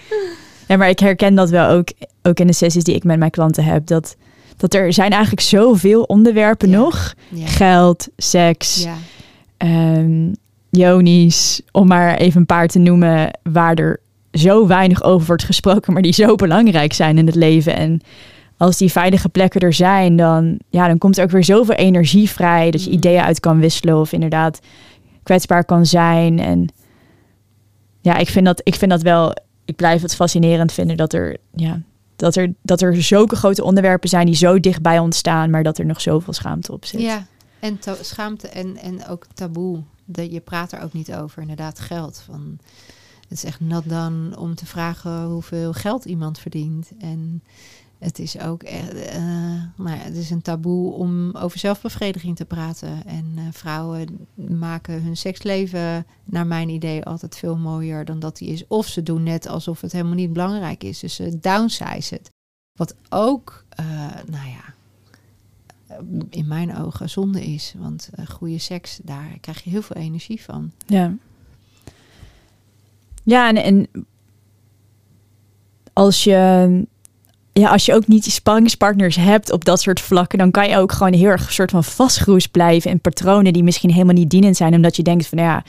Ja, 0.67 0.77
maar 0.77 0.89
ik 0.89 0.99
herken 0.99 1.35
dat 1.35 1.49
wel 1.49 1.69
ook, 1.69 1.87
ook 2.21 2.39
in 2.39 2.47
de 2.47 2.53
sessies 2.53 2.83
die 2.83 2.95
ik 2.95 3.03
met 3.03 3.19
mijn 3.19 3.31
klanten 3.31 3.63
heb. 3.63 3.87
Dat, 3.87 4.15
dat 4.57 4.73
er 4.73 4.93
zijn 4.93 5.11
eigenlijk 5.11 5.41
zoveel 5.41 6.03
onderwerpen 6.03 6.69
Ja. 6.69 6.77
nog. 6.77 7.13
Ja. 7.29 7.47
Geld, 7.47 8.07
seks, 8.17 8.83
ja. 8.83 8.95
ehm 9.57 10.31
Jonies, 10.69 11.61
om 11.71 11.87
maar 11.87 12.15
even 12.15 12.39
een 12.39 12.45
paar 12.45 12.67
te 12.67 12.79
noemen 12.79 13.39
waar 13.43 13.75
er 13.75 13.99
zo 14.33 14.67
weinig 14.67 15.03
over 15.03 15.27
wordt 15.27 15.43
gesproken, 15.43 15.93
maar 15.93 16.01
die 16.01 16.13
zo 16.13 16.35
belangrijk 16.35 16.93
zijn 16.93 17.17
in 17.17 17.25
het 17.25 17.35
leven. 17.35 17.75
En 17.75 18.01
als 18.57 18.77
die 18.77 18.91
veilige 18.91 19.29
plekken 19.29 19.61
er 19.61 19.73
zijn, 19.73 20.15
dan, 20.15 20.59
ja, 20.69 20.87
dan 20.87 20.97
komt 20.97 21.17
er 21.17 21.23
ook 21.23 21.31
weer 21.31 21.43
zoveel 21.43 21.75
energie 21.75 22.29
vrij, 22.29 22.71
dat 22.71 22.83
je 22.83 22.89
Mm. 22.89 22.95
ideeën 22.95 23.21
uit 23.21 23.39
kan 23.39 23.59
wisselen 23.59 23.99
of 23.99 24.11
inderdaad 24.11 24.59
kwetsbaar 25.23 25.65
kan 25.65 25.85
zijn. 25.85 26.39
En 26.39 26.67
ja, 28.01 28.17
ik 28.17 28.29
vind 28.29 28.45
dat, 28.45 28.61
ik 28.63 28.75
vind 28.75 28.91
dat 28.91 29.01
wel, 29.01 29.35
ik 29.65 29.75
blijf 29.75 30.01
het 30.01 30.15
fascinerend 30.15 30.71
vinden 30.71 30.97
dat 30.97 31.13
er, 31.13 31.37
ja, 31.55 31.81
dat 32.15 32.35
er, 32.35 32.53
dat 32.61 32.81
er 32.81 33.03
zulke 33.03 33.35
grote 33.35 33.63
onderwerpen 33.63 34.09
zijn 34.09 34.25
die 34.25 34.35
zo 34.35 34.59
dichtbij 34.59 34.99
ontstaan, 34.99 35.49
maar 35.49 35.63
dat 35.63 35.77
er 35.77 35.85
nog 35.85 36.01
zoveel 36.01 36.33
schaamte 36.33 36.71
op 36.71 36.85
zit. 36.85 37.01
Ja, 37.01 37.25
en 37.59 37.79
schaamte 38.01 38.47
en, 38.47 38.77
en 38.77 39.07
ook 39.07 39.25
taboe. 39.33 39.81
Dat 40.05 40.31
je 40.31 40.39
praat 40.39 40.71
er 40.71 40.81
ook 40.81 40.93
niet 40.93 41.13
over, 41.13 41.41
inderdaad, 41.41 41.79
geld. 41.79 42.23
Van, 42.25 42.57
het 43.33 43.43
is 43.43 43.49
echt 43.49 43.59
nat 43.59 43.83
dan 43.87 44.37
om 44.37 44.55
te 44.55 44.65
vragen 44.65 45.23
hoeveel 45.23 45.73
geld 45.73 46.05
iemand 46.05 46.39
verdient. 46.39 46.91
En 46.99 47.43
het 47.99 48.19
is 48.19 48.39
ook 48.39 48.63
echt, 48.63 48.93
eh, 48.93 49.17
nou 49.75 49.89
ja, 49.89 49.97
het 49.97 50.15
is 50.15 50.29
een 50.29 50.41
taboe 50.41 50.93
om 50.93 51.35
over 51.35 51.59
zelfbevrediging 51.59 52.35
te 52.35 52.45
praten. 52.45 53.05
En 53.05 53.33
eh, 53.35 53.43
vrouwen 53.51 54.27
maken 54.35 55.03
hun 55.03 55.17
seksleven, 55.17 56.05
naar 56.23 56.47
mijn 56.47 56.69
idee, 56.69 57.03
altijd 57.03 57.37
veel 57.37 57.57
mooier 57.57 58.05
dan 58.05 58.19
dat 58.19 58.37
die 58.37 58.49
is. 58.49 58.67
Of 58.67 58.87
ze 58.87 59.03
doen 59.03 59.23
net 59.23 59.47
alsof 59.47 59.81
het 59.81 59.91
helemaal 59.91 60.13
niet 60.13 60.33
belangrijk 60.33 60.83
is. 60.83 60.99
Dus 60.99 61.15
ze 61.15 61.39
downsize 61.39 62.13
het. 62.13 62.29
Wat 62.79 62.95
ook, 63.09 63.65
eh, 63.69 63.85
nou 64.27 64.47
ja, 64.49 64.73
in 66.29 66.47
mijn 66.47 66.77
ogen 66.77 67.09
zonde 67.09 67.45
is. 67.45 67.73
Want 67.77 68.09
goede 68.29 68.59
seks, 68.59 68.99
daar 69.03 69.37
krijg 69.41 69.63
je 69.63 69.69
heel 69.69 69.81
veel 69.81 70.01
energie 70.01 70.41
van. 70.41 70.71
Ja. 70.85 71.15
Ja, 73.23 73.47
en, 73.49 73.55
en 73.63 73.87
als 75.93 76.23
je, 76.23 76.85
ja, 77.53 77.69
als 77.69 77.85
je 77.85 77.93
ook 77.93 78.07
niet 78.07 78.23
die 78.23 78.31
spanningspartners 78.31 79.15
hebt 79.15 79.51
op 79.51 79.65
dat 79.65 79.81
soort 79.81 80.01
vlakken, 80.01 80.37
dan 80.37 80.51
kan 80.51 80.69
je 80.69 80.77
ook 80.77 80.91
gewoon 80.91 81.13
heel 81.13 81.29
erg 81.29 81.51
soort 81.53 81.71
van 81.71 81.83
vastgeroest 81.83 82.51
blijven 82.51 82.91
in 82.91 83.01
patronen 83.01 83.53
die 83.53 83.63
misschien 83.63 83.91
helemaal 83.91 84.13
niet 84.13 84.29
dienend 84.29 84.57
zijn, 84.57 84.73
omdat 84.75 84.95
je 84.95 85.03
denkt 85.03 85.27
van 85.27 85.37
nou 85.37 85.49
ja, 85.49 85.63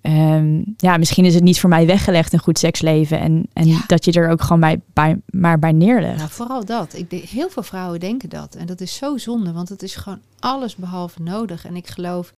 ehm, 0.00 0.62
ja, 0.76 0.96
misschien 0.96 1.24
is 1.24 1.34
het 1.34 1.42
niet 1.42 1.60
voor 1.60 1.68
mij 1.70 1.86
weggelegd 1.86 2.32
een 2.32 2.38
goed 2.38 2.58
seksleven 2.58 3.20
en, 3.20 3.46
en 3.52 3.66
Ja. 3.66 3.80
dat 3.86 4.04
je 4.04 4.12
er 4.12 4.28
ook 4.30 4.42
gewoon 4.42 4.60
bij, 4.60 4.80
bij, 4.92 5.20
maar 5.26 5.58
bij 5.58 5.72
neerlegt. 5.72 6.16
Nou, 6.16 6.30
vooral 6.30 6.64
dat. 6.64 6.94
Ik 6.94 7.10
denk, 7.10 7.22
heel 7.22 7.50
veel 7.50 7.62
vrouwen 7.62 8.00
denken 8.00 8.28
dat. 8.28 8.54
En 8.54 8.66
dat 8.66 8.80
is 8.80 8.94
zo 8.96 9.16
zonde, 9.16 9.52
want 9.52 9.68
het 9.68 9.82
is 9.82 9.94
gewoon 9.96 10.20
alles 10.38 10.76
behalve 10.76 11.22
nodig. 11.22 11.66
En 11.66 11.76
ik 11.76 11.86
geloof, 11.86 12.32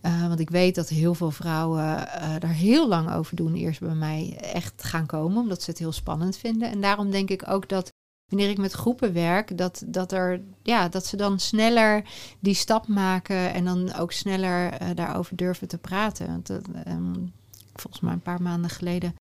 eh, 0.00 0.28
want 0.28 0.40
ik 0.40 0.50
weet 0.50 0.74
dat 0.74 0.88
heel 0.88 1.14
veel 1.14 1.30
vrouwen 1.30 2.08
eh 2.08 2.34
daar 2.38 2.52
heel 2.52 2.88
lang 2.88 3.12
over 3.12 3.36
doen, 3.36 3.54
eerst 3.54 3.80
bij 3.80 3.94
mij 3.94 4.36
echt 4.40 4.84
gaan 4.84 5.06
komen, 5.06 5.42
omdat 5.42 5.62
ze 5.62 5.70
het 5.70 5.78
heel 5.78 5.92
spannend 5.92 6.36
vinden. 6.36 6.70
En 6.70 6.80
daarom 6.80 7.10
denk 7.10 7.30
ik 7.30 7.48
ook 7.48 7.68
dat 7.68 7.92
wanneer 8.28 8.50
ik 8.50 8.58
met 8.58 8.72
groepen 8.72 9.12
werk, 9.12 9.58
dat, 9.58 9.82
dat, 9.86 10.12
er, 10.12 10.40
ja, 10.62 10.88
dat 10.88 11.06
ze 11.06 11.16
dan 11.16 11.40
sneller 11.40 12.04
die 12.40 12.54
stap 12.54 12.88
maken 12.88 13.52
en 13.52 13.64
dan 13.64 13.94
ook 13.94 14.12
sneller 14.12 14.72
eh, 14.72 14.88
daarover 14.94 15.36
durven 15.36 15.68
te 15.68 15.78
praten. 15.78 16.26
Want, 16.26 16.50
ehm, 16.84 17.14
volgens 17.74 18.02
mij 18.02 18.12
een 18.12 18.20
paar 18.20 18.42
maanden 18.42 18.70
geleden 18.70 19.14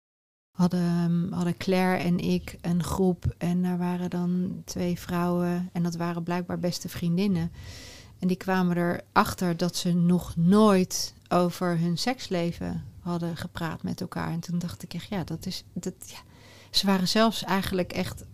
hadden, 0.57 0.81
ehm, 0.81 1.33
hadden 1.33 1.57
Claire 1.57 2.03
en 2.03 2.19
ik 2.19 2.57
een 2.61 2.83
groep. 2.83 3.35
En 3.39 3.63
daar 3.63 3.79
waren 3.79 4.11
dan 4.11 4.63
twee 4.65 4.99
vrouwen. 4.99 5.69
En 5.73 5.83
dat 5.83 5.97
waren 5.97 6.23
blijkbaar 6.23 6.59
beste 6.59 6.89
vriendinnen. 6.89 7.53
En 8.19 8.29
die 8.29 8.37
kwamen 8.37 8.77
erachter 8.77 9.57
dat 9.57 9.77
ze 9.77 9.93
nog 9.93 10.37
nooit 10.37 11.15
over 11.29 11.79
hun 11.79 11.99
seksleven 11.99 12.85
hadden 13.01 13.37
gepraat 13.37 13.83
met 13.83 14.01
elkaar. 14.01 14.31
En 14.31 14.41
toen 14.41 14.59
dacht 14.59 14.83
ik 14.83 14.95
echt, 14.95 15.09
ja, 15.09 15.25
dat 15.25 15.47
is. 15.47 15.65
Dat, 15.73 15.95
ja. 16.07 16.19
Ze 16.71 16.87
waren 16.87 17.09
zelfs 17.09 17.45
eigenlijk 17.45 17.93
echt 17.93 18.25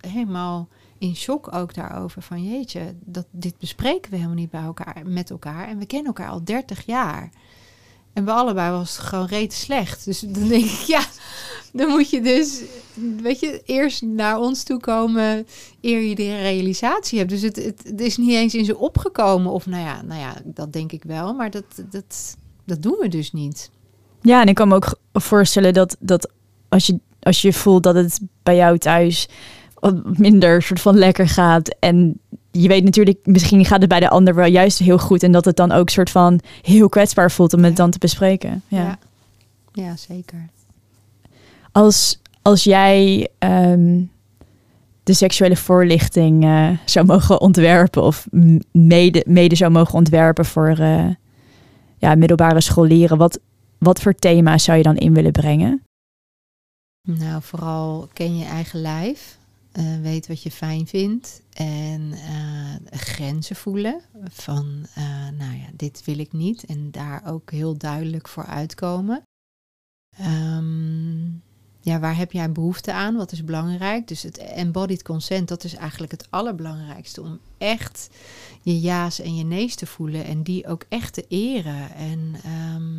helemaal 0.00 0.68
in 0.98 1.16
shock 1.16 1.54
ook 1.54 1.74
daarover. 1.74 2.22
Van 2.22 2.44
jeetje, 2.44 2.94
dat, 3.00 3.26
dit 3.30 3.58
bespreken 3.58 4.10
we 4.10 4.16
helemaal 4.16 4.36
niet 4.36 4.50
bij 4.50 4.62
elkaar, 4.62 5.02
met 5.06 5.30
elkaar. 5.30 5.68
En 5.68 5.78
we 5.78 5.86
kennen 5.86 6.06
elkaar 6.06 6.30
al 6.30 6.44
30 6.44 6.86
jaar. 6.86 7.30
En 8.12 8.24
bij 8.24 8.34
allebei 8.34 8.70
was 8.70 8.96
het 8.96 9.06
gewoon 9.06 9.26
reet 9.26 9.52
slecht. 9.52 10.04
Dus 10.04 10.20
dan 10.20 10.48
denk 10.48 10.64
ik, 10.64 10.80
ja, 10.86 11.04
dan 11.76 11.88
moet 11.88 12.10
je 12.10 12.20
dus, 12.20 12.60
weet 13.22 13.40
je, 13.40 13.62
eerst 13.64 14.02
naar 14.02 14.38
ons 14.38 14.62
toe 14.62 14.80
komen 14.80 15.46
eer 15.80 16.00
je 16.00 16.14
de 16.14 16.36
realisatie 16.40 17.18
hebt. 17.18 17.30
Dus 17.30 17.42
het, 17.42 17.56
het, 17.56 17.82
het 17.84 18.00
is 18.00 18.16
niet 18.16 18.30
eens 18.30 18.54
in 18.54 18.64
ze 18.64 18.78
opgekomen. 18.78 19.52
Of 19.52 19.66
nou 19.66 19.82
ja, 19.82 20.02
nou 20.02 20.20
ja, 20.20 20.34
dat 20.44 20.72
denk 20.72 20.92
ik 20.92 21.02
wel. 21.04 21.34
Maar 21.34 21.50
dat, 21.50 21.64
dat, 21.90 22.36
dat 22.64 22.82
doen 22.82 22.96
we 23.00 23.08
dus 23.08 23.32
niet. 23.32 23.70
Ja, 24.22 24.40
en 24.40 24.48
ik 24.48 24.54
kan 24.54 24.68
me 24.68 24.74
ook 24.74 24.98
voorstellen 25.12 25.72
dat, 25.72 25.96
dat 26.00 26.30
als, 26.68 26.86
je, 26.86 26.98
als 27.22 27.42
je 27.42 27.52
voelt 27.52 27.82
dat 27.82 27.94
het 27.94 28.20
bij 28.42 28.56
jou 28.56 28.78
thuis 28.78 29.28
wat 29.74 30.18
minder 30.18 30.62
soort 30.62 30.80
van 30.80 30.98
lekker 30.98 31.28
gaat. 31.28 31.76
En 31.80 32.20
je 32.50 32.68
weet 32.68 32.84
natuurlijk, 32.84 33.18
misschien 33.26 33.64
gaat 33.64 33.80
het 33.80 33.88
bij 33.88 34.00
de 34.00 34.08
ander 34.08 34.34
wel 34.34 34.46
juist 34.46 34.78
heel 34.78 34.98
goed. 34.98 35.22
En 35.22 35.32
dat 35.32 35.44
het 35.44 35.56
dan 35.56 35.72
ook 35.72 35.88
soort 35.88 36.10
van 36.10 36.40
heel 36.62 36.88
kwetsbaar 36.88 37.30
voelt 37.30 37.52
om 37.54 37.60
het 37.62 37.70
Ja. 37.70 37.76
dan 37.76 37.90
te 37.90 37.98
bespreken. 37.98 38.62
Ja. 38.68 38.78
Ja, 38.78 38.98
ja 39.72 39.96
zeker. 39.96 40.48
Als, 41.76 42.20
als 42.42 42.64
jij 42.64 43.28
ehm, 43.38 44.04
de 45.02 45.12
seksuele 45.12 45.56
voorlichting 45.56 46.44
eh, 46.44 46.70
zou 46.84 47.06
mogen 47.06 47.40
ontwerpen 47.40 48.02
of 48.02 48.26
mede, 48.72 49.24
mede 49.26 49.54
zou 49.56 49.70
mogen 49.70 49.94
ontwerpen 49.94 50.44
voor 50.44 50.68
eh, 50.78 51.08
ja, 51.98 52.14
middelbare 52.14 52.60
scholieren, 52.60 53.18
wat, 53.18 53.40
wat 53.78 54.00
voor 54.00 54.14
thema's 54.14 54.64
zou 54.64 54.76
je 54.76 54.82
dan 54.82 54.96
in 54.96 55.14
willen 55.14 55.32
brengen? 55.32 55.82
Nou, 57.08 57.42
vooral 57.42 58.08
ken 58.12 58.36
je 58.38 58.44
eigen 58.44 58.80
lijf. 58.80 59.38
eh, 59.72 60.00
weet 60.02 60.26
wat 60.26 60.42
je 60.42 60.50
fijn 60.50 60.86
vindt. 60.86 61.42
En 61.52 62.12
grenzen 62.90 63.56
voelen. 63.56 64.00
Van, 64.30 64.86
nou 65.38 65.54
ja, 65.56 65.66
dit 65.72 66.04
wil 66.04 66.18
ik 66.18 66.32
niet. 66.32 66.64
En 66.64 66.90
daar 66.90 67.22
ook 67.26 67.50
heel 67.50 67.78
duidelijk 67.78 68.28
voor 68.28 68.46
uitkomen. 68.46 69.22
Ehm, 70.18 71.44
ja, 71.86 71.98
waar 71.98 72.16
heb 72.16 72.32
jij 72.32 72.52
behoefte 72.52 72.92
aan? 72.92 73.16
Wat 73.16 73.32
is 73.32 73.44
belangrijk? 73.44 74.08
Dus 74.08 74.22
het 74.22 74.38
embodied 74.38 75.02
consent, 75.02 75.48
dat 75.48 75.64
is 75.64 75.74
eigenlijk 75.74 76.12
het 76.12 76.26
allerbelangrijkste. 76.30 77.22
Om 77.22 77.38
echt 77.58 78.08
je 78.62 78.80
ja's 78.80 79.20
en 79.20 79.36
je 79.36 79.44
nee's 79.44 79.74
te 79.74 79.86
voelen. 79.86 80.24
En 80.24 80.42
die 80.42 80.66
ook 80.66 80.84
echt 80.88 81.12
te 81.12 81.24
eren. 81.28 81.94
En 81.94 82.34
ehm, 82.44 82.94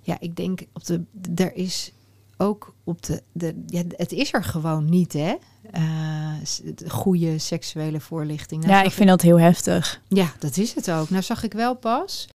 ja, 0.00 0.16
ik 0.20 0.36
denk, 0.36 0.60
op 0.72 0.84
de, 0.84 1.02
er 1.34 1.54
is 1.54 1.92
ook 2.36 2.74
op 2.84 3.02
de, 3.02 3.22
de 3.32 3.62
ja, 3.66 3.82
het 3.96 4.12
is 4.12 4.32
er 4.32 4.44
gewoon 4.44 4.84
niet, 4.84 5.12
hè? 5.12 5.34
Eh, 5.70 6.34
goede 6.88 7.38
seksuele 7.38 8.00
voorlichting. 8.00 8.62
Nou, 8.62 8.74
ja, 8.74 8.82
ik 8.82 8.92
vind 8.92 9.08
dat 9.08 9.20
heel 9.20 9.40
heftig. 9.40 10.02
ja, 10.08 10.32
dat 10.38 10.56
is 10.56 10.74
het 10.74 10.90
ook. 10.90 11.10
Nou 11.10 11.22
zag 11.22 11.42
ik 11.42 11.52
wel 11.52 11.74
pas 11.74 12.28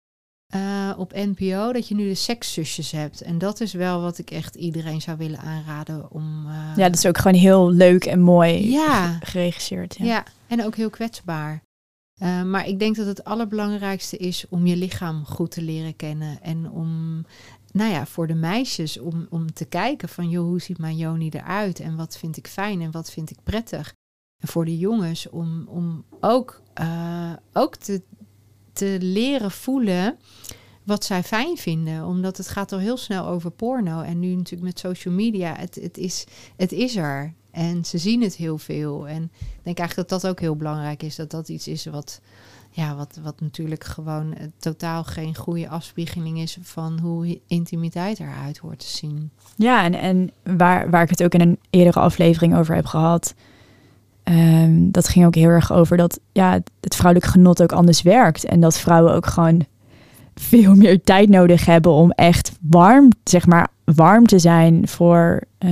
eh, 0.47 0.93
op 0.97 1.13
NPO 1.15 1.73
dat 1.73 1.89
je 1.89 1.95
nu 1.95 2.09
de 2.09 2.15
sekszusjes 2.15 2.91
hebt. 2.91 3.21
En 3.21 3.39
dat 3.39 3.61
is 3.61 3.73
wel 3.73 4.01
wat 4.01 4.19
ik 4.19 4.31
echt 4.31 4.55
iedereen 4.55 5.01
zou 5.01 5.17
willen 5.17 5.39
aanraden 5.39 6.11
om... 6.11 6.47
eh, 6.47 6.77
Ja, 6.77 6.89
dat 6.89 6.95
is 6.99 7.07
ook 7.07 7.19
gewoon 7.19 7.39
heel 7.41 7.71
leuk 7.71 8.05
en 8.05 8.21
mooi 8.21 8.71
Ja. 8.71 9.19
geregisseerd. 9.23 9.97
Ja. 9.99 10.05
ja. 10.05 10.25
en 10.47 10.65
ook 10.65 10.75
heel 10.77 10.91
kwetsbaar. 10.91 11.63
Eh, 12.21 12.43
maar 12.43 12.67
ik 12.69 12.79
denk 12.79 12.97
dat 12.97 13.07
het 13.07 13.25
allerbelangrijkste 13.25 14.17
is 14.17 14.45
om 14.49 14.67
je 14.67 14.77
lichaam 14.77 15.25
goed 15.25 15.51
te 15.51 15.63
leren 15.63 15.97
kennen. 15.97 16.43
En 16.43 16.71
om, 16.71 17.25
nou 17.73 17.91
ja, 17.93 18.07
voor 18.07 18.27
de 18.27 18.35
meisjes 18.35 18.99
om, 18.99 19.27
om 19.31 19.53
te 19.53 19.65
kijken 19.65 20.09
van, 20.09 20.29
joh, 20.31 20.45
hoe 20.47 20.61
ziet 20.61 20.79
mijn 20.79 20.97
Joni 20.97 21.29
eruit? 21.29 21.81
En 21.81 21.97
wat 21.97 22.17
vind 22.19 22.37
ik 22.37 22.47
fijn 22.47 22.81
en 22.81 22.91
wat 22.91 23.11
vind 23.11 23.31
ik 23.31 23.37
prettig? 23.43 23.93
En 24.43 24.49
voor 24.49 24.65
de 24.65 24.79
jongens 24.79 25.29
om, 25.29 25.67
om 25.69 26.05
ook, 26.21 26.63
ook 27.53 27.77
te, 27.77 28.03
te 28.77 28.97
leren 29.01 29.51
voelen 29.51 30.17
wat 30.83 31.05
zij 31.05 31.23
fijn 31.23 31.57
vinden. 31.57 32.05
Omdat 32.05 32.37
het 32.37 32.49
gaat 32.49 32.73
al 32.73 32.79
heel 32.79 32.97
snel 32.97 33.27
over 33.27 33.51
porno. 33.51 34.01
En 34.01 34.19
nu 34.19 34.35
natuurlijk 34.35 34.63
met 34.63 34.79
social 34.79 35.15
media, 35.15 35.55
het, 35.57 35.75
het, 35.75 35.99
is, 35.99 36.25
het 36.57 36.73
is 36.73 36.97
er. 36.97 37.33
En 37.51 37.85
ze 37.85 37.99
zien 37.99 38.23
het 38.23 38.37
heel 38.37 38.59
veel. 38.59 39.09
En 39.09 39.23
ik 39.23 39.63
denk 39.63 39.79
eigenlijk 39.79 40.09
dat 40.09 40.21
dat 40.21 40.31
ook 40.31 40.41
heel 40.41 40.57
belangrijk 40.57 41.03
is. 41.03 41.17
Dat 41.17 41.31
dat 41.31 41.49
iets 41.49 41.69
is 41.69 41.87
wat, 41.87 42.21
ja, 42.71 42.97
wat, 42.97 43.19
wat 43.23 43.41
natuurlijk 43.41 43.85
gewoon 43.85 44.35
eh, 44.35 44.47
totaal 44.57 45.05
geen 45.05 45.37
goede 45.37 45.69
afspiegeling 45.69 46.39
is 46.39 46.59
van 46.63 46.99
hoe 46.99 47.41
intimiteit 47.47 48.21
eruit 48.21 48.59
hoort 48.59 48.79
te 48.79 48.97
zien. 48.97 49.31
Ja, 49.57 49.85
en, 49.85 49.95
en 49.95 50.31
waar, 50.57 50.91
waar 50.91 51.03
ik 51.03 51.11
het 51.11 51.23
ook 51.23 51.35
in 51.35 51.41
een 51.41 51.59
eerdere 51.71 52.01
aflevering 52.01 52.57
over 52.57 52.75
heb 52.75 52.87
gehad. 52.87 53.35
Ehm, 54.27 54.91
dat 54.91 55.09
ging 55.09 55.27
ook 55.27 55.35
heel 55.35 55.49
erg 55.49 55.73
over 55.73 55.97
dat 55.97 56.21
ja, 56.33 56.61
het 56.81 56.97
vrouwelijk 56.97 57.31
genot 57.33 57.63
ook 57.63 57.73
anders 57.73 58.03
werkt. 58.03 58.45
En 58.45 58.61
dat 58.61 58.79
vrouwen 58.79 59.15
ook 59.15 59.27
gewoon 59.27 59.67
veel 60.35 60.75
meer 60.83 61.03
tijd 61.03 61.29
nodig 61.29 61.65
hebben 61.67 61.93
om 61.93 62.11
echt 62.11 62.53
warm, 62.61 63.09
zeg 63.25 63.47
maar, 63.47 63.69
warm 63.85 64.27
te 64.27 64.39
zijn 64.39 64.89
voor 64.89 65.41
eh, 65.59 65.71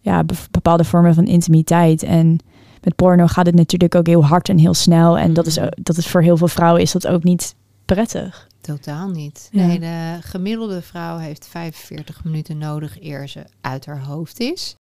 ja, 0.00 0.24
bepaalde 0.50 0.84
vormen 0.84 1.14
van 1.14 1.26
intimiteit. 1.26 2.02
En 2.02 2.38
met 2.82 2.94
porno 2.96 3.26
gaat 3.26 3.46
het 3.46 3.54
natuurlijk 3.54 3.94
ook 3.94 4.06
heel 4.06 4.24
hard 4.24 4.48
en 4.48 4.58
heel 4.58 4.74
snel. 4.74 5.18
En 5.18 5.32
dat 5.32 5.46
is, 5.46 5.58
Mhm. 5.58 5.68
dat 5.82 5.96
is 5.96 6.06
voor 6.08 6.22
heel 6.22 6.36
veel 6.36 6.48
vrouwen 6.48 6.82
is 6.82 6.92
dat 6.92 7.06
ook 7.06 7.22
niet 7.24 7.54
prettig. 7.84 8.46
Totaal 8.60 9.08
niet. 9.08 9.48
Ja. 9.52 9.66
Nee, 9.66 9.78
de 9.80 10.16
gemiddelde 10.20 10.82
vrouw 10.82 11.16
heeft 11.18 11.48
45 11.48 12.24
minuten 12.24 12.58
nodig 12.58 13.02
eer 13.02 13.28
ze 13.28 13.44
uit 13.60 13.86
haar 13.86 14.02
hoofd 14.04 14.40
is. 14.40 14.76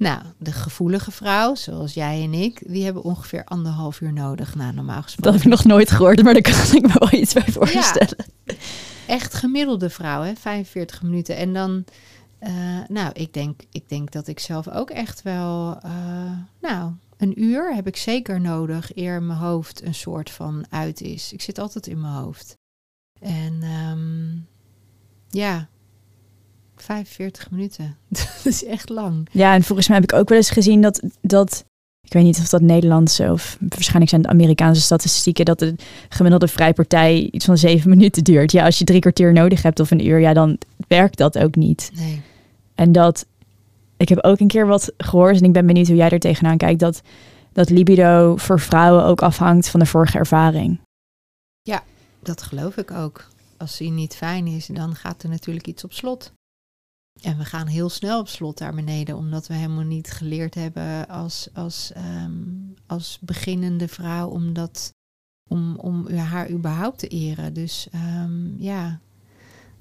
Nou, 0.00 0.22
de 0.38 0.52
gevoelige 0.52 1.10
vrouw, 1.10 1.54
zoals 1.54 1.94
jij 1.94 2.22
en 2.22 2.34
ik, 2.34 2.62
die 2.66 2.84
hebben 2.84 3.02
ongeveer 3.02 3.44
anderhalf 3.44 4.00
uur 4.00 4.12
nodig. 4.12 4.54
Nou, 4.54 4.74
normaal 4.74 5.02
gesproken. 5.02 5.32
Dat 5.32 5.42
heb 5.42 5.52
ik 5.52 5.58
nog 5.58 5.64
nooit 5.64 5.90
gehoord, 5.90 6.22
maar 6.22 6.32
daar 6.32 6.42
kan 6.42 6.76
ik 6.76 6.82
me 6.82 6.94
wel 6.98 7.20
iets 7.20 7.32
bij 7.32 7.46
voorstellen. 7.48 8.16
Echt 9.06 9.34
gemiddelde 9.34 9.90
vrouw, 9.90 10.22
hè? 10.22 10.34
45 10.34 11.02
minuten. 11.02 11.36
En 11.36 11.52
dan, 11.52 11.84
eh, 12.38 12.52
nou, 12.88 13.10
ik 13.12 13.32
denk, 13.32 13.60
ik 13.70 13.88
denk 13.88 14.12
dat 14.12 14.26
ik 14.26 14.38
zelf 14.38 14.68
ook 14.68 14.90
echt 14.90 15.22
wel, 15.22 15.78
eh, 15.82 16.32
nou, 16.60 16.92
een 17.16 17.42
uur 17.42 17.74
heb 17.74 17.86
ik 17.86 17.96
zeker 17.96 18.40
nodig 18.40 18.96
eer 18.96 19.22
mijn 19.22 19.38
hoofd 19.38 19.82
een 19.82 19.94
soort 19.94 20.30
van 20.30 20.66
uit 20.70 21.00
is. 21.00 21.32
Ik 21.32 21.40
zit 21.42 21.58
altijd 21.58 21.86
in 21.86 22.00
mijn 22.00 22.14
hoofd. 22.14 22.56
En 23.20 23.58
ehm, 23.62 24.36
ja, 25.40 25.68
45 26.82 27.50
minuten. 27.50 27.96
dat 28.08 28.40
is 28.44 28.64
echt 28.64 28.88
lang. 28.88 29.28
Ja, 29.32 29.54
en 29.54 29.62
volgens 29.62 29.88
mij 29.88 29.96
heb 29.96 30.12
ik 30.12 30.18
ook 30.18 30.28
wel 30.28 30.38
eens 30.38 30.50
gezien 30.50 30.80
dat, 30.80 31.02
dat 31.20 31.64
ik 32.00 32.12
weet 32.12 32.24
niet 32.24 32.38
of 32.38 32.48
dat 32.48 32.60
Nederlandse 32.60 33.32
of 33.32 33.56
waarschijnlijk 33.60 34.10
zijn 34.10 34.22
het 34.22 34.30
Amerikaanse 34.30 34.80
statistieken, 34.80 35.44
dat 35.44 35.58
de 35.58 35.74
gemiddelde 36.08 36.48
vrijpartij 36.48 37.28
iets 37.30 37.44
van 37.44 37.58
zeven 37.58 37.90
minuten 37.90 38.24
duurt. 38.24 38.52
Ja, 38.52 38.64
als 38.64 38.78
je 38.78 38.84
drie 38.84 39.00
kwartier 39.00 39.32
nodig 39.32 39.62
hebt 39.62 39.80
of 39.80 39.90
een 39.90 40.06
uur, 40.06 40.20
ja, 40.20 40.32
dan 40.32 40.58
werkt 40.88 41.16
dat 41.16 41.38
ook 41.38 41.54
niet. 41.54 41.90
Nee. 41.94 42.22
En 42.74 42.92
dat, 42.92 43.26
ik 43.96 44.08
heb 44.08 44.24
ook 44.24 44.40
een 44.40 44.46
keer 44.46 44.66
wat 44.66 44.92
gehoord 44.96 45.36
en 45.36 45.44
ik 45.44 45.52
ben 45.52 45.66
benieuwd 45.66 45.86
hoe 45.86 45.96
jij 45.96 46.10
er 46.10 46.18
tegenaan 46.18 46.56
kijkt, 46.56 46.80
dat, 46.80 47.02
dat 47.52 47.70
libido 47.70 48.36
voor 48.36 48.60
vrouwen 48.60 49.04
ook 49.04 49.22
afhangt 49.22 49.68
van 49.68 49.80
de 49.80 49.86
vorige 49.86 50.18
ervaring. 50.18 50.80
Dat 52.22 52.42
geloof 52.42 52.76
ik 52.76 52.90
ook. 52.90 53.28
Als 53.56 53.76
die 53.76 53.90
niet 53.90 54.16
fijn 54.16 54.46
is, 54.46 54.66
dan 54.66 54.94
gaat 54.94 55.22
er 55.22 55.28
natuurlijk 55.28 55.66
iets 55.66 55.84
op 55.84 55.92
slot. 55.92 56.32
En 57.22 57.38
we 57.38 57.44
gaan 57.44 57.66
heel 57.66 57.88
snel 57.88 58.20
op 58.20 58.28
slot 58.28 58.58
daar 58.58 58.74
beneden, 58.74 59.16
omdat 59.16 59.46
we 59.46 59.54
helemaal 59.54 59.84
niet 59.84 60.10
geleerd 60.10 60.54
hebben 60.54 61.08
als, 61.08 61.48
als, 61.54 61.92
ehm, 61.94 62.32
als 62.86 63.18
beginnende 63.20 63.88
vrouw 63.88 64.28
om, 64.28 64.52
dat, 64.52 64.94
om, 65.48 65.76
om 65.76 66.10
haar 66.10 66.50
überhaupt 66.50 66.98
te 66.98 67.08
eren. 67.08 67.52
Dus 67.52 67.88
ehm, 67.92 68.62
ja. 68.62 69.00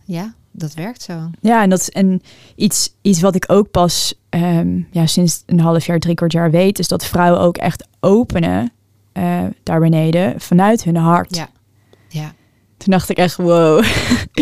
ja, 0.05 0.33
dat 0.51 0.73
werkt 0.73 1.01
zo. 1.01 1.29
Ja, 1.41 1.61
en 1.63 1.69
dat 1.69 1.79
is 1.79 1.89
en 1.89 2.21
iets, 2.55 2.93
iets 3.01 3.21
wat 3.21 3.35
ik 3.35 3.45
ook 3.47 3.71
pas 3.71 4.13
ehm, 4.29 4.81
ja, 4.91 5.05
sinds 5.05 5.43
een 5.45 5.59
half 5.59 5.85
jaar, 5.85 5.99
drie 5.99 6.15
kwart 6.15 6.31
jaar 6.31 6.51
weet, 6.51 6.79
is 6.79 6.87
dat 6.87 7.05
vrouwen 7.05 7.41
ook 7.41 7.57
echt 7.57 7.87
openen 7.99 8.71
eh, 9.11 9.45
daar 9.63 9.79
beneden 9.79 10.41
vanuit 10.41 10.83
hun 10.83 10.95
hart. 10.95 11.35
Ja. 11.35 11.49
Ja. 12.07 12.33
Toen 12.77 12.91
dacht 12.91 13.09
ik 13.09 13.17
echt, 13.17 13.35
wow, 13.35 13.83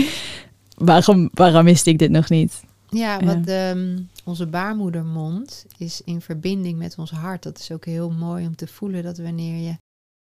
waarom, 0.77 1.29
waarom 1.33 1.63
wist 1.63 1.87
ik 1.87 1.99
dit 1.99 2.11
nog 2.11 2.29
niet? 2.29 2.65
Ja, 2.89 3.23
wat 3.23 3.47
ehm, 3.47 3.99
onze 4.23 4.47
baarmoedermond 4.47 5.65
is 5.77 6.01
in 6.01 6.21
verbinding 6.21 6.77
met 6.77 6.97
ons 6.97 7.11
hart. 7.11 7.43
Dat 7.43 7.59
is 7.59 7.71
ook 7.71 7.85
heel 7.85 8.09
mooi 8.09 8.45
om 8.45 8.55
te 8.55 8.67
voelen 8.67 9.03
dat 9.03 9.17
wanneer 9.17 9.67
je, 9.67 9.77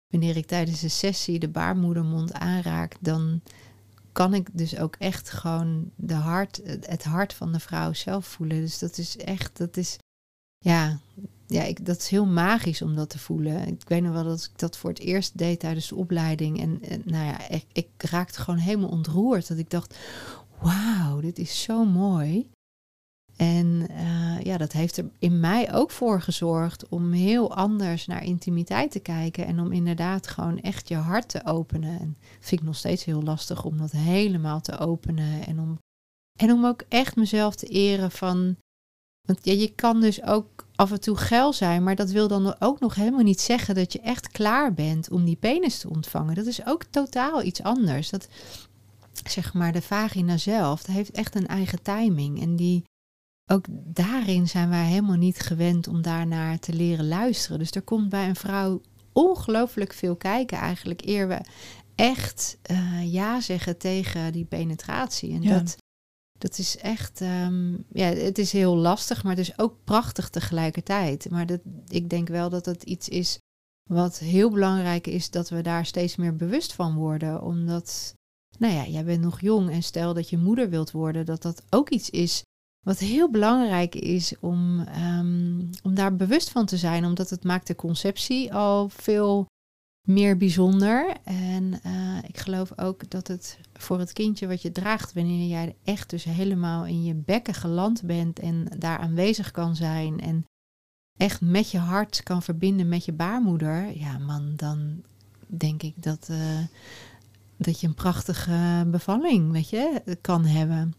wanneer 0.07 0.38
ik 0.38 0.45
tijdens 0.45 0.80
de 0.80 0.89
sessie 0.89 1.39
de 1.39 1.47
baarmoedermond 1.47 2.34
aanraak, 2.34 2.95
dan 2.99 3.41
kan 4.12 4.34
ik 4.34 4.49
dus 4.51 4.78
ook 4.78 4.95
echt 4.95 5.30
gewoon 5.30 5.91
de 5.95 6.14
hart, 6.14 6.62
het 6.64 6.88
het 6.88 7.03
hart 7.03 7.34
van 7.34 7.51
de 7.51 7.60
vrouw 7.60 7.93
zelf 7.93 8.26
voelen. 8.26 8.62
Dus 8.62 8.80
dat 8.80 8.97
is 8.97 9.18
echt, 9.18 9.57
dat 9.57 9.78
is, 9.78 9.97
ja, 10.57 10.99
ja 11.47 11.64
ik, 11.64 11.86
dat 11.86 11.97
is 11.97 12.07
heel 12.07 12.26
magisch 12.26 12.82
om 12.82 12.95
dat 12.95 13.10
te 13.10 13.20
voelen. 13.20 13.68
Ik 13.68 13.88
weet 13.88 14.03
nog 14.03 14.14
wel 14.14 14.24
dat 14.24 14.49
ik 14.53 14.60
dat 14.60 14.78
voor 14.78 14.89
het 14.89 14.99
eerst 14.99 15.38
deed 15.38 15.60
tijdens 15.60 15.88
de 15.88 15.95
opleiding. 15.95 16.62
En, 16.62 16.82
en 16.82 17.01
nou 17.05 17.26
ja, 17.26 17.49
ik, 17.49 17.66
ik 17.72 17.88
raakte 17.97 18.41
gewoon 18.41 18.60
helemaal 18.60 18.89
ontroerd. 18.89 19.47
Dat 19.47 19.57
ik 19.57 19.70
dacht, 19.70 19.97
wauw, 20.62 21.20
dit 21.20 21.39
is 21.39 21.62
zo 21.62 21.86
mooi. 21.86 22.49
En 23.39 23.88
eh, 23.89 24.41
ja, 24.41 24.57
dat 24.57 24.72
heeft 24.72 24.97
er 24.97 25.10
in 25.20 25.39
mij 25.39 25.74
ook 25.74 25.91
voor 25.91 26.22
gezorgd 26.22 26.89
om 26.89 27.12
heel 27.12 27.55
anders 27.55 28.05
naar 28.05 28.24
intimiteit 28.24 28.91
te 28.91 28.99
kijken. 28.99 29.45
En 29.45 29.60
om 29.60 29.72
inderdaad 29.72 30.28
gewoon 30.28 30.62
echt 30.62 30.88
je 30.88 30.95
hart 30.95 31.30
te 31.30 31.45
openen. 31.45 31.99
En 31.99 32.18
vind 32.39 32.62
ik 32.62 32.68
nog 32.68 32.76
steeds 32.76 33.03
heel 33.03 33.22
lastig 33.22 33.64
om 33.64 33.78
dat 33.78 33.91
helemaal 33.91 34.62
te 34.62 34.78
openen. 34.78 35.45
En 35.45 35.60
om, 35.60 35.80
en 36.39 36.51
om 36.51 36.66
ook 36.66 36.84
echt 36.88 37.16
mezelf 37.16 37.55
te 37.55 37.68
eren 37.68 38.12
van. 38.12 38.55
Want 39.28 39.45
ja, 39.45 39.53
je 39.53 39.74
kan 39.76 40.01
dus 40.01 40.24
ook 40.24 40.68
af 40.76 40.91
en 40.91 40.99
toe 40.99 41.18
geil 41.18 41.53
zijn, 41.53 41.84
maar 41.84 41.95
dat 41.95 42.12
wil 42.12 42.28
dan 42.28 42.55
ook 42.60 42.80
nog 42.80 42.95
helemaal 42.95 43.24
niet 43.24 43.41
zeggen 43.41 43.76
dat 43.76 43.93
je 43.93 43.99
echt 43.99 44.28
klaar 44.28 44.74
bent 44.74 45.10
om 45.10 45.26
die 45.26 45.36
penis 45.36 45.80
te 45.80 45.89
ontvangen. 45.89 46.36
Dat 46.36 46.45
is 46.45 46.66
ook 46.66 46.84
totaal 46.84 47.43
iets 47.43 47.64
anders. 47.64 48.10
Dat, 48.10 48.28
zeg 49.28 49.54
maar, 49.54 49.72
de 49.72 49.82
vagina 49.82 50.38
zelf, 50.38 50.84
dat 50.84 50.96
heeft 50.96 51.12
echt 51.12 51.36
een 51.36 51.48
eigen 51.48 51.82
timing. 51.82 52.42
En 52.42 52.56
die, 52.56 52.84
ook 53.52 53.66
daarin 53.70 54.48
zijn 54.48 54.70
wij 54.70 54.86
helemaal 54.86 55.16
niet 55.18 55.40
gewend 55.40 55.88
om 55.88 56.02
daarnaar 56.02 56.60
te 56.60 56.74
leren 56.74 57.08
luisteren. 57.08 57.60
Dus 57.60 57.72
er 57.72 57.82
komt 57.82 58.10
bij 58.10 58.28
een 58.28 58.36
vrouw 58.36 58.82
ongelooflijk 59.14 59.94
veel 59.94 60.16
kijken 60.16 60.58
eigenlijk, 60.58 61.02
eer 61.06 61.28
we 61.28 61.42
echt 61.96 62.58
eh, 62.62 63.14
ja 63.14 63.42
zeggen 63.42 63.78
tegen 63.78 64.32
die 64.32 64.46
penetratie. 64.46 65.34
En 65.34 65.42
Ja. 65.42 65.58
dat, 65.58 65.78
dat 66.38 66.58
is 66.58 66.78
echt, 66.78 67.22
ehm, 67.22 67.74
ja, 67.74 68.06
het 68.08 68.38
is 68.38 68.52
heel 68.52 68.76
lastig, 68.76 69.24
maar 69.24 69.36
het 69.36 69.48
is 69.48 69.60
ook 69.60 69.76
prachtig 69.84 70.30
tegelijkertijd. 70.30 71.30
Maar 71.30 71.46
dat, 71.46 71.60
ik 71.88 72.10
denk 72.10 72.28
wel 72.28 72.50
dat 72.50 72.66
het 72.66 72.84
iets 72.84 73.10
is 73.10 73.40
wat 73.90 74.20
heel 74.20 74.50
belangrijk 74.50 75.08
is, 75.08 75.30
dat 75.30 75.50
we 75.50 75.62
daar 75.62 75.86
steeds 75.86 76.16
meer 76.16 76.36
bewust 76.36 76.74
van 76.74 76.96
worden. 76.96 77.42
Omdat, 77.42 78.14
nou 78.60 78.74
ja, 78.74 78.86
jij 78.86 79.03
bent 79.03 79.22
nog 79.22 79.41
jong 79.41 79.70
en 79.70 79.84
stel 79.84 80.14
dat 80.14 80.30
je 80.30 80.38
moeder 80.38 80.70
wilt 80.70 80.91
worden, 80.91 81.26
dat 81.26 81.41
dat 81.41 81.64
ook 81.70 81.89
iets 81.89 82.10
is 82.10 82.43
wat 82.86 82.99
heel 82.99 83.30
belangrijk 83.30 83.95
is 83.95 84.34
om, 84.39 84.80
ehm, 84.80 85.60
om 85.84 85.95
daar 85.95 86.16
bewust 86.16 86.49
van 86.49 86.66
te 86.66 86.78
zijn. 86.78 87.05
Omdat 87.05 87.30
het 87.30 87.43
maakt 87.43 87.68
de 87.68 87.76
conceptie 87.76 88.53
al 88.53 88.89
veel 88.89 89.45
meer 90.07 90.38
bijzonder. 90.38 91.16
En 91.24 91.80
eh, 91.84 92.18
ik 92.28 92.38
geloof 92.38 92.72
ook 92.80 93.10
dat 93.10 93.28
het 93.28 93.60
voor 93.74 93.99
het 93.99 94.14
kindje 94.14 94.47
wat 94.47 94.62
je 94.62 94.72
draagt, 94.72 95.14
wanneer 95.14 95.47
jij 95.47 95.76
echt 95.84 96.10
dus 96.10 96.24
helemaal 96.24 96.86
in 96.86 97.03
je 97.03 97.14
bekken 97.16 97.53
geland 97.53 98.03
bent 98.03 98.39
en 98.39 98.68
daar 98.78 98.97
aanwezig 98.97 99.51
kan 99.51 99.76
zijn 99.76 100.20
en 100.20 100.45
echt 101.18 101.41
met 101.41 101.72
je 101.72 101.78
hart 101.78 102.24
kan 102.24 102.43
verbinden 102.43 102.89
met 102.89 103.05
je 103.05 103.12
baarmoeder, 103.12 103.97
ja 103.97 104.18
man, 104.18 104.53
dan 104.55 105.03
denk 105.47 105.84
ik 105.84 105.93
dat, 106.03 106.28
eh, 106.30 106.60
dat 107.62 107.80
je 107.80 107.88
een 107.88 107.93
prachtige 107.93 108.86
bevalling, 108.88 109.51
weet 109.51 109.70
je, 109.70 110.18
kan 110.22 110.45
hebben. 110.45 110.93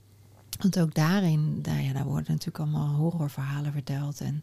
Want 0.61 0.79
ook 0.81 0.95
daarin, 0.95 1.63
daar, 1.63 1.83
ja, 1.83 1.93
daar 1.93 2.05
worden 2.05 2.33
natuurlijk 2.33 2.59
allemaal 2.59 2.95
horrorverhalen 2.95 3.73
verteld. 3.73 4.21
En 4.21 4.43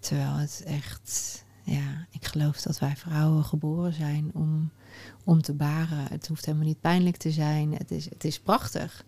terwijl 0.00 0.34
het 0.34 0.62
echt, 0.66 1.44
ja, 1.64 2.06
ik 2.10 2.24
geloof 2.26 2.60
dat 2.60 2.78
wij 2.78 2.96
vrouwen 2.96 3.44
geboren 3.44 3.92
zijn 3.92 4.30
om, 4.34 4.70
om 5.24 5.42
te 5.42 5.52
baren. 5.54 6.06
Het 6.10 6.28
hoeft 6.28 6.46
helemaal 6.46 6.66
niet 6.66 6.80
pijnlijk 6.80 7.16
te 7.16 7.30
zijn. 7.30 7.72
Het 7.72 7.90
is, 7.90 8.10
het 8.10 8.24
is 8.24 8.40
prachtig. 8.40 9.04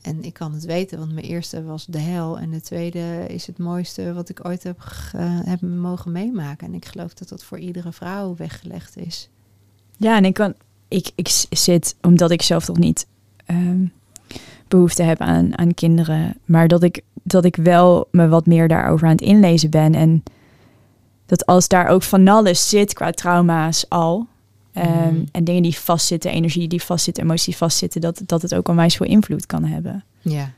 En 0.00 0.22
ik 0.22 0.32
kan 0.32 0.52
het 0.52 0.64
weten, 0.64 0.98
want 0.98 1.12
mijn 1.12 1.26
eerste 1.26 1.62
was 1.62 1.86
de 1.86 1.98
hel. 1.98 2.38
En 2.38 2.50
de 2.50 2.60
tweede 2.60 3.26
is 3.28 3.46
het 3.46 3.58
mooiste 3.58 4.12
wat 4.12 4.28
ik 4.28 4.44
ooit 4.44 4.62
heb, 4.62 4.78
ge- 4.80 5.42
heb 5.44 5.60
mogen 5.60 6.12
meemaken. 6.12 6.66
En 6.66 6.74
ik 6.74 6.84
geloof 6.84 7.14
dat 7.14 7.28
dat 7.28 7.44
voor 7.44 7.58
iedere 7.58 7.92
vrouw 7.92 8.36
weggelegd 8.36 8.96
is. 8.96 9.28
Ja, 9.96 10.16
en 10.16 10.24
ik 10.24 10.34
kan, 10.34 10.54
ik, 10.90 11.10
ik 11.14 11.28
zit, 11.50 11.96
omdat 12.02 12.30
ik 12.30 12.42
zelf 12.42 12.64
toch 12.64 12.78
niet 12.78 13.06
ehm, 13.46 13.84
behoefte 14.68 15.02
heb 15.02 15.20
aan, 15.20 15.58
aan 15.58 15.74
kinderen, 15.74 16.36
maar 16.44 16.68
dat 16.68 16.82
ik, 16.82 17.00
dat 17.22 17.44
ik 17.44 17.56
wel 17.56 18.08
me 18.10 18.28
wat 18.28 18.46
meer 18.46 18.68
daarover 18.68 19.06
aan 19.06 19.12
het 19.12 19.20
inlezen 19.20 19.70
ben. 19.70 19.94
En 19.94 20.22
dat 21.26 21.46
als 21.46 21.68
daar 21.68 21.86
ook 21.88 22.02
van 22.02 22.28
alles 22.28 22.68
zit 22.68 22.92
qua 22.92 23.10
trauma's 23.10 23.84
al, 23.88 24.26
ehm, 24.72 25.14
Mm. 25.14 25.24
en 25.32 25.44
dingen 25.44 25.62
die 25.62 25.78
vastzitten, 25.78 26.30
energie 26.30 26.68
die 26.68 26.82
vastzit, 26.82 27.18
emoties 27.18 27.44
die 27.44 27.56
vastzitten, 27.56 28.00
dat, 28.00 28.22
dat 28.26 28.42
het 28.42 28.54
ook 28.54 28.68
onwijs 28.68 28.96
veel 28.96 29.06
invloed 29.06 29.46
kan 29.46 29.64
hebben. 29.64 30.04
Ja, 30.20 30.50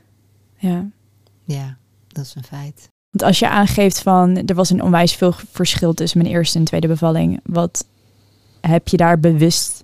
Ja. 0.57 0.85
ja, 1.43 1.77
dat 2.07 2.25
is 2.25 2.35
een 2.35 2.43
feit. 2.43 2.89
Want 3.09 3.23
als 3.23 3.39
je 3.39 3.49
aangeeft 3.49 3.99
van 4.01 4.37
er 4.45 4.55
was 4.55 4.69
een 4.69 4.81
onwijs 4.83 5.13
veel 5.15 5.33
verschil 5.51 5.93
tussen 5.93 6.21
mijn 6.21 6.33
eerste 6.33 6.57
en 6.57 6.63
tweede 6.63 6.87
bevalling, 6.87 7.39
wat 7.43 7.85
heb 8.61 8.87
je 8.87 8.97
daar 8.97 9.19
bewust 9.19 9.83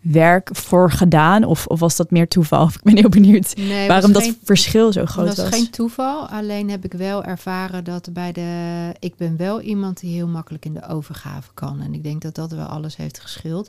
werk 0.00 0.50
voor 0.56 0.90
gedaan? 0.90 1.44
Of, 1.44 1.66
of 1.66 1.80
was 1.80 1.96
dat 1.96 2.10
meer 2.10 2.28
toeval? 2.28 2.66
Ik 2.74 2.82
ben 2.82 2.96
heel 2.96 3.08
benieuwd 3.08 3.56
Nee, 3.56 3.88
waarom 3.88 4.12
dat 4.12 4.22
geen- 4.22 4.38
verschil 4.44 4.92
zo 4.92 5.04
groot 5.04 5.26
dat 5.26 5.36
was. 5.36 5.48
was 5.50 5.54
geen 5.58 5.70
toeval. 5.70 6.28
Alleen 6.28 6.70
heb 6.70 6.84
ik 6.84 6.92
wel 6.92 7.24
ervaren 7.24 7.84
dat 7.84 8.12
bij 8.12 8.32
de. 8.32 8.94
Ik 8.98 9.16
ben 9.16 9.36
wel 9.36 9.60
iemand 9.60 10.00
die 10.00 10.14
heel 10.14 10.28
makkelijk 10.28 10.64
in 10.64 10.74
de 10.74 10.86
overgave 10.86 11.50
kan. 11.54 11.80
En 11.80 11.94
ik 11.94 12.02
denk 12.02 12.22
dat 12.22 12.34
dat 12.34 12.50
wel 12.52 12.66
alles 12.66 12.96
heeft 12.96 13.20
geschild. 13.20 13.68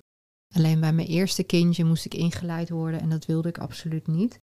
Alleen 0.55 0.79
bij 0.79 0.93
mijn 0.93 1.07
eerste 1.07 1.43
kindje 1.43 1.83
moest 1.85 2.05
ik 2.05 2.13
ingeleid 2.13 2.69
worden 2.69 3.01
en 3.01 3.09
dat 3.09 3.25
wilde 3.25 3.49
ik 3.49 3.57
absoluut 3.57 4.07
niet. 4.07 4.39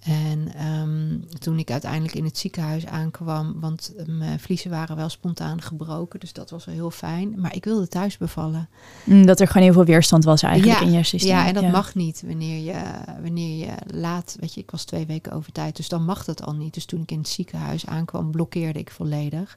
En 0.00 0.54
ehm, 0.54 1.38
toen 1.38 1.58
ik 1.58 1.70
uiteindelijk 1.70 2.14
in 2.14 2.24
het 2.24 2.38
ziekenhuis 2.38 2.86
aankwam, 2.86 3.60
want 3.60 3.92
mijn 4.06 4.40
vliezen 4.40 4.70
waren 4.70 4.96
wel 4.96 5.08
spontaan 5.08 5.62
gebroken, 5.62 6.20
dus 6.20 6.32
dat 6.32 6.50
was 6.50 6.64
wel 6.64 6.74
heel 6.74 6.90
fijn. 6.90 7.40
Maar 7.40 7.54
ik 7.54 7.64
wilde 7.64 7.88
thuis 7.88 8.16
bevallen. 8.18 8.68
Mm, 9.04 9.26
dat 9.26 9.40
er 9.40 9.46
gewoon 9.46 9.62
heel 9.62 9.72
veel 9.72 9.84
weerstand 9.84 10.24
was 10.24 10.42
eigenlijk 10.42 10.80
Ja, 10.80 10.86
in 10.86 10.92
je 10.92 11.02
systeem. 11.02 11.30
Ja, 11.30 11.46
en 11.46 11.54
dat 11.54 11.70
mag 11.70 11.94
niet 11.94 12.22
wanneer 12.26 12.64
je, 12.64 12.82
wanneer 13.22 13.66
je 13.66 13.72
laat. 13.86 14.36
Weet 14.40 14.54
je, 14.54 14.60
ik 14.60 14.70
was 14.70 14.84
twee 14.84 15.06
weken 15.06 15.32
over 15.32 15.52
tijd, 15.52 15.76
dus 15.76 15.88
dan 15.88 16.04
mag 16.04 16.24
dat 16.24 16.42
al 16.42 16.54
niet. 16.54 16.74
Dus 16.74 16.84
toen 16.84 17.02
ik 17.02 17.10
in 17.10 17.18
het 17.18 17.28
ziekenhuis 17.28 17.86
aankwam, 17.86 18.30
blokkeerde 18.30 18.78
ik 18.78 18.90
volledig. 18.90 19.56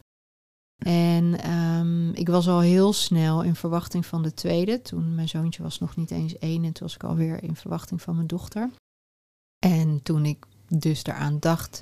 En 0.77 1.39
ehm, 1.39 2.09
ik 2.09 2.27
was 2.29 2.47
al 2.47 2.59
heel 2.59 2.93
snel 2.93 3.41
in 3.41 3.55
verwachting 3.55 4.05
van 4.05 4.23
de 4.23 4.33
tweede. 4.33 4.81
Toen 4.81 5.15
mijn 5.15 5.29
zoontje 5.29 5.63
was 5.63 5.79
nog 5.79 5.95
niet 5.95 6.11
eens 6.11 6.37
één 6.37 6.63
en 6.63 6.71
toen 6.71 6.87
was 6.87 6.95
ik 6.95 7.03
alweer 7.03 7.43
in 7.43 7.55
verwachting 7.55 8.01
van 8.01 8.15
mijn 8.15 8.27
dochter. 8.27 8.69
En 9.63 9.99
toen 10.03 10.25
ik 10.25 10.45
dus 10.67 11.03
eraan 11.03 11.37
dacht 11.39 11.81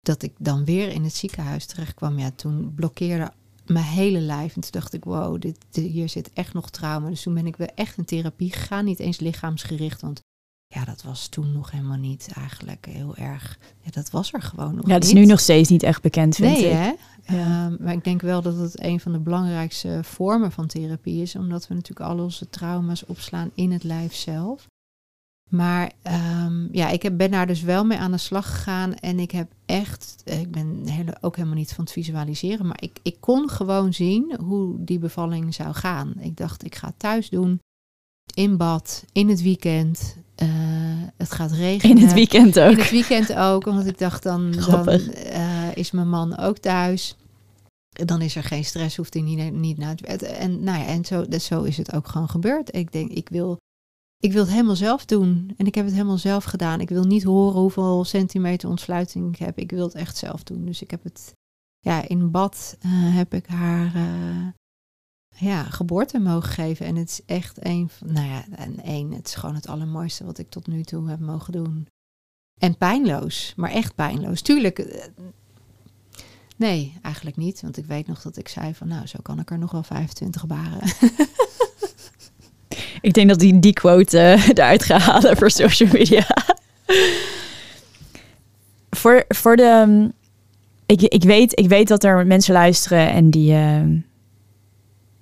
dat 0.00 0.22
ik 0.22 0.32
dan 0.38 0.64
weer 0.64 0.88
in 0.88 1.04
het 1.04 1.14
ziekenhuis 1.14 1.66
terecht 1.66 1.94
kwam, 1.94 2.18
ja, 2.18 2.30
toen 2.30 2.72
blokkeerde 2.74 3.32
mijn 3.66 3.84
hele 3.84 4.20
lijf. 4.20 4.54
En 4.54 4.60
toen 4.60 4.70
dacht 4.70 4.92
ik, 4.92 5.04
wow, 5.04 5.40
dit, 5.40 5.58
hier 5.72 6.08
zit 6.08 6.32
echt 6.32 6.52
nog 6.54 6.70
trauma. 6.70 7.08
Dus 7.08 7.22
toen 7.22 7.34
ben 7.34 7.46
ik 7.46 7.56
weer 7.56 7.70
echt 7.74 7.96
in 7.98 8.04
therapie 8.04 8.52
gegaan. 8.52 8.84
Niet 8.84 8.98
eens 8.98 9.18
lichaamsgericht, 9.20 10.00
want 10.00 10.20
ja, 10.66 10.84
dat 10.84 11.02
was 11.02 11.28
toen 11.28 11.52
nog 11.52 11.70
helemaal 11.70 11.96
niet 11.98 12.28
eigenlijk 12.34 12.86
heel 12.90 13.16
erg. 13.16 13.58
Ja, 13.80 13.90
dat 13.90 14.10
was 14.10 14.32
er 14.32 14.42
gewoon 14.42 14.74
nog 14.74 14.86
Ja, 14.86 14.94
het 14.94 15.04
is 15.04 15.12
niet. 15.12 15.22
nu 15.22 15.28
nog 15.28 15.40
steeds 15.40 15.68
niet 15.68 15.82
echt 15.82 16.02
bekend, 16.02 16.34
vind 16.34 16.52
Nee, 16.56 16.64
ik. 16.66 16.72
hè? 16.72 16.84
Ja. 16.86 16.94
Ehm, 17.24 17.76
maar 17.84 17.92
ik 17.92 18.04
denk 18.04 18.20
wel 18.20 18.42
dat 18.42 18.56
het 18.56 18.82
een 18.82 19.00
van 19.00 19.12
de 19.12 19.18
belangrijkste 19.18 20.00
vormen 20.02 20.52
van 20.52 20.66
therapie 20.66 21.22
is, 21.22 21.36
omdat 21.36 21.68
we 21.68 21.74
natuurlijk 21.74 22.10
al 22.10 22.18
onze 22.18 22.48
trauma's 22.50 23.06
opslaan 23.06 23.50
in 23.54 23.72
het 23.72 23.84
lijf 23.84 24.14
zelf. 24.14 24.66
Maar 25.52 25.92
ehm, 26.02 26.66
ja, 26.70 26.88
ik 26.88 27.02
heb, 27.02 27.16
ben 27.16 27.30
daar 27.30 27.46
dus 27.46 27.62
wel 27.62 27.84
mee 27.84 27.98
aan 27.98 28.10
de 28.10 28.18
slag 28.18 28.50
gegaan 28.50 28.94
en 28.94 29.18
ik 29.18 29.30
heb 29.30 29.52
echt, 29.66 30.22
eh, 30.24 30.40
ik 30.40 30.50
ben 30.50 30.82
hele, 30.86 31.16
ook 31.20 31.36
helemaal 31.36 31.56
niet 31.56 31.72
van 31.72 31.84
het 31.84 31.92
visualiseren, 31.92 32.66
maar 32.66 32.82
ik, 32.82 32.98
ik 33.02 33.16
kon 33.20 33.48
gewoon 33.48 33.92
zien 33.92 34.36
hoe 34.40 34.76
die 34.78 34.98
bevalling 34.98 35.54
zou 35.54 35.74
gaan. 35.74 36.14
Ik 36.18 36.36
dacht, 36.36 36.64
ik 36.64 36.74
ga 36.74 36.86
het 36.86 36.98
thuis 36.98 37.28
doen, 37.28 37.60
in 38.34 38.56
bad, 38.56 39.04
in 39.12 39.28
het 39.28 39.42
weekend. 39.42 40.16
Eh, 40.34 40.48
het 41.16 41.32
gaat 41.32 41.52
regenen. 41.52 41.96
In 41.96 42.02
het 42.02 42.12
weekend 42.12 42.60
ook. 42.60 42.70
In 42.70 42.78
het 42.78 42.90
weekend 42.90 43.34
ook, 43.34 43.66
omdat 43.66 43.86
ik 43.86 43.98
dacht 43.98 44.22
dan, 44.22 44.52
dan 44.52 44.88
eh, 44.88 45.76
is 45.76 45.90
mijn 45.90 46.08
man 46.08 46.38
ook 46.38 46.58
thuis. 46.58 47.16
Dan 47.88 48.20
is 48.20 48.36
er 48.36 48.44
geen 48.44 48.64
stress, 48.64 48.96
hoeft 48.96 49.14
hij 49.14 49.22
niet, 49.22 49.52
niet 49.52 49.78
naar 49.78 49.90
het 49.90 50.00
bed. 50.02 50.22
En, 50.22 50.62
nou 50.64 50.78
ja, 50.78 50.86
en 50.86 51.04
zo, 51.04 51.28
dus 51.28 51.44
zo 51.44 51.62
is 51.62 51.76
het 51.76 51.92
ook 51.92 52.08
gewoon 52.08 52.28
gebeurd. 52.28 52.76
Ik 52.76 52.92
denk, 52.92 53.10
ik 53.10 53.28
wil, 53.28 53.58
ik 54.22 54.32
wil 54.32 54.42
het 54.42 54.50
helemaal 54.50 54.76
zelf 54.76 55.04
doen. 55.04 55.54
En 55.56 55.66
ik 55.66 55.74
heb 55.74 55.84
het 55.84 55.94
helemaal 55.94 56.18
zelf 56.18 56.44
gedaan. 56.44 56.80
Ik 56.80 56.88
wil 56.88 57.04
niet 57.04 57.22
horen 57.22 57.60
hoeveel 57.60 58.04
centimeter 58.04 58.68
ontsluiting 58.68 59.34
ik 59.34 59.38
heb. 59.38 59.58
Ik 59.58 59.70
wil 59.70 59.84
het 59.84 59.94
echt 59.94 60.16
zelf 60.16 60.42
doen. 60.42 60.64
Dus 60.64 60.82
ik 60.82 60.90
heb 60.90 61.02
het, 61.02 61.34
ja, 61.78 62.08
in 62.08 62.30
bad 62.30 62.76
eh, 62.80 62.90
heb 62.92 63.34
ik 63.34 63.46
haar 63.46 63.94
eh, 63.94 64.46
ja, 65.36 65.62
geboorte 65.62 66.18
mogen 66.18 66.50
geven. 66.50 66.86
En 66.86 66.96
het 66.96 67.08
is 67.08 67.24
echt 67.24 67.66
een 67.66 67.88
van, 67.88 68.12
nou 68.12 68.26
ja, 68.26 68.44
en 68.50 68.82
één, 68.82 69.12
het 69.12 69.26
is 69.26 69.34
gewoon 69.34 69.54
het 69.54 69.68
allermooiste 69.68 70.24
wat 70.24 70.38
ik 70.38 70.50
tot 70.50 70.66
nu 70.66 70.82
toe 70.82 71.08
heb 71.08 71.20
mogen 71.20 71.52
doen. 71.52 71.86
En 72.60 72.76
pijnloos, 72.76 73.52
maar 73.56 73.70
echt 73.70 73.94
pijnloos. 73.94 74.42
Tuurlijk, 74.42 74.78
eh, 74.78 75.04
nee, 76.56 76.98
eigenlijk 77.02 77.36
niet. 77.36 77.60
Want 77.60 77.76
ik 77.76 77.86
weet 77.86 78.06
nog 78.06 78.22
dat 78.22 78.36
ik 78.36 78.48
zei 78.48 78.74
van, 78.74 78.88
nou, 78.88 79.06
zo 79.06 79.18
kan 79.22 79.38
ik 79.38 79.50
er 79.50 79.58
nog 79.58 79.70
wel 79.70 79.82
25 79.82 80.46
baren. 80.46 80.88
Ik 83.02 83.12
denk 83.12 83.28
dat 83.28 83.38
die, 83.38 83.58
die 83.58 83.72
quote 83.72 84.18
eh, 84.18 84.48
eruit 84.54 84.82
gaat 84.84 85.00
halen 85.02 85.36
voor 85.36 85.50
social 85.50 85.88
media. 85.92 86.26
voor, 88.90 89.24
voor 89.28 89.56
de... 89.56 89.62
ehm, 89.62 90.08
Ik, 90.86 91.02
ik, 91.02 91.22
weet, 91.22 91.58
ik 91.58 91.68
weet 91.68 91.88
dat 91.88 92.04
er 92.04 92.26
mensen 92.26 92.52
luisteren 92.54 93.12
en 93.12 93.30
die... 93.30 93.52
ehm, 93.52 93.96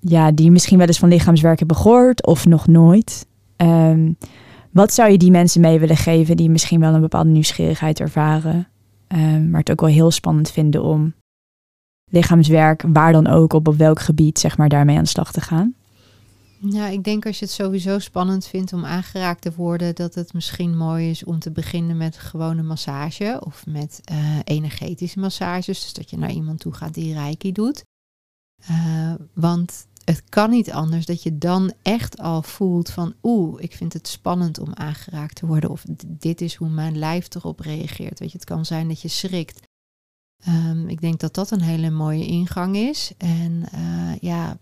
ja, 0.00 0.32
die 0.32 0.50
misschien 0.50 0.78
wel 0.78 0.86
eens 0.86 0.98
van 0.98 1.08
lichaamswerk 1.08 1.58
hebben 1.58 1.76
gehoord 1.76 2.26
of 2.26 2.46
nog 2.46 2.66
nooit. 2.66 3.26
Ehm, 3.56 4.12
wat 4.70 4.92
zou 4.92 5.10
je 5.10 5.18
die 5.18 5.30
mensen 5.30 5.60
mee 5.60 5.78
willen 5.78 5.96
geven 5.96 6.36
die 6.36 6.50
misschien 6.50 6.80
wel 6.80 6.94
een 6.94 7.00
bepaalde 7.00 7.30
nieuwsgierigheid 7.30 8.00
ervaren, 8.00 8.68
maar 9.50 9.60
het 9.60 9.70
ook 9.70 9.80
wel 9.80 9.90
heel 9.90 10.10
spannend 10.10 10.50
vinden 10.50 10.82
om 10.82 11.14
lichaamswerk, 12.10 12.84
waar 12.92 13.12
dan 13.12 13.26
ook, 13.26 13.52
op, 13.52 13.68
op 13.68 13.76
welk 13.76 14.00
gebied, 14.00 14.38
zeg 14.38 14.56
maar, 14.56 14.68
daarmee 14.68 14.96
aan 14.96 15.02
de 15.02 15.08
slag 15.08 15.32
te 15.32 15.40
gaan? 15.40 15.74
Ja, 16.62 16.86
ik 16.86 17.04
denk 17.04 17.26
als 17.26 17.38
je 17.38 17.44
het 17.44 17.54
sowieso 17.54 17.98
spannend 17.98 18.46
vindt 18.46 18.72
om 18.72 18.84
aangeraakt 18.84 19.42
te 19.42 19.52
worden, 19.54 19.94
dat 19.94 20.14
het 20.14 20.32
misschien 20.32 20.76
mooi 20.76 21.10
is 21.10 21.24
om 21.24 21.38
te 21.38 21.50
beginnen 21.50 21.96
met 21.96 22.18
gewone 22.18 22.62
massage 22.62 23.40
of 23.44 23.66
met 23.66 24.00
eh, 24.04 24.38
energetische 24.44 25.18
massages. 25.18 25.80
Dus 25.80 25.92
dat 25.92 26.10
je 26.10 26.18
naar 26.18 26.32
iemand 26.32 26.60
toe 26.60 26.72
gaat 26.72 26.94
die 26.94 27.12
reiki 27.12 27.52
doet. 27.52 27.84
Eh, 28.56 29.14
want 29.34 29.86
het 30.04 30.22
kan 30.28 30.50
niet 30.50 30.72
anders 30.72 31.06
dat 31.06 31.22
je 31.22 31.38
dan 31.38 31.72
echt 31.82 32.18
al 32.18 32.42
voelt 32.42 32.90
van 32.90 33.14
oeh, 33.22 33.62
ik 33.62 33.72
vind 33.72 33.92
het 33.92 34.08
spannend 34.08 34.58
om 34.58 34.74
aangeraakt 34.74 35.34
te 35.34 35.46
worden. 35.46 35.70
Of 35.70 35.84
dit 36.06 36.40
is 36.40 36.54
hoe 36.54 36.68
mijn 36.68 36.98
lijf 36.98 37.34
erop 37.34 37.60
reageert. 37.60 38.18
Weet 38.18 38.32
je, 38.32 38.38
het 38.38 38.46
kan 38.46 38.64
zijn 38.64 38.88
dat 38.88 39.00
je 39.00 39.08
schrikt. 39.08 39.68
Ehm, 40.44 40.88
ik 40.88 41.00
denk 41.00 41.20
dat 41.20 41.34
dat 41.34 41.50
een 41.50 41.62
hele 41.62 41.90
mooie 41.90 42.26
ingang 42.26 42.76
is. 42.76 43.12
En 43.18 43.68
eh, 43.72 44.16
ja, 44.20 44.58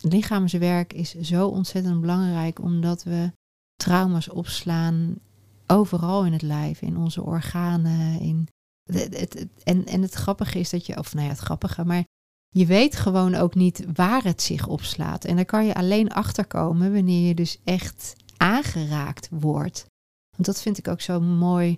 lichaamswerk 0.00 0.92
is 0.92 1.14
zo 1.14 1.48
ontzettend 1.48 2.00
belangrijk 2.00 2.60
omdat 2.60 3.02
we 3.02 3.32
trauma's 3.74 4.30
opslaan 4.30 5.18
overal 5.66 6.24
in 6.24 6.32
het 6.32 6.42
lijf, 6.42 6.82
in 6.82 6.96
onze 6.96 7.22
organen. 7.22 8.20
In 8.20 8.48
het, 8.92 9.46
en, 9.64 9.86
en 9.86 10.02
het 10.02 10.14
grappige 10.14 10.58
is 10.58 10.70
dat 10.70 10.86
je, 10.86 10.98
of 10.98 11.14
nou 11.14 11.24
ja, 11.24 11.32
het 11.32 11.40
grappige, 11.40 11.84
maar 11.84 12.04
je 12.48 12.66
weet 12.66 12.96
gewoon 12.96 13.34
ook 13.34 13.54
niet 13.54 13.84
waar 13.94 14.24
het 14.24 14.42
zich 14.42 14.66
opslaat. 14.66 15.24
En 15.24 15.36
daar 15.36 15.44
kan 15.44 15.66
je 15.66 15.74
alleen 15.74 16.12
achterkomen 16.12 16.92
wanneer 16.92 17.28
je 17.28 17.34
dus 17.34 17.58
echt 17.64 18.16
aangeraakt 18.36 19.28
wordt. 19.30 19.86
Want 20.30 20.46
dat 20.46 20.62
vind 20.62 20.78
ik 20.78 20.88
ook 20.88 21.00
zo 21.00 21.20
mooi 21.20 21.76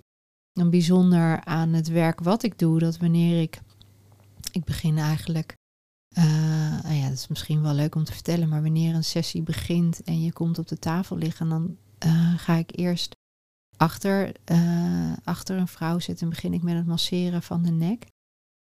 en 0.59 0.69
bijzonder 0.69 1.43
aan 1.45 1.73
het 1.73 1.87
werk 1.87 2.19
wat 2.19 2.43
ik 2.43 2.59
doe. 2.59 2.79
Dat 2.79 2.97
wanneer 2.97 3.41
ik, 3.41 3.61
ik 4.51 4.63
begin 4.63 4.97
eigenlijk 4.97 5.53
nou 6.83 6.95
ja, 6.95 7.03
dat 7.03 7.17
is 7.17 7.27
misschien 7.27 7.61
wel 7.61 7.73
leuk 7.73 7.95
om 7.95 8.03
te 8.03 8.13
vertellen, 8.13 8.49
maar 8.49 8.61
wanneer 8.61 8.95
een 8.95 9.03
sessie 9.03 9.41
begint 9.41 10.03
en 10.03 10.21
je 10.21 10.33
komt 10.33 10.59
op 10.59 10.67
de 10.67 10.79
tafel 10.79 11.17
liggen, 11.17 11.49
dan 11.49 11.77
eh, 11.97 12.33
ga 12.37 12.55
ik 12.55 12.79
eerst 12.79 13.15
achter, 13.77 14.35
eh, 14.43 15.13
achter 15.23 15.57
een 15.57 15.67
vrouw 15.67 15.99
zitten 15.99 16.23
en 16.23 16.33
begin 16.33 16.53
ik 16.53 16.61
met 16.61 16.75
het 16.75 16.85
masseren 16.85 17.41
van 17.41 17.63
de 17.63 17.71
nek. 17.71 18.05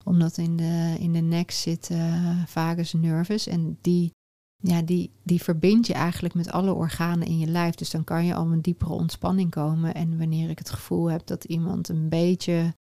Omdat 0.06 0.38
in 0.38 0.56
de, 0.56 0.96
in 1.00 1.14
de 1.14 1.20
nek 1.20 1.52
zit 1.52 1.90
eh, 1.90 2.44
vagus 2.46 2.94
nervus 2.94 3.48
en 3.48 3.78
die, 3.82 4.12
ja, 4.56 4.82
die, 4.82 5.12
die 5.24 5.42
verbindt 5.42 5.88
je 5.88 5.94
eigenlijk 5.94 6.34
met 6.34 6.52
alle 6.52 6.74
organen 6.74 7.28
in 7.28 7.40
je 7.40 7.48
lijf. 7.48 7.76
Dus 7.76 7.90
dan 7.90 8.04
kan 8.04 8.26
je 8.26 8.36
al 8.36 8.52
een 8.52 8.62
diepere 8.62 8.94
ontspanning 8.94 9.50
komen. 9.50 9.94
En 9.94 10.18
wanneer 10.18 10.50
ik 10.50 10.58
het 10.58 10.70
gevoel 10.70 11.12
heb 11.12 11.28
dat 11.28 11.44
iemand 11.44 11.90
een 11.90 12.10
beetje 12.10 12.74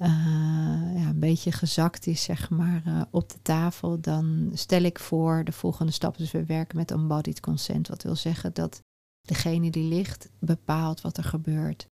eh, 0.00 0.08
ja, 0.94 1.08
een 1.08 1.18
beetje 1.20 1.52
gezakt 1.52 2.06
is, 2.06 2.22
zeg 2.22 2.50
maar, 2.50 2.82
eh, 2.86 3.02
op 3.10 3.28
de 3.30 3.42
tafel, 3.42 4.00
dan 4.00 4.50
stel 4.54 4.82
ik 4.82 4.98
voor 4.98 5.44
de 5.44 5.52
volgende 5.52 5.92
stap. 5.92 6.16
Dus 6.16 6.30
we 6.30 6.44
werken 6.44 6.76
met 6.76 6.90
embodied 6.90 7.40
consent, 7.40 7.88
wat 7.88 8.02
wil 8.02 8.16
zeggen 8.16 8.54
dat 8.54 8.80
degene 9.20 9.70
die 9.70 9.88
ligt 9.88 10.28
bepaalt 10.38 11.00
wat 11.00 11.16
er 11.16 11.24
gebeurt. 11.24 11.86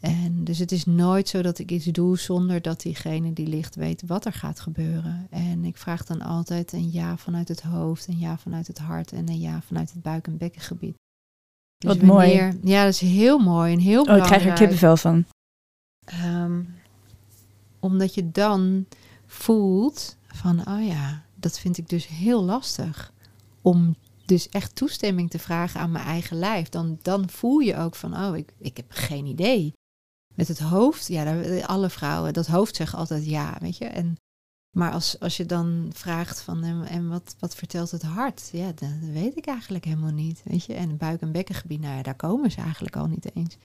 En 0.00 0.44
dus 0.44 0.58
het 0.58 0.72
is 0.72 0.84
nooit 0.84 1.28
zo 1.28 1.42
dat 1.42 1.58
ik 1.58 1.70
iets 1.70 1.84
doe 1.84 2.18
zonder 2.18 2.62
dat 2.62 2.80
diegene 2.80 3.32
die 3.32 3.46
ligt 3.46 3.74
weet 3.74 4.02
wat 4.06 4.24
er 4.24 4.32
gaat 4.32 4.60
gebeuren. 4.60 5.26
En 5.30 5.64
ik 5.64 5.76
vraag 5.76 6.04
dan 6.04 6.22
altijd 6.22 6.72
een 6.72 6.90
ja 6.90 7.16
vanuit 7.16 7.48
het 7.48 7.60
hoofd, 7.62 8.06
een 8.08 8.18
ja 8.18 8.38
vanuit 8.38 8.66
het 8.66 8.78
hart 8.78 9.12
en 9.12 9.28
een 9.28 9.38
ja 9.40 9.60
vanuit 9.62 9.92
het 9.92 10.02
buik- 10.02 10.26
en 10.26 10.36
bekkengebied. 10.36 10.94
Dus 11.76 11.94
Wat 11.94 12.02
mooi. 12.02 12.26
wanneer- 12.28 12.58
Ja, 12.62 12.84
dat 12.84 12.92
is 12.92 13.00
heel 13.00 13.38
mooi 13.38 13.72
en 13.72 13.78
heel 13.78 13.94
Oh, 14.02 14.06
ik 14.06 14.12
belangrijk. 14.12 14.40
krijg 14.40 14.52
er 14.52 14.58
kippenvel 14.58 14.96
van. 14.96 15.24
Ehm, 16.06 16.64
omdat 17.80 18.14
je 18.14 18.30
dan 18.30 18.86
voelt 19.26 20.16
van, 20.26 20.68
oh 20.68 20.86
ja, 20.86 21.24
dat 21.34 21.58
vind 21.58 21.78
ik 21.78 21.88
dus 21.88 22.06
heel 22.06 22.44
lastig. 22.44 23.12
Om 23.62 23.96
dus 24.24 24.48
echt 24.48 24.74
toestemming 24.74 25.30
te 25.30 25.38
vragen 25.38 25.80
aan 25.80 25.90
mijn 25.90 26.04
eigen 26.04 26.36
lijf. 26.38 26.68
Dan, 26.68 26.98
dan 27.02 27.30
voel 27.30 27.58
je 27.58 27.76
ook 27.76 27.94
van, 27.94 28.16
oh, 28.16 28.36
ik, 28.36 28.52
ik 28.58 28.76
heb 28.76 28.86
geen 28.88 29.26
idee. 29.26 29.72
Met 30.34 30.48
het 30.48 30.58
hoofd, 30.58 31.06
ja, 31.06 31.42
alle 31.60 31.90
vrouwen, 31.90 32.32
dat 32.32 32.46
hoofd 32.46 32.76
zeggen 32.76 32.98
altijd 32.98 33.24
ja, 33.26 33.56
weet 33.60 33.76
je. 33.76 33.84
En, 33.84 34.16
Maar 34.76 34.92
als, 34.92 35.20
als 35.20 35.36
je 35.36 35.46
dan 35.46 35.90
vraagt 35.94 36.42
van 36.42 36.62
en, 36.62 36.84
en 36.84 37.08
wat, 37.08 37.36
wat 37.38 37.54
vertelt 37.54 37.90
het 37.90 38.02
hart? 38.02 38.48
Ja, 38.52 38.72
dat, 38.72 38.90
weet 39.12 39.36
ik 39.36 39.46
eigenlijk 39.46 39.84
helemaal 39.84 40.12
niet. 40.12 40.42
Weet 40.44 40.64
je? 40.64 40.74
En 40.74 40.96
buik- 40.96 41.20
en 41.20 41.32
bekkengebied, 41.32 41.80
nou 41.80 41.96
ja, 41.96 42.02
daar 42.02 42.16
komen 42.16 42.50
ze 42.50 42.60
eigenlijk 42.60 42.96
al 42.96 43.06
niet 43.06 43.34
eens. 43.36 43.56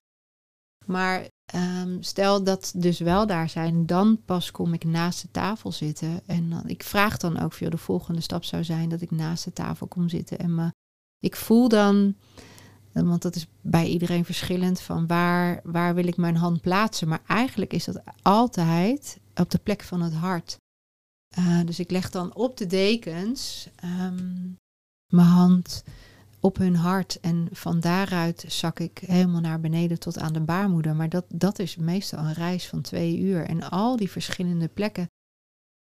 Maar 0.86 1.28
ehm, 1.46 2.02
stel 2.02 2.44
dat 2.44 2.74
dus 2.76 3.00
wel 3.00 3.28
daar 3.28 3.50
zijn, 3.50 3.86
dan 3.86 4.22
pas 4.26 4.52
kom 4.52 4.74
ik 4.74 4.84
naast 4.84 5.22
de 5.22 5.32
tafel 5.32 5.72
zitten. 5.72 6.22
En 6.26 6.50
dan, 6.50 6.64
ik 6.68 6.84
vraag 6.84 7.18
dan 7.18 7.40
ook 7.40 7.54
voor 7.54 7.70
de 7.70 7.78
volgende 7.78 8.22
stap 8.22 8.44
zou 8.44 8.64
zijn 8.64 8.90
dat 8.90 9.02
ik 9.02 9.12
naast 9.12 9.44
de 9.44 9.54
tafel 9.54 9.88
kom 9.88 10.10
zitten. 10.10 10.40
En 10.40 10.72
ik 11.20 11.36
voel 11.36 11.68
dan, 11.68 12.16
want 12.92 13.22
dat 13.22 13.36
is 13.36 13.48
bij 13.62 13.88
iedereen 13.88 14.26
verschillend, 14.26 14.82
van 14.82 15.08
waar, 15.08 15.60
waar 15.64 15.96
wil 15.96 16.08
ik 16.08 16.18
mijn 16.18 16.36
hand 16.36 16.62
plaatsen. 16.62 17.08
Maar 17.08 17.22
eigenlijk 17.28 17.74
is 17.74 17.86
dat 17.86 18.02
altijd 18.22 19.20
op 19.36 19.50
de 19.52 19.58
plek 19.58 19.82
van 19.84 20.02
het 20.02 20.14
hart. 20.14 20.58
Uh, 21.38 21.60
dus 21.66 21.80
ik 21.80 21.92
leg 21.92 22.10
dan 22.10 22.36
op 22.36 22.58
de 22.58 22.68
dekens 22.68 23.70
um, 23.84 24.58
mijn 25.08 25.28
hand 25.28 25.84
op 26.44 26.58
hun 26.58 26.76
hart. 26.76 27.20
En 27.20 27.48
van 27.52 27.80
daaruit 27.80 28.46
zak 28.48 28.80
ik 28.80 29.04
helemaal 29.06 29.42
naar 29.42 29.60
beneden 29.60 30.00
tot 30.00 30.20
aan 30.20 30.34
de 30.34 30.42
baarmoeder. 30.42 30.96
Maar 30.96 31.10
dat, 31.10 31.26
dat 31.28 31.60
is 31.60 31.76
meestal 31.76 32.20
een 32.20 32.34
reis 32.34 32.68
van 32.68 32.82
twee 32.82 33.20
uur. 33.20 33.46
En 33.46 33.70
al 33.70 33.96
die 33.96 34.12
verschillende 34.12 34.68
plekken 34.68 35.08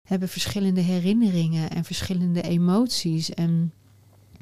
hebben 0.08 0.28
verschillende 0.28 0.80
herinneringen 0.80 1.70
en 1.70 1.84
verschillende 1.84 2.42
emoties. 2.42 3.30
En 3.30 3.72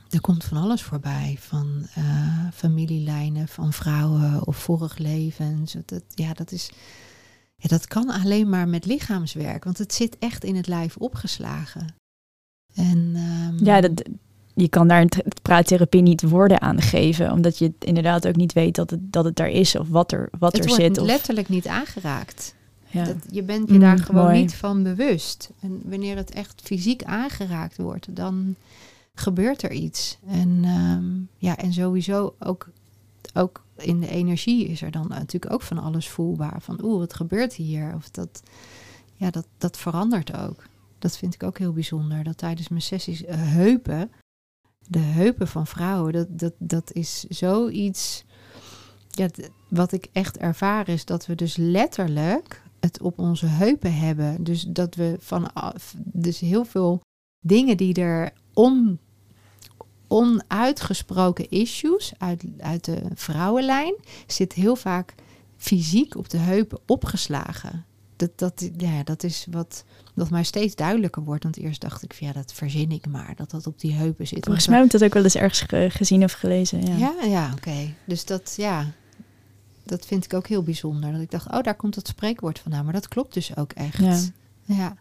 er 0.08 0.20
komt 0.20 0.44
van 0.44 0.56
alles 0.56 0.82
voorbij. 0.82 1.36
Van 1.38 1.86
uh, 1.98 2.48
familielijnen, 2.52 3.48
van 3.48 3.72
vrouwen 3.72 4.46
of 4.46 4.56
vorig 4.56 4.98
levens. 4.98 5.76
Dat, 5.86 6.04
ja, 6.14 6.32
dat 6.32 6.52
is 6.52 6.70
ja, 7.56 7.68
dat 7.68 7.86
kan 7.86 8.10
alleen 8.10 8.48
maar 8.48 8.68
met 8.68 8.84
lichaamswerk, 8.84 9.64
want 9.64 9.78
het 9.78 9.94
zit 9.94 10.18
echt 10.18 10.44
in 10.44 10.56
het 10.56 10.66
lijf 10.66 10.96
opgeslagen. 10.96 11.94
En, 12.74 12.98
um, 13.16 13.64
ja, 13.64 13.80
dat, 13.80 14.02
je 14.54 14.68
kan 14.68 14.88
daar 14.88 15.00
een 15.00 15.10
praattherapie 15.42 16.02
niet 16.02 16.22
woorden 16.22 16.60
aan 16.60 16.80
geven, 16.80 17.32
omdat 17.32 17.58
je 17.58 17.72
inderdaad 17.78 18.26
ook 18.26 18.36
niet 18.36 18.52
weet 18.52 18.74
dat 18.74 18.90
het, 18.90 19.12
dat 19.12 19.24
het 19.24 19.36
daar 19.36 19.48
is 19.50 19.76
of 19.76 19.88
wat 19.88 20.12
er, 20.12 20.28
wat 20.38 20.52
het 20.52 20.62
er 20.62 20.68
wordt 20.68 20.82
zit. 20.82 20.98
Of... 20.98 21.06
letterlijk 21.06 21.48
niet 21.48 21.66
aangeraakt. 21.66 22.54
Ja. 22.86 23.04
Dat, 23.04 23.16
je 23.30 23.42
bent 23.42 23.70
je 23.70 23.78
daar 23.78 23.98
gewoon 23.98 24.24
mooi. 24.24 24.40
niet 24.40 24.54
van 24.54 24.82
bewust. 24.82 25.50
En 25.60 25.80
wanneer 25.84 26.16
het 26.16 26.30
echt 26.30 26.60
fysiek 26.64 27.04
aangeraakt 27.04 27.76
wordt, 27.76 28.16
dan 28.16 28.54
gebeurt 29.14 29.62
er 29.62 29.72
iets. 29.72 30.18
En, 30.26 30.64
um, 30.64 31.28
ja, 31.36 31.56
en 31.56 31.72
sowieso 31.72 32.34
ook, 32.38 32.68
ook 33.34 33.64
in 33.76 34.00
de 34.00 34.08
energie 34.08 34.66
is 34.66 34.82
er 34.82 34.90
dan 34.90 35.08
natuurlijk 35.08 35.52
ook 35.52 35.62
van 35.62 35.78
alles 35.78 36.08
voelbaar. 36.08 36.62
Van 36.62 36.78
oeh, 36.82 36.98
wat 36.98 37.14
gebeurt 37.14 37.54
hier? 37.54 37.94
Of 37.94 38.10
dat, 38.10 38.42
ja, 39.16 39.30
dat, 39.30 39.46
dat 39.58 39.76
verandert 39.76 40.36
ook. 40.36 40.62
Dat 40.98 41.16
vind 41.16 41.34
ik 41.34 41.42
ook 41.42 41.58
heel 41.58 41.72
bijzonder. 41.72 42.24
Dat 42.24 42.38
tijdens 42.38 42.68
mijn 42.68 42.82
sessies 42.82 43.22
uh, 43.22 43.28
heupen, 43.30 44.10
de 44.86 44.98
heupen 44.98 45.48
van 45.48 45.66
vrouwen, 45.66 46.12
dat, 46.12 46.26
dat, 46.30 46.52
dat 46.58 46.92
is 46.92 47.24
zoiets. 47.28 48.24
Ja, 49.10 49.28
wat 49.68 49.92
ik 49.92 50.06
echt 50.12 50.38
ervaar 50.38 50.88
is 50.88 51.04
dat 51.04 51.26
we 51.26 51.34
dus 51.34 51.56
letterlijk 51.56 52.62
het 52.80 53.00
op 53.00 53.18
onze 53.18 53.46
heupen 53.46 53.94
hebben. 53.94 54.44
Dus 54.44 54.62
dat 54.62 54.94
we 54.94 55.16
van 55.20 55.50
dus 55.96 56.40
heel 56.40 56.64
veel 56.64 57.00
dingen 57.40 57.76
die 57.76 57.94
er 57.94 58.32
om 58.54 58.98
onuitgesproken 60.08 61.50
issues 61.50 62.12
uit, 62.18 62.44
uit 62.58 62.84
de 62.84 63.02
vrouwenlijn 63.14 63.94
zit 64.26 64.52
heel 64.52 64.76
vaak 64.76 65.14
fysiek 65.56 66.16
op 66.16 66.28
de 66.28 66.38
heupen 66.38 66.78
opgeslagen. 66.86 67.84
Dat, 68.16 68.30
dat, 68.38 68.70
ja, 68.76 69.02
dat 69.02 69.22
is 69.22 69.46
wat 69.50 69.84
dat 70.20 70.30
mij 70.30 70.42
steeds 70.42 70.74
duidelijker 70.74 71.22
wordt. 71.22 71.42
Want 71.42 71.56
eerst 71.56 71.80
dacht 71.80 72.02
ik, 72.02 72.14
van, 72.14 72.26
ja, 72.26 72.32
dat 72.32 72.52
verzin 72.52 72.90
ik 72.90 73.06
maar, 73.06 73.32
dat 73.36 73.50
dat 73.50 73.66
op 73.66 73.80
die 73.80 73.92
heupen 73.92 74.26
zit. 74.26 74.44
Volgens 74.44 74.66
mij 74.66 74.76
heb 74.76 74.86
ik 74.86 74.92
dat 74.92 75.02
ook 75.02 75.14
wel 75.14 75.22
eens 75.22 75.36
ergens 75.36 75.64
gezien 75.96 76.24
of 76.24 76.32
gelezen. 76.32 76.98
Ja, 76.98 77.14
ja, 77.20 77.26
ja 77.26 77.52
oké. 77.56 77.94
Dus 78.04 78.24
dat, 78.24 78.54
ja, 78.56 78.86
dat 79.84 80.06
vind 80.06 80.24
ik 80.24 80.34
ook 80.34 80.46
heel 80.46 80.62
bijzonder. 80.62 81.12
Dat 81.12 81.20
ik 81.20 81.30
dacht, 81.30 81.50
oh, 81.50 81.60
daar 81.60 81.74
komt 81.74 81.94
dat 81.94 82.08
spreekwoord 82.08 82.58
vandaan. 82.58 82.84
Maar 82.84 82.92
dat 82.92 83.08
klopt 83.08 83.34
dus 83.34 83.56
ook 83.56 83.72
echt. 83.72 83.98
Ja. 83.98 84.18
ja. 84.64 84.96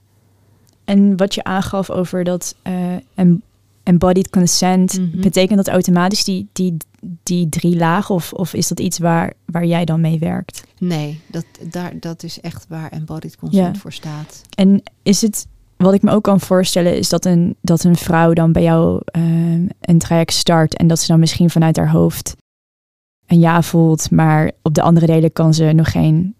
En 0.83 1.17
wat 1.17 1.33
je 1.33 1.43
aangaf 1.43 1.89
over 1.89 2.23
dat 2.23 2.55
uh, 2.63 2.93
en 3.13 3.43
embodied 3.83 4.29
consent, 4.29 4.99
mm 4.99 5.09
-hmm. 5.11 5.21
betekent 5.21 5.57
dat 5.57 5.67
automatisch 5.67 6.23
die, 6.23 6.47
die, 6.53 6.77
die 7.23 7.49
drie 7.49 7.77
lagen? 7.77 8.15
Of, 8.15 8.33
of 8.33 8.53
is 8.53 8.67
dat 8.67 8.79
iets 8.79 8.97
waar, 8.97 9.33
waar 9.45 9.65
jij 9.65 9.85
dan 9.85 10.01
mee 10.01 10.19
werkt? 10.19 10.63
Nee, 10.79 11.21
dat, 11.27 11.45
daar, 11.69 11.93
dat 11.99 12.23
is 12.23 12.41
echt 12.41 12.65
waar 12.69 12.91
embodied 12.91 13.37
consent 13.37 13.75
ja. 13.75 13.81
voor 13.81 13.93
staat. 13.93 14.41
En 14.55 14.83
is 15.03 15.21
het, 15.21 15.47
wat 15.77 15.93
ik 15.93 16.01
me 16.01 16.11
ook 16.11 16.23
kan 16.23 16.39
voorstellen, 16.39 16.97
is 16.97 17.09
dat 17.09 17.25
een, 17.25 17.55
dat 17.61 17.83
een 17.83 17.95
vrouw 17.95 18.33
dan 18.33 18.51
bij 18.51 18.63
jou 18.63 19.01
uh, 19.17 19.67
een 19.81 19.97
traject 19.97 20.33
start 20.33 20.75
en 20.75 20.87
dat 20.87 20.99
ze 20.99 21.07
dan 21.07 21.19
misschien 21.19 21.49
vanuit 21.49 21.77
haar 21.77 21.91
hoofd 21.91 22.35
een 23.27 23.39
ja 23.39 23.61
voelt, 23.61 24.11
maar 24.11 24.51
op 24.61 24.73
de 24.73 24.81
andere 24.81 25.05
delen 25.05 25.33
kan 25.33 25.53
ze 25.53 25.63
nog 25.63 25.91
geen 25.91 26.33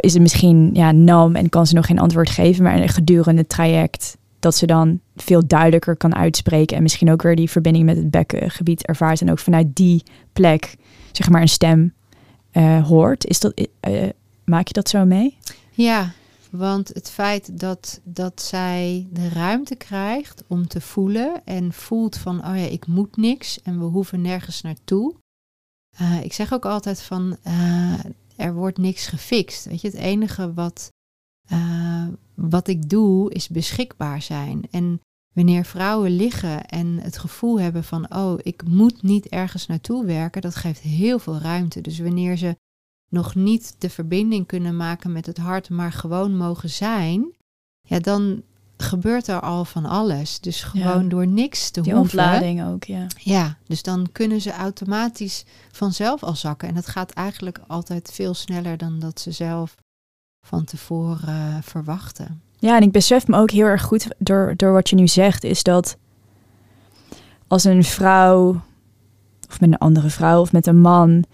is 0.00 0.12
het 0.12 0.22
misschien 0.22 0.70
ja, 0.72 0.92
nam 0.92 1.34
en 1.34 1.48
kan 1.48 1.66
ze 1.66 1.74
nog 1.74 1.86
geen 1.86 1.98
antwoord 1.98 2.30
geven, 2.30 2.64
maar 2.64 2.88
gedurende 2.88 3.40
het 3.40 3.50
traject 3.50 4.16
dat 4.42 4.56
ze 4.56 4.66
dan 4.66 5.00
veel 5.16 5.46
duidelijker 5.46 5.96
kan 5.96 6.14
uitspreken 6.14 6.76
en 6.76 6.82
misschien 6.82 7.10
ook 7.10 7.22
weer 7.22 7.36
die 7.36 7.50
verbinding 7.50 7.84
met 7.84 7.96
het 7.96 8.10
bekkengebied 8.10 8.86
ervaart 8.86 9.20
en 9.20 9.30
ook 9.30 9.38
vanuit 9.38 9.76
die 9.76 10.02
plek 10.32 10.76
zeg 11.12 11.30
maar 11.30 11.40
een 11.40 11.48
stem 11.48 11.94
uh, 12.52 12.86
hoort. 12.86 13.26
Is 13.26 13.40
dat, 13.40 13.68
uh, 13.88 14.08
maak 14.44 14.66
je 14.66 14.72
dat 14.72 14.88
zo 14.88 15.04
mee? 15.04 15.36
Ja, 15.70 16.12
want 16.50 16.88
het 16.88 17.10
feit 17.10 17.60
dat, 17.60 18.00
dat 18.04 18.42
zij 18.42 19.06
de 19.10 19.28
ruimte 19.28 19.74
krijgt 19.74 20.44
om 20.46 20.68
te 20.68 20.80
voelen 20.80 21.42
en 21.44 21.72
voelt 21.72 22.16
van, 22.16 22.38
oh 22.38 22.56
ja, 22.56 22.66
ik 22.66 22.86
moet 22.86 23.16
niks 23.16 23.62
en 23.62 23.78
we 23.78 23.84
hoeven 23.84 24.20
nergens 24.20 24.62
naartoe. 24.62 25.14
Ik 26.22 26.32
zeg 26.32 26.52
ook 26.52 26.64
altijd 26.64 27.02
van, 27.02 27.36
er 28.36 28.54
wordt 28.54 28.78
niks 28.78 29.06
gefixt. 29.06 29.64
Weet 29.64 29.80
je, 29.80 29.88
het 29.88 29.96
enige 29.96 30.52
wat, 30.54 30.90
wat 32.50 32.68
ik 32.68 32.88
doe 32.88 33.32
is 33.32 33.48
beschikbaar 33.48 34.22
zijn. 34.22 34.62
En 34.70 35.00
wanneer 35.34 35.64
vrouwen 35.64 36.16
liggen 36.16 36.66
en 36.66 36.98
het 36.98 37.18
gevoel 37.18 37.60
hebben 37.60 37.84
van, 37.84 38.14
oh, 38.14 38.38
ik 38.42 38.62
moet 38.64 39.02
niet 39.02 39.28
ergens 39.28 39.66
naartoe 39.66 40.04
werken, 40.04 40.42
dat 40.42 40.56
geeft 40.56 40.80
heel 40.80 41.18
veel 41.18 41.38
ruimte. 41.38 41.80
Dus 41.80 41.98
wanneer 41.98 42.36
ze 42.36 42.56
nog 43.08 43.34
niet 43.34 43.74
de 43.78 43.90
verbinding 43.90 44.46
kunnen 44.46 44.76
maken 44.76 45.12
met 45.12 45.26
het 45.26 45.36
hart, 45.38 45.70
maar 45.70 45.92
gewoon 45.92 46.36
mogen 46.36 46.70
zijn, 46.70 47.34
ja, 47.80 47.98
dan 47.98 48.42
gebeurt 48.76 49.26
er 49.26 49.40
al 49.40 49.64
van 49.64 49.84
alles. 49.84 50.40
Dus 50.40 50.62
gewoon 50.62 51.02
ja. 51.02 51.08
door 51.08 51.26
niks 51.26 51.70
te 51.70 51.80
Die 51.80 51.94
hoeven. 51.94 52.18
ontlading 52.18 52.64
ook, 52.64 52.84
ja. 52.84 53.06
Ja, 53.18 53.58
dus 53.66 53.82
dan 53.82 54.08
kunnen 54.12 54.40
ze 54.40 54.52
automatisch 54.52 55.44
vanzelf 55.72 56.22
al 56.22 56.36
zakken. 56.36 56.68
En 56.68 56.74
dat 56.74 56.86
gaat 56.86 57.10
eigenlijk 57.10 57.60
altijd 57.66 58.10
veel 58.12 58.34
sneller 58.34 58.76
dan 58.76 58.98
dat 58.98 59.20
ze 59.20 59.32
zelf 59.32 59.74
van 60.42 60.64
tevoren 60.64 61.28
uh, 61.28 61.56
verwachten. 61.62 62.40
Ja, 62.58 62.76
en 62.76 62.82
ik 62.82 62.92
besef 62.92 63.26
me 63.26 63.36
ook 63.36 63.50
heel 63.50 63.66
erg 63.66 63.82
goed 63.82 64.06
door, 64.18 64.54
door 64.56 64.72
wat 64.72 64.90
je 64.90 64.96
nu 64.96 65.08
zegt, 65.08 65.44
is 65.44 65.62
dat 65.62 65.96
als 67.46 67.64
een 67.64 67.84
vrouw, 67.84 68.60
of 69.48 69.60
met 69.60 69.72
een 69.72 69.78
andere 69.78 70.10
vrouw 70.10 70.40
of 70.40 70.52
met 70.52 70.66
een 70.66 70.80
man 70.80 71.24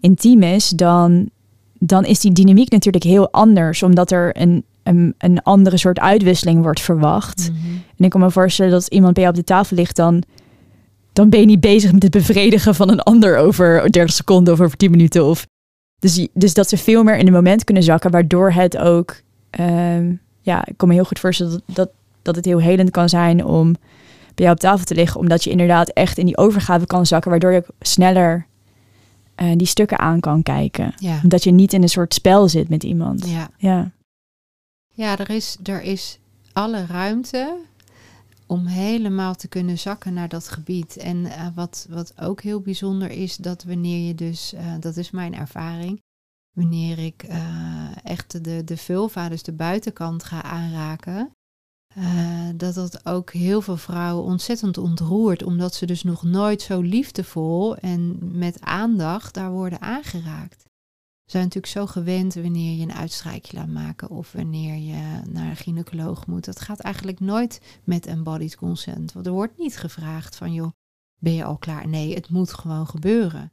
intiem 0.00 0.42
is, 0.42 0.68
dan, 0.68 1.30
dan 1.78 2.04
is 2.04 2.20
die 2.20 2.32
dynamiek 2.32 2.70
natuurlijk 2.70 3.04
heel 3.04 3.30
anders, 3.30 3.82
omdat 3.82 4.10
er 4.10 4.40
een, 4.40 4.64
een, 4.82 5.14
een 5.18 5.42
andere 5.42 5.76
soort 5.76 5.98
uitwisseling 5.98 6.62
wordt 6.62 6.80
verwacht. 6.80 7.50
Mhm. 7.50 7.72
En 7.96 8.04
ik 8.04 8.10
kan 8.10 8.20
me 8.20 8.30
voorstellen 8.30 8.72
dat 8.72 8.80
als 8.80 8.90
iemand 8.90 9.14
bij 9.14 9.22
jou 9.22 9.34
op 9.34 9.40
de 9.40 9.52
tafel 9.52 9.76
ligt, 9.76 9.96
dan, 9.96 10.22
dan 11.12 11.30
ben 11.30 11.40
je 11.40 11.46
niet 11.46 11.60
bezig 11.60 11.92
met 11.92 12.02
het 12.02 12.12
bevredigen 12.12 12.74
van 12.74 12.90
een 12.90 13.00
ander 13.00 13.36
over 13.36 13.90
30 13.90 14.14
seconden 14.14 14.52
of 14.54 14.60
over 14.60 14.76
10 14.76 14.90
minuten. 14.90 15.24
Of, 15.24 15.46
dus, 15.98 16.28
dus 16.32 16.54
dat 16.54 16.68
ze 16.68 16.76
veel 16.76 17.02
meer 17.02 17.16
in 17.16 17.24
het 17.24 17.34
moment 17.34 17.64
kunnen 17.64 17.82
zakken, 17.82 18.10
waardoor 18.10 18.52
het 18.52 18.76
ook, 18.76 19.20
ehm, 19.50 20.12
ja, 20.40 20.66
ik 20.66 20.76
kan 20.76 20.88
me 20.88 20.94
heel 20.94 21.04
goed 21.04 21.18
voorstellen 21.18 21.52
dat, 21.52 21.62
dat, 21.74 21.90
dat 22.22 22.36
het 22.36 22.44
heel 22.44 22.60
helend 22.60 22.90
kan 22.90 23.08
zijn 23.08 23.44
om 23.44 23.72
bij 24.34 24.46
jou 24.46 24.52
op 24.52 24.60
tafel 24.60 24.84
te 24.84 24.94
liggen, 24.94 25.20
omdat 25.20 25.44
je 25.44 25.50
inderdaad 25.50 25.88
echt 25.88 26.18
in 26.18 26.26
die 26.26 26.36
overgave 26.36 26.86
kan 26.86 27.06
zakken, 27.06 27.30
waardoor 27.30 27.52
je 27.52 27.58
ook 27.58 27.74
sneller 27.80 28.46
eh, 29.34 29.52
die 29.56 29.66
stukken 29.66 29.98
aan 29.98 30.20
kan 30.20 30.42
kijken. 30.42 30.94
Ja. 30.96 31.20
Dat 31.22 31.44
je 31.44 31.50
niet 31.50 31.72
in 31.72 31.82
een 31.82 31.88
soort 31.88 32.14
spel 32.14 32.48
zit 32.48 32.68
met 32.68 32.84
iemand. 32.84 33.28
Ja. 33.28 33.50
ja. 33.56 33.90
Ja, 34.94 35.18
er 35.18 35.30
is, 35.30 35.56
er 35.62 35.82
is 35.82 36.18
alle 36.52 36.86
ruimte 36.86 37.56
om 38.48 38.66
helemaal 38.66 39.34
te 39.34 39.48
kunnen 39.48 39.78
zakken 39.78 40.14
naar 40.14 40.28
dat 40.28 40.48
gebied. 40.48 40.96
En 40.96 41.16
uh, 41.16 41.46
wat, 41.54 41.86
wat 41.90 42.20
ook 42.20 42.40
heel 42.40 42.60
bijzonder 42.60 43.10
is, 43.10 43.36
dat 43.36 43.64
wanneer 43.64 44.06
je 44.06 44.14
dus, 44.14 44.54
uh, 44.54 44.74
dat 44.80 44.96
is 44.96 45.10
mijn 45.10 45.34
ervaring, 45.34 46.02
wanneer 46.56 46.98
ik 46.98 47.24
uh, 47.28 48.04
echt 48.04 48.44
de, 48.44 48.64
de 48.64 48.76
vulva, 48.76 49.28
dus 49.28 49.42
de 49.42 49.52
buitenkant 49.52 50.24
ga 50.24 50.42
aanraken, 50.42 51.30
dat 52.56 52.74
dat 52.74 53.06
ook 53.06 53.32
heel 53.32 53.60
veel 53.60 53.76
vrouwen 53.76 54.24
ontzettend 54.24 54.78
ontroert, 54.78 55.42
omdat 55.42 55.74
ze 55.74 55.86
dus 55.86 56.02
nog 56.02 56.22
nooit 56.22 56.62
zo 56.62 56.80
liefdevol 56.80 57.76
en 57.76 58.18
met 58.38 58.60
aandacht 58.60 59.34
daar 59.34 59.50
worden 59.50 59.80
aangeraakt. 59.80 60.67
Zijn 61.30 61.42
natuurlijk 61.42 61.72
zo 61.72 61.86
gewend 61.86 62.34
wanneer 62.34 62.76
je 62.76 62.82
een 62.82 62.92
uitstrijkje 62.92 63.56
laat 63.56 63.68
maken 63.68 64.10
of 64.10 64.32
wanneer 64.32 64.74
je 64.74 65.20
naar 65.30 65.48
een 65.48 65.56
gynaecoloog 65.56 66.26
moet. 66.26 66.44
Dat 66.44 66.60
gaat 66.60 66.80
eigenlijk 66.80 67.20
nooit 67.20 67.60
met 67.84 68.06
embodied 68.06 68.56
consent. 68.56 69.12
Want 69.12 69.26
er 69.26 69.32
wordt 69.32 69.58
niet 69.58 69.76
gevraagd 69.76 70.36
van 70.36 70.52
joh, 70.52 70.70
ben 71.18 71.34
je 71.34 71.44
al 71.44 71.56
klaar? 71.56 71.88
Nee, 71.88 72.14
het 72.14 72.28
moet 72.28 72.52
gewoon 72.52 72.86
gebeuren. 72.86 73.52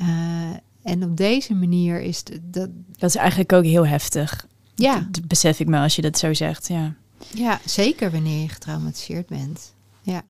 Uh, 0.00 0.50
en 0.82 1.04
op 1.04 1.16
deze 1.16 1.54
manier 1.54 2.00
is 2.00 2.18
het, 2.18 2.40
dat. 2.42 2.70
Dat 2.90 3.10
is 3.10 3.16
eigenlijk 3.16 3.52
ook 3.52 3.64
heel 3.64 3.86
heftig. 3.86 4.46
Ja. 4.74 5.08
Dat 5.10 5.26
besef 5.26 5.60
ik 5.60 5.66
me 5.66 5.78
als 5.78 5.96
je 5.96 6.02
dat 6.02 6.18
zo 6.18 6.34
zegt. 6.34 6.68
Ja. 6.68 6.94
Ja, 7.34 7.60
zeker 7.64 8.10
wanneer 8.10 8.40
je 8.42 8.48
getraumatiseerd 8.48 9.26
bent. 9.26 9.74
Ja. 10.02 10.22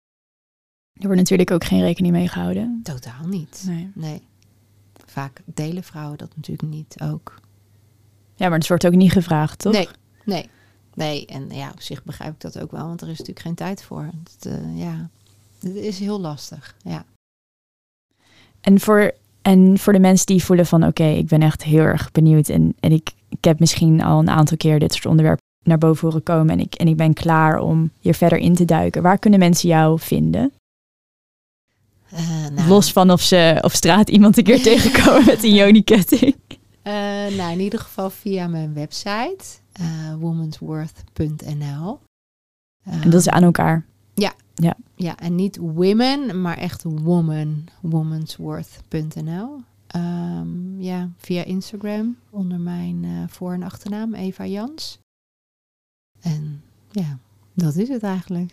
Er 0.92 1.06
wordt 1.06 1.18
natuurlijk 1.18 1.50
ook 1.50 1.64
geen 1.64 1.80
rekening 1.80 2.14
mee 2.14 2.28
gehouden. 2.28 2.80
Totaal 2.82 3.26
niet. 3.26 3.62
Nee. 3.66 3.90
nee. 3.94 4.28
Vaak 5.10 5.40
delen 5.44 5.82
vrouwen 5.82 6.18
dat 6.18 6.36
natuurlijk 6.36 6.72
niet 6.72 6.96
ook. 7.02 7.34
Ja, 8.34 8.48
maar 8.48 8.58
het 8.58 8.68
wordt 8.68 8.86
ook 8.86 8.94
niet 8.94 9.12
gevraagd, 9.12 9.58
toch? 9.58 9.72
Nee, 9.72 9.88
nee. 10.24 10.48
Nee, 10.94 11.26
en 11.26 11.50
ja, 11.50 11.70
op 11.70 11.80
zich 11.80 12.04
begrijp 12.04 12.32
ik 12.32 12.40
dat 12.40 12.58
ook 12.58 12.70
wel, 12.70 12.86
want 12.86 13.00
er 13.00 13.08
is 13.08 13.18
natuurlijk 13.18 13.46
geen 13.46 13.54
tijd 13.54 13.82
voor. 13.82 14.10
Het, 14.24 14.46
uh, 14.46 14.78
ja, 14.78 15.10
het 15.60 15.74
is 15.74 15.98
heel 15.98 16.20
lastig, 16.20 16.76
ja. 16.82 17.04
En 18.60 18.80
voor, 18.80 19.12
en 19.42 19.78
voor 19.78 19.92
de 19.92 19.98
mensen 19.98 20.26
die 20.26 20.44
voelen 20.44 20.66
van, 20.66 20.84
oké, 20.84 21.04
ik 21.04 21.26
ben 21.26 21.42
echt 21.42 21.62
heel 21.62 21.82
erg 21.82 22.10
benieuwd 22.10 22.48
en, 22.48 22.74
en 22.80 22.92
ik, 22.92 23.12
ik 23.28 23.44
heb 23.44 23.58
misschien 23.58 24.02
al 24.02 24.18
een 24.18 24.30
aantal 24.30 24.56
keer 24.56 24.78
dit 24.78 24.92
soort 24.92 25.06
onderwerpen 25.06 25.44
naar 25.64 25.78
boven 25.78 26.08
horen 26.08 26.22
komen 26.22 26.50
en 26.50 26.60
ik, 26.60 26.74
en 26.74 26.88
ik 26.88 26.96
ben 26.96 27.14
klaar 27.14 27.58
om 27.58 27.90
hier 28.00 28.14
verder 28.14 28.38
in 28.38 28.54
te 28.54 28.64
duiken. 28.64 29.02
Waar 29.02 29.18
kunnen 29.18 29.38
mensen 29.38 29.68
jou 29.68 29.98
vinden? 29.98 30.52
Uh, 32.14 32.46
nou, 32.48 32.68
Los 32.68 32.92
van 32.92 33.10
of 33.10 33.20
ze 33.22 33.58
op 33.60 33.72
straat 33.72 34.08
iemand 34.08 34.36
een 34.36 34.44
keer 34.44 34.62
tegenkomen 34.72 35.24
met 35.24 35.44
een 35.44 35.54
Joni-ketting. 35.54 36.36
Uh, 36.84 36.92
nou, 37.36 37.52
in 37.52 37.60
ieder 37.60 37.78
geval 37.78 38.10
via 38.10 38.46
mijn 38.46 38.74
website, 38.74 39.44
uh, 39.80 40.14
womansworth.nl. 40.18 42.00
en 42.84 43.10
dat 43.10 43.20
is 43.20 43.28
aan 43.28 43.42
elkaar? 43.42 43.86
Ja. 44.14 44.32
Ja, 44.54 44.76
ja 44.94 45.16
en 45.18 45.34
niet 45.34 45.56
women, 45.56 46.40
maar 46.40 46.56
echt 46.58 46.82
woman, 46.82 47.64
womansworth.nl. 47.80 49.60
Um, 49.96 50.80
ja, 50.80 51.10
via 51.16 51.44
Instagram 51.44 52.16
onder 52.30 52.58
mijn 52.60 53.26
voor- 53.30 53.52
en 53.52 53.62
achternaam 53.62 54.14
Eva 54.14 54.46
Jans. 54.46 54.98
En 56.20 56.62
ja, 56.90 57.18
dat 57.54 57.76
is 57.76 57.88
het 57.88 58.02
eigenlijk. 58.02 58.52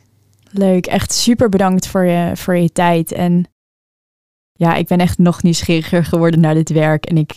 Leuk, 0.51 0.85
echt 0.85 1.13
super 1.13 1.49
bedankt 1.49 1.87
voor 1.87 2.05
je, 2.05 2.31
voor 2.35 2.55
je 2.55 2.71
tijd. 2.71 3.11
En 3.11 3.45
ja, 4.53 4.75
ik 4.75 4.87
ben 4.87 4.99
echt 4.99 5.17
nog 5.17 5.43
nieuwsgieriger 5.43 6.05
geworden 6.05 6.39
naar 6.39 6.53
dit 6.53 6.69
werk. 6.69 7.05
En 7.05 7.17
ik, 7.17 7.31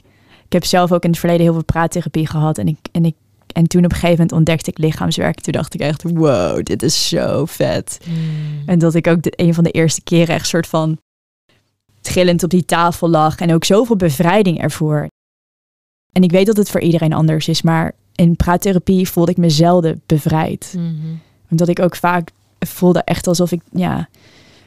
ik 0.44 0.52
heb 0.52 0.64
zelf 0.64 0.92
ook 0.92 1.04
in 1.04 1.11
het 1.11 1.18
verleden 1.18 1.42
heel 1.42 1.52
veel 1.52 1.64
praattherapie 1.64 2.26
gehad. 2.26 2.58
En, 2.58 2.68
ik, 2.68 2.78
en, 2.92 3.04
ik, 3.04 3.14
en 3.52 3.66
toen 3.66 3.84
op 3.84 3.90
een 3.90 3.96
gegeven 3.96 4.16
moment 4.16 4.32
ontdekte 4.32 4.70
ik 4.70 4.78
lichaamswerk. 4.78 5.40
Toen 5.40 5.52
dacht 5.52 5.74
ik 5.74 5.80
echt, 5.80 6.02
wow, 6.02 6.62
dit 6.62 6.82
is 6.82 7.08
zo 7.08 7.44
vet. 7.44 8.00
Mm. 8.08 8.62
En 8.66 8.78
dat 8.78 8.94
ik 8.94 9.06
ook 9.06 9.22
de, 9.22 9.32
een 9.36 9.54
van 9.54 9.64
de 9.64 9.70
eerste 9.70 10.02
keren 10.02 10.34
echt 10.34 10.46
soort 10.46 10.66
van 10.66 10.98
trillend 12.00 12.42
op 12.42 12.50
die 12.50 12.64
tafel 12.64 13.08
lag. 13.08 13.36
En 13.36 13.54
ook 13.54 13.64
zoveel 13.64 13.96
bevrijding 13.96 14.61
ervoor. 14.61 15.08
En 16.12 16.22
ik 16.22 16.30
weet 16.30 16.46
dat 16.46 16.56
het 16.56 16.70
voor 16.70 16.80
iedereen 16.80 17.12
anders 17.12 17.48
is. 17.48 17.62
Maar 17.62 17.92
in 18.14 18.36
praattherapie 18.36 19.08
voelde 19.08 19.30
ik 19.30 19.36
me 19.36 19.50
zelden 19.50 20.02
bevrijd. 20.06 20.74
Mm 20.76 20.84
-hmm. 20.84 21.20
Omdat 21.50 21.68
ik 21.68 21.80
ook 21.80 21.96
vaak 21.96 22.30
voelde 22.68 23.02
echt 23.02 23.26
alsof 23.26 23.52
ik 23.52 23.61
ja, 23.72 24.08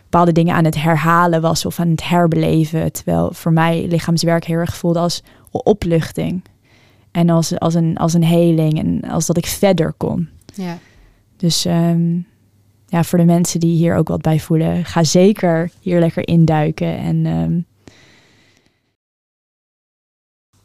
bepaalde 0.04 0.32
dingen 0.32 0.56
aan 0.56 0.66
het 0.66 0.82
herhalen 0.82 1.42
was 1.42 1.66
of 1.66 1.80
aan 1.80 1.90
het 1.90 2.08
herbeleven. 2.08 2.92
Terwijl 2.92 3.34
voor 3.34 3.54
mij 3.54 3.88
lichaamswerk 3.88 4.46
heel 4.46 4.58
erg 4.58 4.76
voelde 4.76 5.00
als 5.00 5.24
opluchting. 5.52 6.44
En 7.12 7.30
als, 7.30 7.60
als, 7.60 7.74
een, 7.74 7.98
als 7.98 8.14
een 8.14 8.24
heling 8.24 8.80
en 8.80 9.10
als 9.10 9.26
dat 9.26 9.38
ik 9.38 9.46
verder 9.46 9.94
kon. 9.94 10.30
Ja. 10.54 10.78
Dus 11.38 11.66
um, 11.66 12.28
ja, 12.88 13.04
voor 13.04 13.20
de 13.20 13.26
mensen 13.26 13.60
die 13.60 13.76
hier 13.76 13.96
ook 13.96 14.08
wat 14.08 14.22
bij 14.22 14.40
voelen, 14.40 14.86
ga 14.86 15.04
zeker 15.04 15.72
hier 15.80 16.00
lekker 16.00 16.28
induiken. 16.28 16.98
En 16.98 17.26
um, 17.26 17.66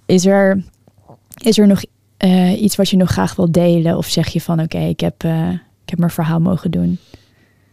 is, 0.07 0.27
er, 0.27 0.65
is 1.43 1.59
er 1.59 1.67
nog 1.67 1.85
uh, 2.25 2.63
iets 2.63 2.77
wat 2.77 2.89
je 2.89 2.97
nog 2.97 3.11
graag 3.11 3.35
wil 3.35 3.53
delen? 3.53 3.97
Of 3.97 4.07
zeg 4.07 4.29
je 4.29 4.41
van 4.41 4.61
oké, 4.61 4.77
okay, 4.77 4.89
ik, 4.89 5.01
heb, 5.01 5.25
uh, 5.25 5.49
ik 5.89 5.95
heb 5.95 5.99
mijn 5.99 6.13
verhaal 6.13 6.41
mogen 6.41 6.71
doen? 6.71 6.99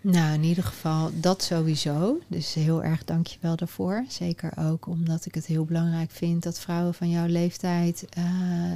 Nou, 0.01 0.34
in 0.34 0.43
ieder 0.43 0.63
geval 0.63 1.11
dat 1.20 1.43
sowieso. 1.43 2.20
Dus 2.28 2.53
heel 2.53 2.84
erg 2.84 3.03
dankjewel 3.03 3.55
daarvoor. 3.55 4.05
Zeker 4.07 4.51
ook 4.57 4.88
omdat 4.88 5.26
ik 5.26 5.36
het 5.36 5.45
heel 5.45 5.66
belangrijk 5.66 6.11
vind 6.11 6.43
dat 6.43 6.59
vrouwen 6.59 6.93
van 6.93 7.09
jouw 7.09 7.26
leeftijd 7.26 8.05
uh, 8.18 8.24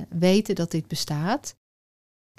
weten 0.09 0.55
dat 0.55 0.71
dit 0.71 0.87
bestaat. 0.87 1.55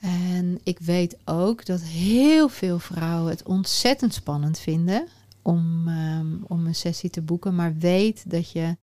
En 0.03 0.61
ik 0.62 0.78
weet 0.78 1.16
ook 1.24 1.66
dat 1.66 1.80
heel 1.80 2.48
veel 2.48 2.78
vrouwen 2.78 3.30
het 3.30 3.42
ontzettend 3.42 4.14
spannend 4.14 4.59
vinden 4.59 5.07
om, 5.42 5.88
um, 5.88 6.44
om 6.46 6.66
een 6.66 6.74
sessie 6.74 7.11
te 7.11 7.22
boeken. 7.22 7.55
Maar 7.55 7.76
weet 7.76 8.30
dat 8.30 8.51
je 8.51 8.76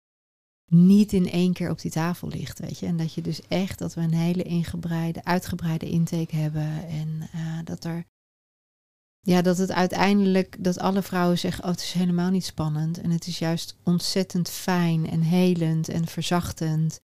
niet 0.72 1.14
in 1.14 1.32
één 1.32 1.54
keer 1.54 1.70
op 1.70 1.82
die 1.82 1.92
tafel 1.92 2.28
ligt, 2.28 2.60
weet 2.60 2.80
je. 2.80 2.86
En 2.86 2.98
dat 2.98 3.14
je 3.14 3.22
dus 3.22 3.42
echt, 3.48 3.80
dat 3.80 3.94
we 3.94 4.02
een 4.02 4.14
hele 4.14 4.44
ingebreide, 4.44 5.24
uitgebreide 5.24 5.90
intake 5.90 6.36
hebben. 6.36 6.88
En 6.88 7.30
uh, 7.36 7.60
dat 7.64 7.84
er 7.84 8.06
ja, 9.28 9.42
dat 9.42 9.58
het 9.58 9.72
uiteindelijk, 9.72 10.56
dat 10.60 10.80
alle 10.80 11.02
vrouwen 11.02 11.40
zeggen, 11.40 11.64
oh, 11.64 11.70
het 11.70 11.82
is 11.82 11.92
helemaal 11.92 12.30
niet 12.30 12.46
spannend. 12.46 13.02
En 13.02 13.10
het 13.10 13.28
is 13.28 13.40
juist 13.40 13.76
ontzettend 13.84 14.50
fijn 14.50 15.10
en 15.10 15.22
helend 15.22 15.90
en 15.90 16.08
verzachtend. 16.08 17.00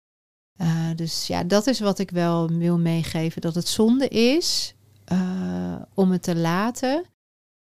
Uh, 0.60 0.90
dus 0.96 1.26
ja, 1.26 1.44
dat 1.44 1.66
is 1.66 1.80
wat 1.80 1.98
ik 1.98 2.10
wel 2.10 2.48
wil 2.48 2.78
meegeven. 2.78 3.40
Dat 3.40 3.54
het 3.54 3.68
zonde 3.68 4.08
is 4.08 4.74
uh, 5.12 5.82
om 5.94 6.10
het 6.10 6.22
te 6.22 6.36
laten, 6.36 7.04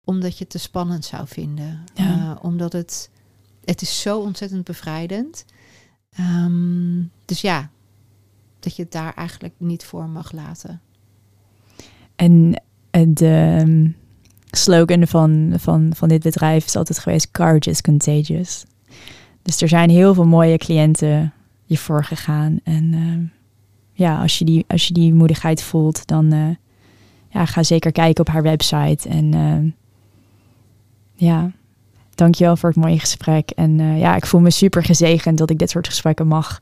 omdat 0.03 0.37
je 0.37 0.43
het 0.43 0.49
te 0.49 0.59
spannend 0.59 1.05
zou 1.05 1.27
vinden. 1.27 1.83
Ja. 1.93 2.39
Omdat 2.41 2.73
het, 2.73 3.09
het 3.65 3.81
is 3.81 4.01
zo 4.01 4.19
ontzettend 4.19 4.63
bevrijdend. 4.63 5.45
Um, 6.19 7.11
dus 7.25 7.41
ja, 7.41 7.69
dat 8.59 8.75
je 8.75 8.81
het 8.81 8.91
daar 8.91 9.13
eigenlijk 9.13 9.53
niet 9.57 9.85
voor 9.85 10.09
mag 10.09 10.31
laten. 10.31 10.81
En 12.15 12.61
de 13.13 13.93
slogan 14.45 15.07
van, 15.07 15.53
van, 15.57 15.91
van 15.95 16.07
dit 16.07 16.23
bedrijf 16.23 16.65
is 16.65 16.75
altijd 16.75 16.99
geweest: 16.99 17.31
Courage 17.31 17.69
is 17.69 17.81
contagious. 17.81 18.65
Dus 19.41 19.61
er 19.61 19.67
zijn 19.67 19.89
heel 19.89 20.13
veel 20.13 20.25
mooie 20.25 20.57
cliënten 20.57 21.33
hiervoor 21.65 22.03
gegaan. 22.03 22.59
En 22.63 22.93
uh, 22.93 23.29
ja, 23.91 24.21
als 24.21 24.37
je, 24.37 24.45
die, 24.45 24.65
als 24.67 24.87
je 24.87 24.93
die 24.93 25.13
moedigheid 25.13 25.63
voelt, 25.63 26.07
dan 26.07 26.33
uh, 26.33 26.49
ja, 27.29 27.45
ga 27.45 27.63
zeker 27.63 27.91
kijken 27.91 28.25
op 28.27 28.33
haar 28.33 28.43
website. 28.43 29.09
En 29.09 29.75
ja, 31.13 31.51
dankjewel 32.17 32.57
voor 32.57 32.69
het 32.69 32.77
mooie 32.77 32.99
gesprek. 32.99 33.49
En 33.49 33.97
ja, 33.97 34.15
ik 34.15 34.25
voel 34.25 34.41
me 34.41 34.51
super 34.51 34.83
gezegend 34.83 35.37
dat 35.37 35.49
ik 35.49 35.57
dit 35.57 35.69
soort 35.69 35.87
gesprekken 35.87 36.27
mag 36.27 36.61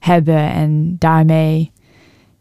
hebben. 0.00 0.52
En 0.52 0.96
daarmee 0.98 1.70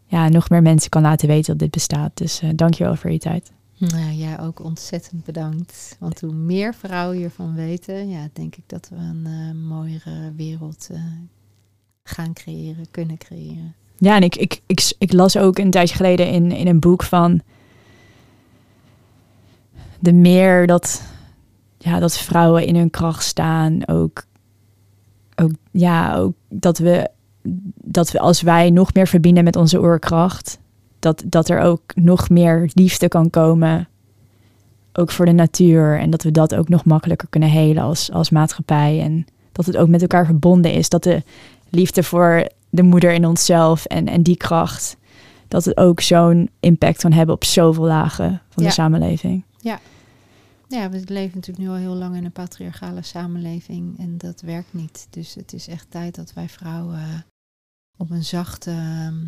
ja, 0.05 0.29
nog 0.29 0.49
meer 0.49 0.61
mensen 0.61 0.89
kan 0.89 1.01
laten 1.01 1.27
weten 1.27 1.51
dat 1.51 1.59
dit 1.59 1.71
bestaat. 1.71 2.17
Dus 2.17 2.41
dankjewel 2.55 2.95
voor 2.95 3.11
je 3.11 3.19
tijd. 3.19 3.51
Nou, 3.89 4.11
jij 4.11 4.39
ook 4.39 4.63
ontzettend 4.63 5.23
bedankt. 5.23 5.95
Want 5.99 6.21
hoe 6.21 6.33
meer 6.33 6.73
vrouwen 6.73 7.17
hiervan 7.17 7.55
weten, 7.55 8.09
ja, 8.09 8.27
denk 8.33 8.55
ik 8.55 8.63
dat 8.67 8.89
we 8.89 8.95
een 8.95 9.27
uh, 9.27 9.69
mooiere 9.69 10.31
wereld 10.35 10.87
uh, 10.91 10.97
gaan 12.03 12.33
creëren, 12.33 12.91
kunnen 12.91 13.17
creëren. 13.17 13.75
Ja, 13.97 14.15
en 14.15 14.23
ik, 14.23 14.35
ik, 14.35 14.61
ik, 14.65 14.93
ik, 14.97 15.13
las 15.13 15.37
ook 15.37 15.57
een 15.57 15.71
tijdje 15.71 15.95
geleden 15.95 16.27
in, 16.27 16.51
in 16.51 16.67
een 16.67 16.79
boek 16.79 17.03
van 17.03 17.41
de 19.99 20.13
meer 20.13 20.67
dat, 20.67 21.03
ja, 21.83 21.99
dat 21.99 22.17
vrouwen 22.17 22.65
in 22.65 22.75
hun 22.75 22.89
kracht 22.89 23.23
staan, 23.23 23.87
ook, 23.87 24.23
ook, 25.35 25.51
ja, 25.71 26.15
ook 26.15 26.33
dat 26.49 26.77
we, 26.77 27.09
dat 27.83 28.11
we 28.11 28.19
als 28.19 28.41
wij 28.41 28.69
nog 28.69 28.93
meer 28.93 29.07
verbinden 29.07 29.43
met 29.43 29.55
onze 29.55 29.79
oorkracht, 29.79 30.59
dat, 30.99 31.23
dat 31.25 31.49
er 31.49 31.59
ook 31.59 31.81
nog 31.95 32.29
meer 32.29 32.69
liefde 32.73 33.07
kan 33.07 33.29
komen. 33.29 33.87
Ook 34.93 35.11
voor 35.11 35.25
de 35.25 35.31
natuur. 35.31 35.99
En 35.99 36.09
dat 36.09 36.23
we 36.23 36.31
dat 36.31 36.55
ook 36.55 36.69
nog 36.69 36.85
makkelijker 36.85 37.27
kunnen 37.29 37.49
helen 37.49 37.83
als, 37.83 38.11
als 38.11 38.29
maatschappij. 38.29 39.01
En 39.01 39.25
dat 39.51 39.65
het 39.65 39.77
ook 39.77 39.87
met 39.87 40.01
elkaar 40.01 40.25
verbonden 40.25 40.73
is. 40.73 40.89
Dat 40.89 41.03
de 41.03 41.23
liefde 41.69 42.03
voor 42.03 42.47
de 42.69 42.83
moeder 42.83 43.11
in 43.11 43.25
onszelf 43.25 43.85
en, 43.85 44.07
en 44.07 44.21
die 44.21 44.37
kracht. 44.37 44.97
Dat 45.47 45.65
het 45.65 45.77
ook 45.77 46.01
zo'n 46.01 46.49
impact 46.59 47.01
kan 47.01 47.11
hebben 47.11 47.35
op 47.35 47.43
zoveel 47.43 47.85
lagen 47.85 48.41
van 48.49 48.63
Ja. 48.63 48.69
de 48.69 48.75
samenleving. 48.75 49.43
Ja. 49.59 49.79
Ja, 50.71 50.89
we 50.89 51.01
leven 51.05 51.35
natuurlijk 51.35 51.57
nu 51.57 51.69
al 51.69 51.75
heel 51.75 51.95
lang 51.95 52.15
in 52.15 52.25
een 52.25 52.31
patriarchale 52.31 53.01
samenleving 53.01 53.99
en 53.99 54.17
dat 54.17 54.41
werkt 54.41 54.73
niet. 54.73 55.07
Dus 55.09 55.33
het 55.35 55.53
is 55.53 55.67
echt 55.67 55.91
tijd 55.91 56.15
dat 56.15 56.33
wij 56.33 56.49
vrouwen 56.49 57.25
op 57.97 58.09
een 58.09 58.23
zachte, 58.23 58.71
ehm, 58.71 59.25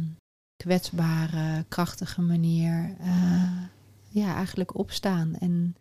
kwetsbare, 0.56 1.66
krachtige 1.68 2.22
manier 2.22 2.96
uh, 3.02 3.62
ja, 4.10 4.36
eigenlijk 4.36 4.78
opstaan. 4.78 5.36
En 5.36 5.76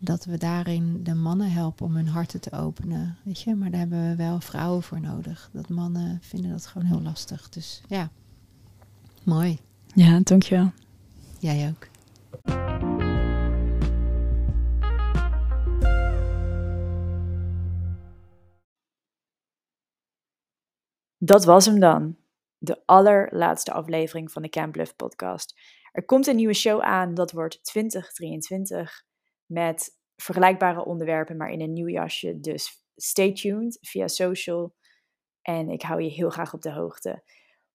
dat 0.00 0.24
we 0.24 0.38
daarin 0.38 1.04
de 1.04 1.14
mannen 1.14 1.52
helpen 1.52 1.86
om 1.86 1.96
hun 1.96 2.08
harten 2.08 2.40
te 2.40 2.52
openen. 2.52 3.16
Weet 3.22 3.40
je, 3.40 3.54
maar 3.54 3.70
daar 3.70 3.80
hebben 3.80 4.08
we 4.08 4.16
wel 4.16 4.40
vrouwen 4.40 4.82
voor 4.82 5.00
nodig. 5.00 5.50
Dat 5.52 5.68
mannen 5.68 6.18
vinden 6.22 6.50
dat 6.50 6.66
gewoon 6.66 6.88
heel 6.88 7.02
lastig. 7.02 7.48
Dus 7.48 7.82
ja, 7.88 8.10
mooi. 9.22 9.58
Ja, 9.94 10.20
dankjewel. 10.22 10.72
Jij 11.38 11.68
ook. 11.68 11.90
Dat 21.24 21.44
was 21.44 21.66
hem 21.66 21.80
dan. 21.80 22.16
De 22.58 22.82
allerlaatste 22.84 23.72
aflevering 23.72 24.32
van 24.32 24.42
de 24.42 24.48
Camp 24.48 24.72
Bluff 24.72 24.96
podcast. 24.96 25.60
Er 25.92 26.04
komt 26.04 26.26
een 26.26 26.36
nieuwe 26.36 26.54
show 26.54 26.80
aan, 26.80 27.14
dat 27.14 27.32
wordt 27.32 27.64
2023 27.64 29.04
met 29.46 29.98
vergelijkbare 30.16 30.84
onderwerpen, 30.84 31.36
maar 31.36 31.50
in 31.50 31.60
een 31.60 31.72
nieuw 31.72 31.88
jasje. 31.88 32.40
Dus 32.40 32.84
stay 32.96 33.32
tuned 33.32 33.78
via 33.80 34.08
social 34.08 34.74
en 35.42 35.68
ik 35.68 35.82
hou 35.82 36.02
je 36.02 36.10
heel 36.10 36.30
graag 36.30 36.54
op 36.54 36.62
de 36.62 36.72
hoogte. 36.72 37.22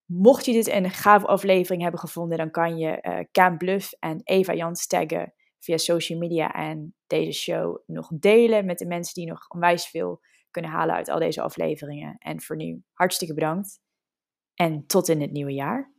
Mocht 0.06 0.46
je 0.46 0.52
dit 0.52 0.68
een 0.68 0.90
gave 0.90 1.26
aflevering 1.26 1.82
hebben 1.82 2.00
gevonden, 2.00 2.38
dan 2.38 2.52
kan 2.52 2.78
je 2.78 3.00
uh, 3.02 3.20
Camp 3.32 3.58
Bluff 3.58 3.94
en 4.00 4.22
Eva 4.24 4.54
Jans 4.54 4.88
taggen 4.88 5.34
via 5.60 5.78
social 5.78 6.20
media 6.20 6.54
en 6.54 6.96
deze 7.08 7.40
show 7.40 7.80
nog 7.86 8.10
delen 8.20 8.66
met 8.66 8.78
de 8.78 8.88
mensen 8.88 9.14
die 9.14 9.32
nog 9.32 9.50
onwijs 9.50 9.88
veel 9.88 10.22
kunnen 10.58 10.78
halen 10.78 10.96
uit 10.96 11.10
al 11.10 11.20
deze 11.20 11.42
afleveringen. 11.42 12.18
En 12.18 12.42
voor 12.42 12.56
nu 12.56 12.84
hartstikke 12.94 13.34
bedankt 13.34 13.80
en 14.54 14.86
tot 14.86 15.08
in 15.08 15.22
het 15.22 15.32
nieuwe 15.32 15.54
jaar. 15.54 15.94